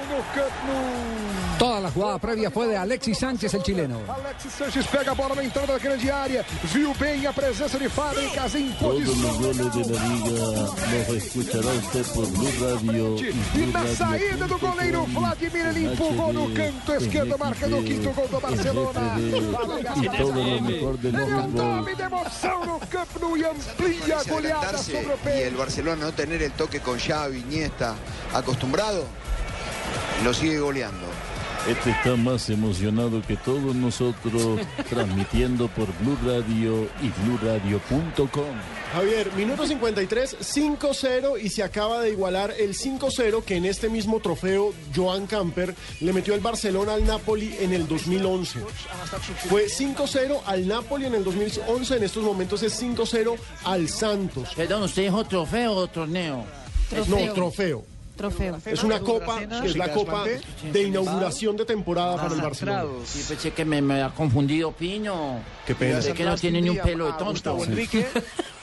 [1.58, 3.98] Toda la jugada previa fue de Alexis Sánchez, el chileno.
[4.08, 6.44] Alexis Sanches pega a bola na entrada da grande área.
[6.72, 9.38] Viu bem a presença de Fábricas em Todos posição.
[9.38, 14.58] goles de la liga los escuchará usted por Blue Radio y E na saída do
[14.58, 19.00] goleiro Vladimir, ele empurrou no canto esquerdo, marcando o quinto gol do Barcelona.
[19.96, 21.48] y todo lo mejor del fútbol.
[21.48, 25.48] Nome de emoção no Camp Nou e amplia a goleada sobre o y pé.
[25.48, 27.94] el Barcelona no tener el toque con Xavi, Iniesta,
[28.32, 29.04] acostumbrado,
[30.24, 31.06] lo sigue goleando.
[31.68, 38.44] Este está más emocionado que todos nosotros, transmitiendo por Blue Radio y BlueRadio.com.
[38.94, 44.18] Javier, minuto 53, 5-0 y se acaba de igualar el 5-0 que en este mismo
[44.20, 48.60] trofeo Joan Camper le metió el Barcelona al Napoli en el 2011.
[49.50, 54.48] Fue 5-0 al Napoli en el 2011, en estos momentos es 5-0 al Santos.
[54.56, 56.46] Perdón, ¿usted dijo trofeo o torneo?
[57.08, 57.97] No, trofeo.
[58.18, 58.58] Trofeo.
[58.66, 62.84] Es una copa, que es la copa de inauguración de temporada para el Barcelona.
[63.06, 65.38] Sí, pensé que me, me ha confundido Pino.
[65.66, 65.94] Qué pena.
[65.94, 67.58] Pensé que no tiene ni un pelo de tonto.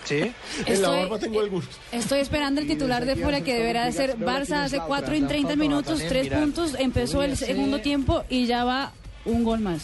[0.05, 0.19] Sí.
[0.19, 0.33] En
[0.67, 1.65] la Estoy- barba tengo algunos.
[1.91, 5.99] Estoy esperando el titular de fuera que deberá ser Barça hace 4 y 30 minutos,
[6.07, 8.91] 3 puntos, empezó el segundo tiempo y ya va
[9.25, 9.81] un gol más.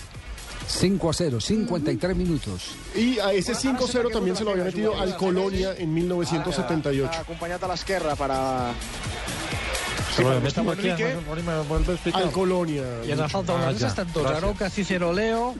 [0.68, 2.76] 5 a 0, 53 minutos.
[2.95, 7.19] Y a ese 5-0 también se lo había metido al Colonia en 1978.
[7.22, 8.72] Acompañata a l'esquerra per a...
[10.15, 11.15] Sí, Enrique.
[12.13, 12.84] Al Colonia.
[13.07, 14.22] Y en la falta Ah, holandesa ya, están tots.
[14.26, 14.43] gracias.
[14.43, 15.55] Aroca, Cicero Leo,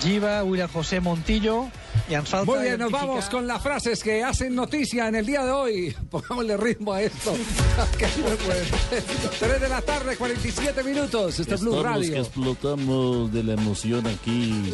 [0.00, 1.66] Giva, William José Montillo.
[2.08, 5.26] Y en falta Muy bien, nos vamos con las frases que hacen noticia en el
[5.26, 5.96] día de hoy.
[6.10, 7.32] Pongámosle ritmo a esto.
[7.98, 8.64] Que no puede.
[9.38, 11.38] 3 de la tarde, 47 minutos.
[11.38, 12.20] Este es Blue Estamos que Radio.
[12.20, 14.72] explotamos de la emoción aquí.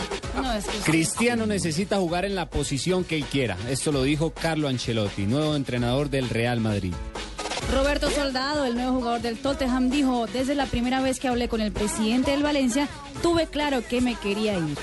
[0.84, 3.56] Cristiano necesita jugar en la posición que él quiera.
[3.68, 6.94] Esto lo dijo Carlo Ancelotti, nuevo entrenador del Real Madrid.
[7.72, 11.60] Roberto Soldado, el nuevo jugador del Tottenham, dijo, desde la primera vez que hablé con
[11.60, 12.88] el presidente del Valencia,
[13.22, 14.76] tuve claro que me quería ir.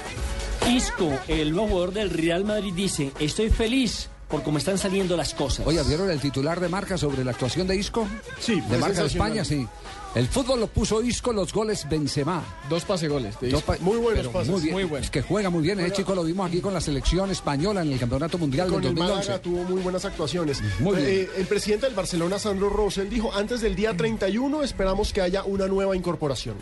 [0.70, 5.34] Isco, el nuevo jugador del Real Madrid, dice, estoy feliz por cómo están saliendo las
[5.34, 5.66] cosas.
[5.68, 8.08] Oye, ¿vieron el titular de marca sobre la actuación de Isco?
[8.40, 9.08] Sí, De fue marca de.
[9.08, 9.68] España, sí.
[10.16, 12.44] El fútbol lo puso Isco, los goles Benzema.
[12.70, 13.40] Dos pase goles.
[13.40, 14.50] de Dos pa- Muy buenos pases.
[14.50, 14.74] Muy bien.
[14.76, 15.04] Muy bueno.
[15.04, 15.80] Es que juega muy bien.
[15.80, 18.90] El chico lo vimos aquí con la selección española en el Campeonato Mundial Con del
[18.92, 19.28] el 2011.
[19.28, 20.62] Málaga tuvo muy buenas actuaciones.
[20.80, 21.08] Muy bien.
[21.10, 25.44] Eh, el presidente del Barcelona, Sandro Rosell, dijo, antes del día 31 esperamos que haya
[25.46, 26.58] una nueva incorporación.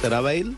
[0.00, 0.54] ¿Será Bale?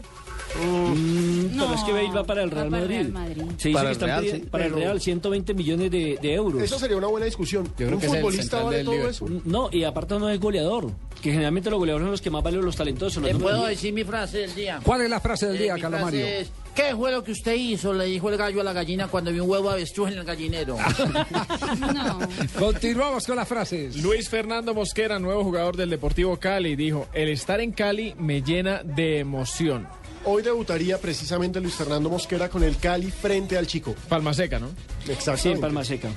[0.60, 2.97] Mm, pero es que Bale va para el Real para Madrid.
[2.97, 3.43] Real Madrid.
[3.59, 4.51] Se dice Para que el están Real, pidiendo- sí.
[4.51, 6.62] para el Real 120 millones de, de euros.
[6.62, 7.68] Eso sería una buena discusión.
[7.76, 9.32] creo ¿Un futbolista central vale del todo Liverpool.
[9.36, 9.43] eso?
[9.44, 10.90] No, y aparte no es goleador.
[11.22, 13.16] Que generalmente los goleadores son los que más valen los talentosos.
[13.16, 14.80] los ¿Le números puedo decir mi frase del día?
[14.85, 16.26] ¿Cuál es la frase del Eh, día, mi Carlos frase Mario?
[16.39, 17.93] es, ¿Qué fue lo que usted hizo?
[17.93, 20.76] Le dijo el gallo a la gallina cuando vio un huevo avestruz en el gallinero.
[21.78, 22.18] No.
[22.59, 23.97] Continuamos con las frases.
[24.02, 28.82] Luis Fernando Mosquera, nuevo jugador del Deportivo Cali, dijo, el estar en Cali me llena
[28.85, 29.89] de emoción.
[30.31, 33.95] Hoy debutaría precisamente Luis Fernando Mosquera con el Cali frente al Chico.
[34.11, 34.69] Palma seca, ¿no?
[35.09, 35.41] Exacto.
[35.41, 36.11] Sí, en Palma Seca.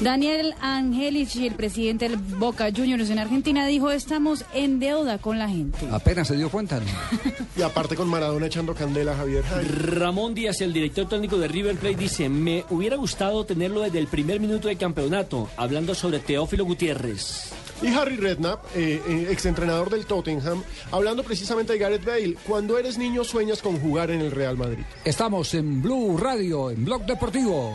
[0.00, 5.48] Daniel Angelici, el presidente del Boca Juniors en Argentina, dijo, estamos en deuda con la
[5.48, 5.78] gente.
[5.92, 6.80] Apenas se dio cuenta.
[6.80, 6.86] ¿no?
[7.56, 9.44] Y aparte con Maradona echando candela, Javier.
[9.54, 14.00] Ay, Ramón Díaz, el director técnico de River Plate, dice, me hubiera gustado tenerlo desde
[14.00, 17.52] el primer minuto del campeonato, hablando sobre Teófilo Gutiérrez.
[17.82, 22.36] Y Harry Redknapp, eh, eh, exentrenador del Tottenham, hablando precisamente de Gareth Bale.
[22.46, 24.84] Cuando eres niño sueñas con jugar en el Real Madrid.
[25.04, 27.72] Estamos en Blue Radio, en Blog Deportivo.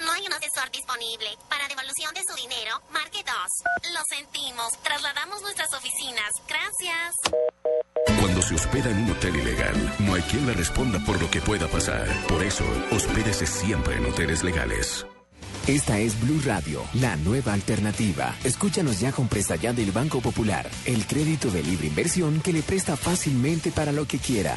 [0.00, 1.28] No hay un asesor disponible.
[1.48, 3.92] Para devolución de su dinero, marque 2.
[3.92, 6.30] Lo sentimos, trasladamos nuestras oficinas.
[6.48, 7.14] Gracias.
[8.18, 11.40] Cuando se hospeda en un hotel ilegal, no hay quien le responda por lo que
[11.40, 12.06] pueda pasar.
[12.26, 15.06] Por eso, hospédese siempre en hoteles legales.
[15.66, 18.34] Esta es Blue Radio, la nueva alternativa.
[18.44, 22.62] Escúchanos ya con Presta Ya del Banco Popular, el crédito de libre inversión que le
[22.62, 24.56] presta fácilmente para lo que quiera.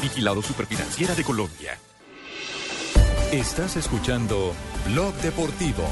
[0.00, 1.78] vigilado superfinanciera de Colombia.
[3.32, 4.54] Estás escuchando
[4.86, 5.84] Blog Deportivo.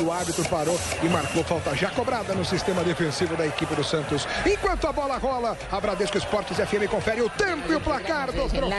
[0.00, 4.26] O árbitro parou e marcou falta já cobrada no sistema defensivo da equipe do Santos.
[4.44, 8.48] Enquanto a bola rola, a Bradesco Esportes FM confere o tempo e o placar do
[8.48, 8.70] troféu.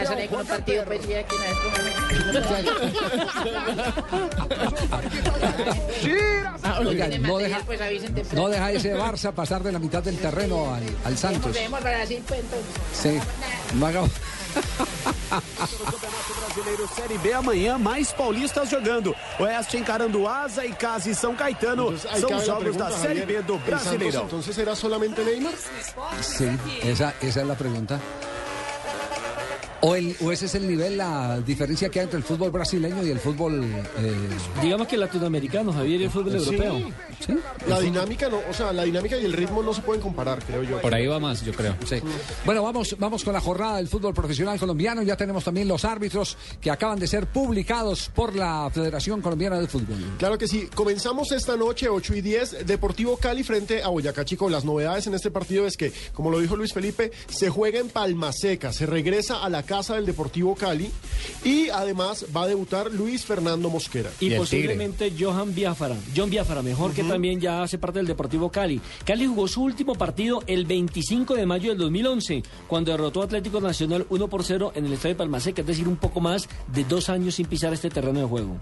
[6.85, 7.60] Oiga, no deja,
[8.34, 11.56] no deja ese Barça pasar de la mitad del terreno al, al Santos.
[12.94, 13.19] Sí,
[13.73, 13.88] no
[14.58, 19.16] haga- Brasileiro Série B amanhã, mais paulistas jogando.
[19.40, 21.90] Oeste encarando Asa e Casa e São Caetano.
[22.10, 24.24] Ahí São jogos da Série B do ¿el Santos Brasileirão.
[24.24, 25.54] entonces era solamente Neymar?
[26.22, 26.46] Sí,
[26.84, 28.00] esa, esa es la pregunta.
[29.82, 33.06] O, el, o ese es el nivel, la diferencia que hay entre el fútbol brasileño
[33.06, 33.64] y el fútbol...
[33.64, 34.14] eh,
[34.62, 36.56] Digamos que el latinoamericano, Javier, y el fútbol Sí.
[36.56, 36.91] europeo.
[37.68, 40.64] La dinámica no, o sea, la dinámica y el ritmo no se pueden comparar, creo
[40.64, 40.80] yo.
[40.82, 41.76] Por ahí va más, yo creo.
[41.86, 41.98] Sí.
[42.45, 45.02] Bueno, vamos, vamos con la jornada del fútbol profesional colombiano.
[45.04, 49.68] Ya tenemos también los árbitros que acaban de ser publicados por la Federación Colombiana de
[49.68, 49.98] Fútbol.
[50.18, 50.70] Claro que sí.
[50.74, 54.49] Comenzamos esta noche, 8 y 10, Deportivo Cali frente a Boyacá Chico.
[54.49, 57.90] Las novedades en este partido es que, como lo dijo Luis Felipe, se juega en
[57.90, 60.89] Palma Seca, se regresa a la casa del Deportivo Cali
[61.44, 64.10] y además va a debutar Luis Fernando Mosquera.
[64.19, 68.81] Y, posiblemente Johan Biafara, John Biafara, mejor que también ya hace parte del Deportivo Cali.
[69.06, 73.61] Cali jugó su último partido el 25 de mayo del 2011, cuando derrotó a Atlético
[73.61, 76.84] Nacional 1 por 0 en el Estadio de Palmaseca, es decir, un poco más de
[76.85, 78.57] dos años sin pisar este terreno de juego.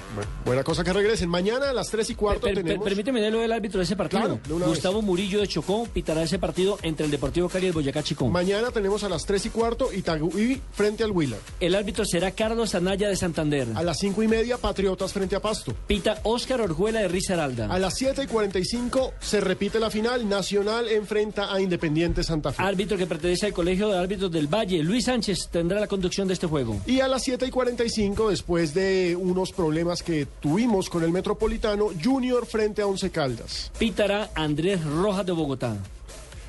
[0.46, 1.30] Buena cosa que regresen.
[1.30, 2.84] Mañana a las 3 y cuarto Per- per- tenemos...
[2.84, 4.22] permíteme leerlo del árbitro de ese partido.
[4.22, 7.68] Claro, de una Gustavo Murillo de Chocó pitará ese partido entre el Deportivo Cali y
[7.70, 8.28] el Boyacá Chicó.
[8.28, 11.38] Mañana tenemos a las 3 y cuarto Itagüí frente al Huila.
[11.60, 13.68] El árbitro será Carlos Anaya de Santander.
[13.76, 15.74] A las 5 y media Patriotas frente a Pasto.
[15.88, 17.68] Pita Óscar Orjuela de Risaralda.
[17.68, 20.28] A las 7 y 45 se repite la final.
[20.28, 22.62] Nacional enfrenta a Independiente Santa Fe.
[22.62, 26.34] Árbitro que pertenece al Colegio de Árbitros del Valle, Luis Sánchez, tendrá la conducción de
[26.34, 26.80] este juego.
[26.86, 31.90] Y a las 7 y 45, después de unos problemas que tuvimos con el Metropolitano,
[32.04, 33.72] Junior frente a Once Caldas.
[33.78, 35.78] Pitará Andrés Rojas de Bogotá.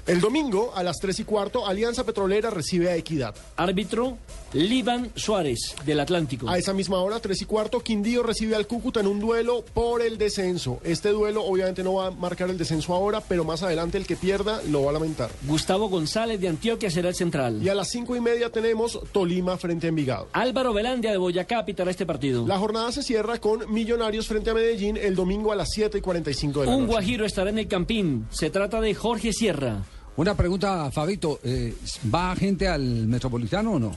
[0.06, 3.34] El domingo, a las 3 y cuarto, Alianza Petrolera recibe a Equidad.
[3.56, 4.18] Árbitro,
[4.52, 6.48] Líban Suárez, del Atlántico.
[6.48, 10.02] A esa misma hora, 3 y cuarto, Quindío recibe al Cúcuta en un duelo por
[10.02, 10.78] el descenso.
[10.84, 14.14] Este duelo obviamente no va a marcar el descenso ahora, pero más adelante el que
[14.14, 15.28] pierda lo va a lamentar.
[15.42, 17.60] Gustavo González de Antioquia será el central.
[17.60, 20.28] Y a las 5 y media tenemos Tolima frente a Envigado.
[20.32, 22.46] Álvaro Velandia de Boyacá pitará este partido.
[22.46, 26.00] La jornada se cierra con Millonarios frente a Medellín el domingo a las 7 y
[26.00, 26.92] 45 de la Un noche.
[26.92, 28.28] guajiro estará en el Campín.
[28.30, 29.82] Se trata de Jorge Sierra.
[30.16, 31.40] Una pregunta, Fabito.
[31.44, 31.74] eh,
[32.14, 33.93] ¿Va gente al Metropolitano o no?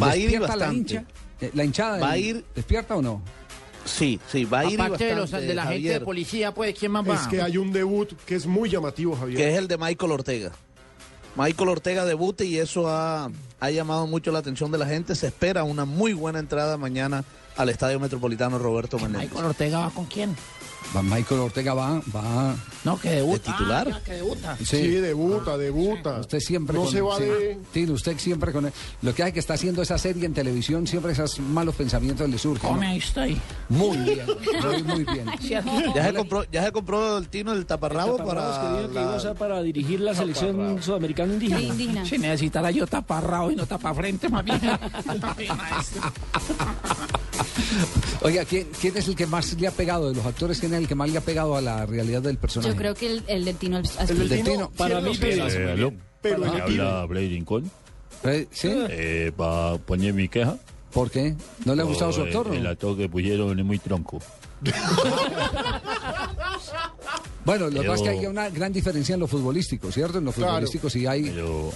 [0.00, 0.94] Va a ir y ¿Despierta la bastante.
[0.94, 1.04] hincha?
[1.40, 3.22] Eh, ¿La hinchada Va a ir- ¿Despierta o no?
[3.84, 6.78] Sí, sí, va a ir Aparte de, los, bastante, de la gente de policía, pues,
[6.78, 7.14] ¿quién más va?
[7.16, 9.36] Es que hay un debut que es muy llamativo, Javier.
[9.38, 10.52] que es el de Michael Ortega.
[11.34, 13.28] Michael Ortega debute y eso ha,
[13.58, 15.14] ha llamado mucho la atención de la gente.
[15.16, 17.24] Se espera una muy buena entrada mañana
[17.56, 19.30] al Estadio Metropolitano Roberto Menéndez.
[19.30, 20.36] Michael Ortega va con quién?
[20.94, 22.54] Va- Michael Ortega va, va.
[22.84, 23.50] No, que debuta.
[23.50, 23.88] ¿De titular?
[23.94, 24.56] Ah, que debuta.
[24.64, 26.20] Sí, debuta, debuta.
[26.20, 27.24] Usted siempre No con se va sí.
[27.24, 27.58] de...
[27.72, 28.72] Sí, usted siempre con él.
[29.02, 32.36] Lo que hay que está haciendo esa serie en televisión, siempre esos malos pensamientos le
[32.38, 32.74] surgen.
[32.74, 32.80] ¿no?
[32.82, 33.38] Ahí estoy.
[33.68, 35.26] Muy bien, muy, muy bien.
[35.94, 38.94] Ya se compró, ya se compró el tino del taparrabo Taparrabos que para dijo que
[38.94, 41.60] la- iba a para dirigir la selección sudamericana indígena.
[41.60, 42.04] Indígena.
[42.04, 44.60] Si necesitara yo taparrao y no tapafrente, más bien.
[48.22, 50.58] Oiga, ¿quién, quién es el que más le ha pegado de los actores?
[50.60, 52.70] ¿Quién es el que más le ha pegado a la realidad del personaje?
[52.72, 54.22] Yo creo que el, el del Tino Asprilla.
[54.22, 54.70] El del Tino.
[54.70, 55.92] Para mí, pero- Eh,
[56.22, 57.70] Pero ¿me el habla Rincón?
[58.24, 58.68] Eh, ¿Sí?
[58.72, 60.56] Eh, ¿Para poner mi queja?
[60.92, 61.34] ¿Por qué?
[61.64, 62.48] ¿No le ha gustado su actor?
[62.48, 64.20] El, el actor que pusieron es muy tronco.
[67.44, 70.18] Bueno, lo que pasa es que hay una gran diferencia en lo futbolístico, ¿cierto?
[70.18, 70.52] En lo Claro.
[70.52, 71.24] futbolístico sí hay...
[71.24, 71.72] Pero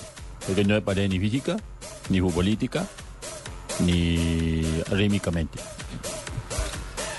[0.46, 1.56] porque no me parece ni física,
[2.08, 2.86] ni futbolística,
[3.80, 5.58] ni anímicamente.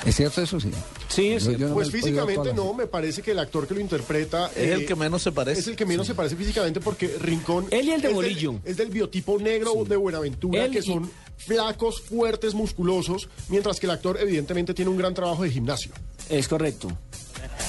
[0.05, 0.59] ¿Es cierto eso?
[0.59, 0.71] Sí.
[1.09, 1.59] Sí, es Yo- cierto.
[1.61, 4.47] yo no Pues físicamente no, me parece que el actor que lo interpreta...
[4.55, 5.59] Es el eh, que menos se parece.
[5.59, 7.65] Es el que menos se parece físicamente porque Rincón...
[7.71, 8.55] Él y el de es del- Bolillo.
[8.63, 13.85] es del biotipo negro de Buenaventura, Él que y- son flacos, fuertes, musculosos, mientras que
[13.87, 15.91] el actor evidentemente tiene un gran trabajo de gimnasio.
[16.29, 16.89] Es correcto.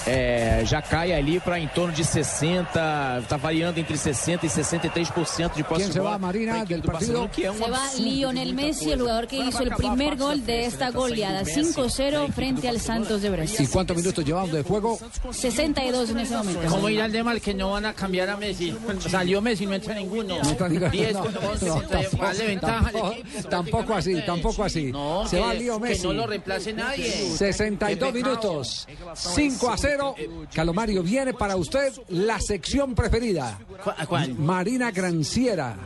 [0.07, 5.55] É, já cai ali para em torno de 60, está variando entre 60 e 63%
[5.55, 7.29] de posse ¿Quién de se bola Marina, del partido?
[7.29, 10.65] que é um Se va Lionel Messi, el jugador que hizo el primer gol de
[10.65, 13.69] esta goleada, 5-0 frente al Santos de ¿Y Brasil.
[13.71, 14.99] cuántos minutos llevamos de juego?
[15.31, 16.61] 62 en ese momento.
[16.69, 18.75] ¿Cómo irá el de mal que no van a cambiar a Messi?
[19.11, 20.37] Salió Messi, no entra ninguno.
[20.43, 20.91] No está ninguno.
[20.91, 23.49] 10 No, con no, 11, tampoco, vale ventaja al tampoco, equipo.
[23.49, 24.93] tampoco así, tampoco así.
[24.93, 26.01] No, Se va Leo Messi.
[26.03, 27.11] que no lo reemplace nadie.
[27.37, 28.13] 62 Qué pecado.
[28.13, 30.15] minutos, 5 a 0.
[30.55, 33.59] Calomario, viene para usted la sección preferida.
[34.07, 34.35] ¿Cuál?
[34.35, 35.77] Marina Granciera.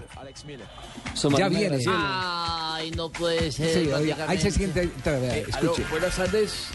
[1.38, 1.78] Ya viene.
[1.88, 3.84] Ay, no puede ser.
[3.84, 4.88] Sí, oiga, ahí se siente.
[5.04, 5.84] Eh, Escuche.
[5.90, 6.66] buenas tardes.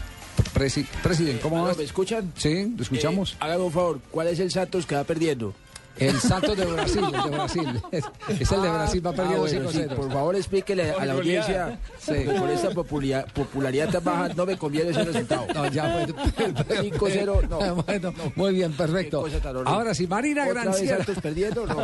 [0.54, 1.78] Presi- presidente, ¿cómo vas?
[1.78, 2.32] ¿Me escuchan?
[2.38, 3.34] Sí, lo escuchamos.
[3.34, 5.54] Eh, hágame un favor, ¿cuál es el Santos que va perdiendo?
[6.00, 7.82] El Santos de Brasil, el de Brasil.
[7.92, 9.72] Es, el de Brasil, va Ah, perdiendo bueno, 5-0.
[9.90, 12.24] sí, por favor, explíquele a la audiencia Sí.
[12.26, 15.48] con esta popularidad, popularidad tan baja no me conviene ese resultado.
[15.54, 16.06] No, ya,
[16.36, 17.84] pues, 5-0, no.
[17.84, 19.26] Bueno, muy bien, perfecto.
[19.66, 20.98] Ahora sí, Marina ¿Otra vez Granciera.
[20.98, 21.66] Santos perdiendo?
[21.66, 21.78] No.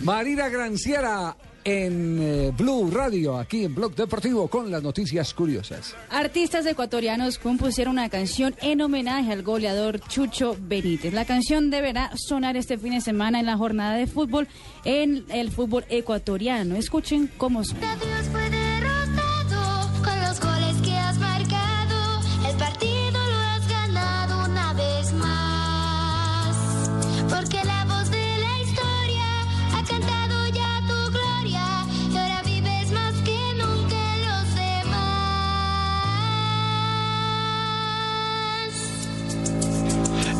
[0.00, 5.94] Marina Granciera en eh, Blue Radio, aquí en Blog Deportivo, con las noticias curiosas.
[6.10, 11.12] Artistas ecuatorianos compusieron una canción en homenaje al goleador Chucho Benítez.
[11.12, 14.48] La canción deberá sonar este fin de semana en la jornada de fútbol
[14.84, 16.76] en el fútbol ecuatoriano.
[16.76, 17.96] Escuchen cómo suena.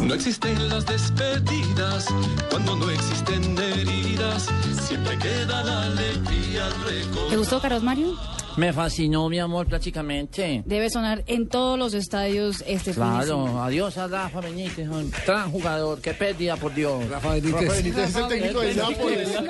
[0.02, 2.06] No existen las despedidas
[2.50, 4.48] cuando no existen heridas.
[4.82, 7.30] Siempre queda la alegría al recordar.
[7.30, 8.16] ¿Te gustó, Carlos Mario?
[8.56, 10.62] Me fascinó, mi amor, prácticamente.
[10.66, 13.24] Debe sonar en todos los estadios este fin de semana.
[13.24, 17.08] Claro, adiós a Rafa Benítez, un gran jugador, qué pérdida, por Dios.
[17.08, 19.28] Rafa Rafa Benítez es el técnico del Nápoles.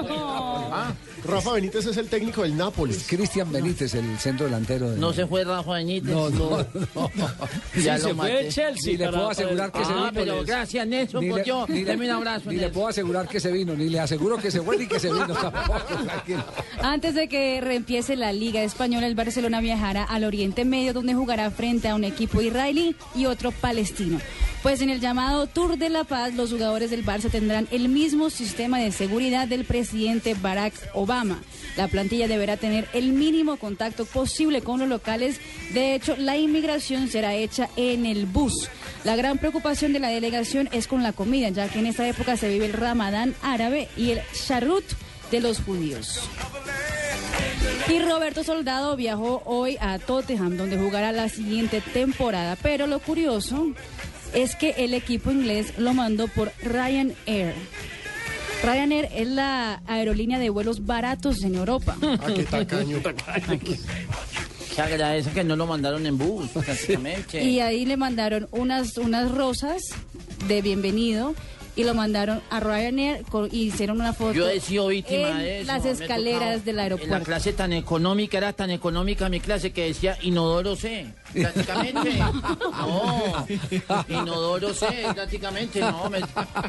[0.74, 0.93] Ah,
[1.24, 3.05] Rafa Benítez es el técnico del Nápoles.
[3.09, 4.91] Cristian Benítez, el centro delantero.
[4.91, 6.11] de- No se fue Rafa Benítez.
[6.11, 6.51] No, no,
[6.95, 7.11] no.
[7.77, 8.49] Ya Sí, lo se fue maté.
[8.49, 10.11] Chelsea Ni le puedo asegurar que se Ah, vino.
[10.15, 11.69] pero gracias, Nelson, Ni por le- Dios.
[11.69, 14.37] ni le- Deme un abrazo, Ni le puedo asegurar que se vino, ni le aseguro
[14.39, 15.81] que se fue ni que se vino tampoco.
[16.83, 21.51] Antes de que reempiece la Liga Española, el Barcelona viajará al Oriente Medio, donde jugará
[21.51, 24.20] frente a un equipo israelí y otro palestino.
[24.62, 28.31] Pues en el llamado Tour de la Paz, los jugadores del Barça tendrán el mismo
[28.31, 31.43] sistema de seguridad del presidente Barack Obama.
[31.77, 35.40] La plantilla deberá tener el mínimo contacto posible con los locales.
[35.74, 38.69] De hecho, la inmigración será hecha en el bus.
[39.05, 42.36] La gran preocupación de la delegación es con la comida, ya que en esta época
[42.36, 44.85] se vive el Ramadán árabe y el Sharut
[45.32, 46.20] de los judíos.
[47.89, 52.57] Y Roberto Soldado viajó hoy a Tottenham, donde jugará la siguiente temporada.
[52.63, 53.73] Pero lo curioso
[54.35, 57.55] es que el equipo inglés lo mandó por Ryanair.
[58.63, 61.97] Ryanair es la aerolínea de vuelos baratos en Europa.
[62.03, 62.99] Ah, qué tacaño.
[64.75, 67.45] Se agradece que no lo mandaron en bus, prácticamente.
[67.45, 69.83] Y ahí le mandaron unas, unas rosas
[70.49, 71.35] de bienvenido
[71.74, 75.39] y lo mandaron a Ryanair con- y hicieron una foto Yo he sido víctima en
[75.39, 75.66] de eso.
[75.73, 76.59] las escaleras tocado.
[76.61, 77.24] del En la aeropuerto.
[77.24, 81.07] clase tan económica, era tan económica mi clase que decía inodoro C.
[81.32, 82.11] Prácticamente.
[82.73, 83.47] No.
[84.09, 85.81] Inodoro C, prácticamente.
[85.81, 86.20] No, me-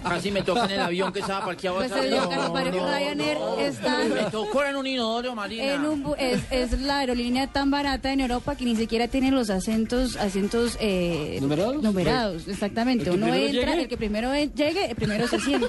[0.03, 2.05] casi me toca en el avión que estaba parqueado Pues atrás.
[2.05, 3.59] te digo, No, Carlos Mario, no, Ryanair no.
[3.59, 5.73] está- Me tocó en un inodoro, Marina.
[5.73, 9.31] En un bu- es, es la aerolínea tan barata en Europa que ni siquiera tiene
[9.31, 11.81] los acentos, asientos eh, ¿Numerados?
[11.83, 13.09] numerados, exactamente.
[13.09, 13.81] El que Uno entra, llegue.
[13.83, 15.67] el que primero llegue, primero se siente.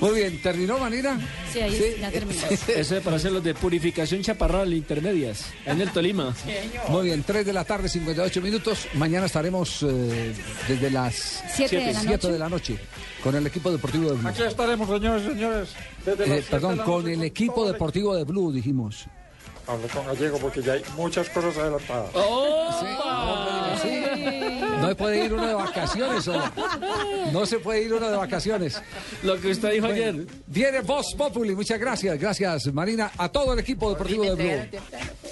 [0.00, 1.18] Muy bien, ¿terminó Manira?
[1.52, 2.40] Sí, ahí ya terminó.
[2.68, 6.34] Eso es para hacer los de purificación chaparral intermedias, en el Tolima.
[6.88, 8.86] Muy bien, 3 de la tarde, 58 minutos.
[8.94, 10.34] Mañana estaremos eh,
[10.68, 12.78] desde las Siete de la de la noche
[13.22, 14.28] con el equipo deportivo de Blue.
[14.28, 15.68] Aquí estaremos, señores, señores.
[16.04, 19.06] Desde Eh, perdón, de la con el equipo deportivo de Blue, dijimos.
[19.68, 22.10] Hable con gallego porque ya hay muchas cosas adelantadas.
[23.82, 24.00] Sí.
[24.80, 26.42] No se puede ir uno de vacaciones, o
[27.32, 28.80] no se puede ir uno de vacaciones.
[29.22, 30.26] Lo que usted dijo ayer.
[30.46, 34.80] Viene Voz Populi, muchas gracias, gracias Marina, a todo el equipo deportivo de Blue.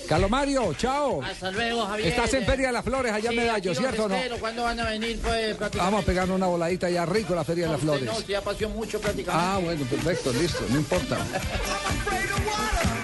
[0.09, 1.23] Calomario, chao.
[1.23, 2.09] Hasta luego, Javier.
[2.09, 4.17] Estás en Feria de las Flores, allá en Sí, Medallo, aquí los ¿cierto o no?
[4.39, 5.19] ¿Cuándo van a venir?
[5.21, 5.57] Pues?
[5.77, 8.13] Vamos a pegar una voladita allá rico en la Feria de las No, Flores.
[8.13, 9.47] No, ya pasó mucho prácticamente.
[9.49, 11.17] Ah, bueno, perfecto, listo, no importa.